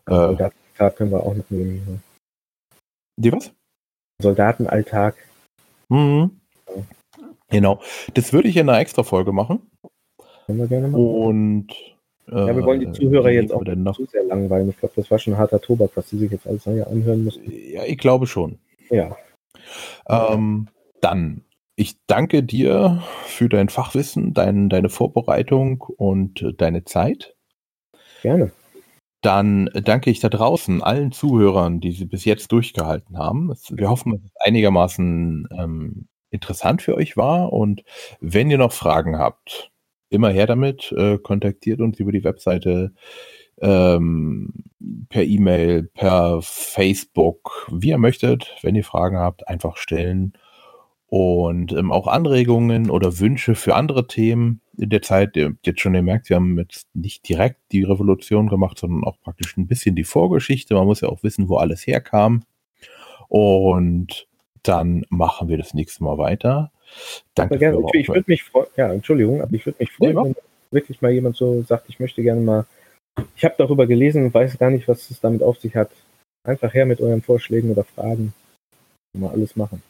Äh, 0.07 0.13
Soldatenalltag 0.13 0.97
können 0.97 1.11
wir 1.13 1.23
auch 1.23 1.35
noch 1.35 1.49
nehmen. 1.49 2.03
die 3.17 3.33
was? 3.33 3.53
Soldatenalltag. 4.21 5.17
Mhm. 5.89 6.41
Genau. 7.49 7.81
Das 8.13 8.35
würde 8.35 8.49
ich 8.49 8.57
in 8.59 8.69
einer 8.69 8.81
extra 8.81 9.03
Folge 9.03 9.33
machen. 9.33 9.63
Können 10.45 10.59
wir 10.59 10.67
gerne 10.67 10.89
machen. 10.89 11.05
Und 11.05 11.94
Ja, 12.27 12.57
wir 12.57 12.65
wollen 12.65 12.81
die 12.81 12.93
Zuhörer 12.93 13.31
wie 13.31 13.35
jetzt 13.35 13.53
auch 13.53 13.63
noch? 13.63 13.97
zu 13.97 14.07
sehr 14.07 14.25
langweilen. 14.25 14.71
Ich 14.71 14.79
glaube, 14.79 14.95
das 14.97 15.11
war 15.11 15.19
schon 15.19 15.37
harter 15.37 15.61
Tobak, 15.61 15.91
was 15.95 16.09
die 16.09 16.19
sich 16.19 16.31
jetzt 16.31 16.47
alles 16.47 16.67
anhören 16.67 17.25
mussten. 17.25 17.51
Ja, 17.51 17.85
ich 17.85 17.99
glaube 17.99 18.27
schon. 18.27 18.59
Ja, 18.91 19.17
Ähm, 20.09 20.69
dann, 21.01 21.43
ich 21.77 21.97
danke 22.07 22.43
dir 22.43 23.03
für 23.25 23.49
dein 23.49 23.69
Fachwissen, 23.69 24.35
dein, 24.35 24.69
deine 24.69 24.89
Vorbereitung 24.89 25.83
und 25.83 26.43
äh, 26.43 26.53
deine 26.53 26.85
Zeit. 26.85 27.35
gerne. 28.23 28.53
Dann 29.21 29.71
danke 29.73 30.11
ich 30.11 30.21
da 30.21 30.29
draußen 30.29 30.83
allen 30.83 31.11
Zuhörern, 31.11 31.81
die 31.81 31.93
sie 31.93 32.05
bis 32.05 32.27
jetzt 32.27 32.53
durchgehalten 32.53 33.17
haben. 33.17 33.55
Wir 33.71 33.89
hoffen, 33.89 34.13
dass 34.13 34.21
es 34.23 34.37
einigermaßen 34.45 35.49
ähm, 35.59 36.09
interessant 36.31 36.83
für 36.83 36.95
euch 36.95 37.17
war. 37.17 37.51
Und 37.55 37.85
wenn 38.21 38.51
ihr 38.51 38.59
noch 38.59 38.73
Fragen 38.73 39.19
habt, 39.19 39.73
immer 40.15 40.31
her 40.31 40.47
damit. 40.47 40.93
Äh, 40.97 41.19
kontaktiert 41.19 41.81
uns 41.81 41.99
über 42.01 42.13
die 42.13 42.25
Webseite 42.25 42.93
ähm, 43.61 44.53
per 45.09 45.25
E-Mail, 45.25 45.85
per 45.95 46.41
Facebook, 46.43 47.69
wie 47.71 47.91
ihr 47.91 47.99
möchtet. 47.99 48.55
Wenn 48.63 48.75
ihr 48.75 48.85
Fragen 48.85 49.19
habt, 49.19 49.49
einfach 49.49 49.77
stellen. 49.77 50.35
Und 51.07 51.73
ähm, 51.73 51.93
auch 51.93 52.09
Anregungen 52.09 52.91
oder 52.91 53.21
Wünsche 53.21 53.55
für 53.55 53.77
andere 53.77 54.07
Themen 54.07 54.61
in 54.77 54.91
der 54.91 55.03
Zeit. 55.03 55.37
Ihr 55.37 55.47
habt 55.47 55.67
jetzt 55.67 55.81
schon 55.81 55.93
gemerkt, 55.93 56.29
wir 56.29 56.37
haben 56.37 56.59
jetzt 56.59 56.89
nicht 56.95 57.29
direkt 57.29 57.61
die 57.71 57.85
Revolution 57.85 58.49
gemacht, 58.49 58.79
sondern 58.79 59.05
auch 59.05 59.21
praktisch 59.21 59.57
ein 59.57 59.69
bisschen 59.69 59.95
die 59.95 60.05
Vorgeschichte. 60.05 60.75
Man 60.75 60.87
muss 60.87 61.03
ja 61.03 61.09
auch 61.09 61.23
wissen, 61.23 61.49
wo 61.49 61.57
alles 61.57 61.87
herkam. 61.87 62.43
Und 63.29 64.27
dann 64.63 65.05
machen 65.09 65.49
wir 65.49 65.59
das 65.59 65.75
nächste 65.75 66.03
Mal 66.03 66.19
weiter. 66.19 66.73
Danke 67.35 67.59
gerne. 67.59 67.79
Ich, 67.93 68.01
ich 68.01 68.09
würde 68.09 68.25
mich 68.27 68.45
freuen, 68.45 68.69
ja, 68.77 68.93
Entschuldigung, 68.93 69.43
aber 69.43 69.53
ich 69.55 69.67
würde 69.67 69.77
mich 69.81 69.93
freuen, 69.93 70.15
mach. 70.15 70.25
wenn 70.25 70.37
wirklich 70.71 71.03
mal 71.03 71.13
jemand 71.13 71.37
so 71.37 71.63
sagt, 71.63 71.89
ich 71.89 72.01
möchte 72.01 72.23
gerne 72.23 72.41
mal, 72.41 72.67
ich 73.37 73.45
habe 73.45 73.55
darüber 73.57 73.87
gelesen 73.87 74.27
und 74.27 74.35
weiß 74.35 74.59
gar 74.59 74.71
nicht, 74.71 74.89
was 74.89 75.11
es 75.11 75.21
damit 75.21 75.43
auf 75.43 75.59
sich 75.59 75.77
hat. 75.77 75.91
Einfach 76.47 76.75
her 76.75 76.85
mit 76.85 77.01
euren 77.01 77.23
Vorschlägen 77.23 77.71
oder 77.71 77.85
Fragen. 77.85 78.35
Mal 79.17 79.31
alles 79.31 79.57
machen. 79.57 79.83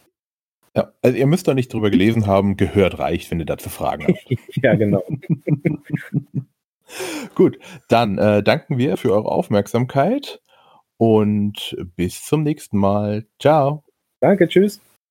Ja, 0.75 0.91
also 1.01 1.17
ihr 1.17 1.25
müsst 1.25 1.47
doch 1.47 1.53
nicht 1.53 1.73
drüber 1.73 1.89
gelesen 1.89 2.27
haben, 2.27 2.57
gehört 2.57 2.99
reicht, 2.99 3.31
wenn 3.31 3.39
ihr 3.39 3.45
dazu 3.45 3.69
Fragen 3.69 4.07
habt. 4.07 4.25
ja, 4.61 4.75
genau. 4.75 5.03
Gut, 7.35 7.57
dann 7.87 8.17
äh, 8.17 8.43
danken 8.43 8.77
wir 8.77 8.97
für 8.97 9.11
eure 9.11 9.31
Aufmerksamkeit 9.31 10.41
und 10.97 11.75
bis 11.95 12.23
zum 12.23 12.43
nächsten 12.43 12.77
Mal. 12.77 13.25
Ciao. 13.39 13.83
Danke, 14.19 14.47
tschüss. 14.47 14.81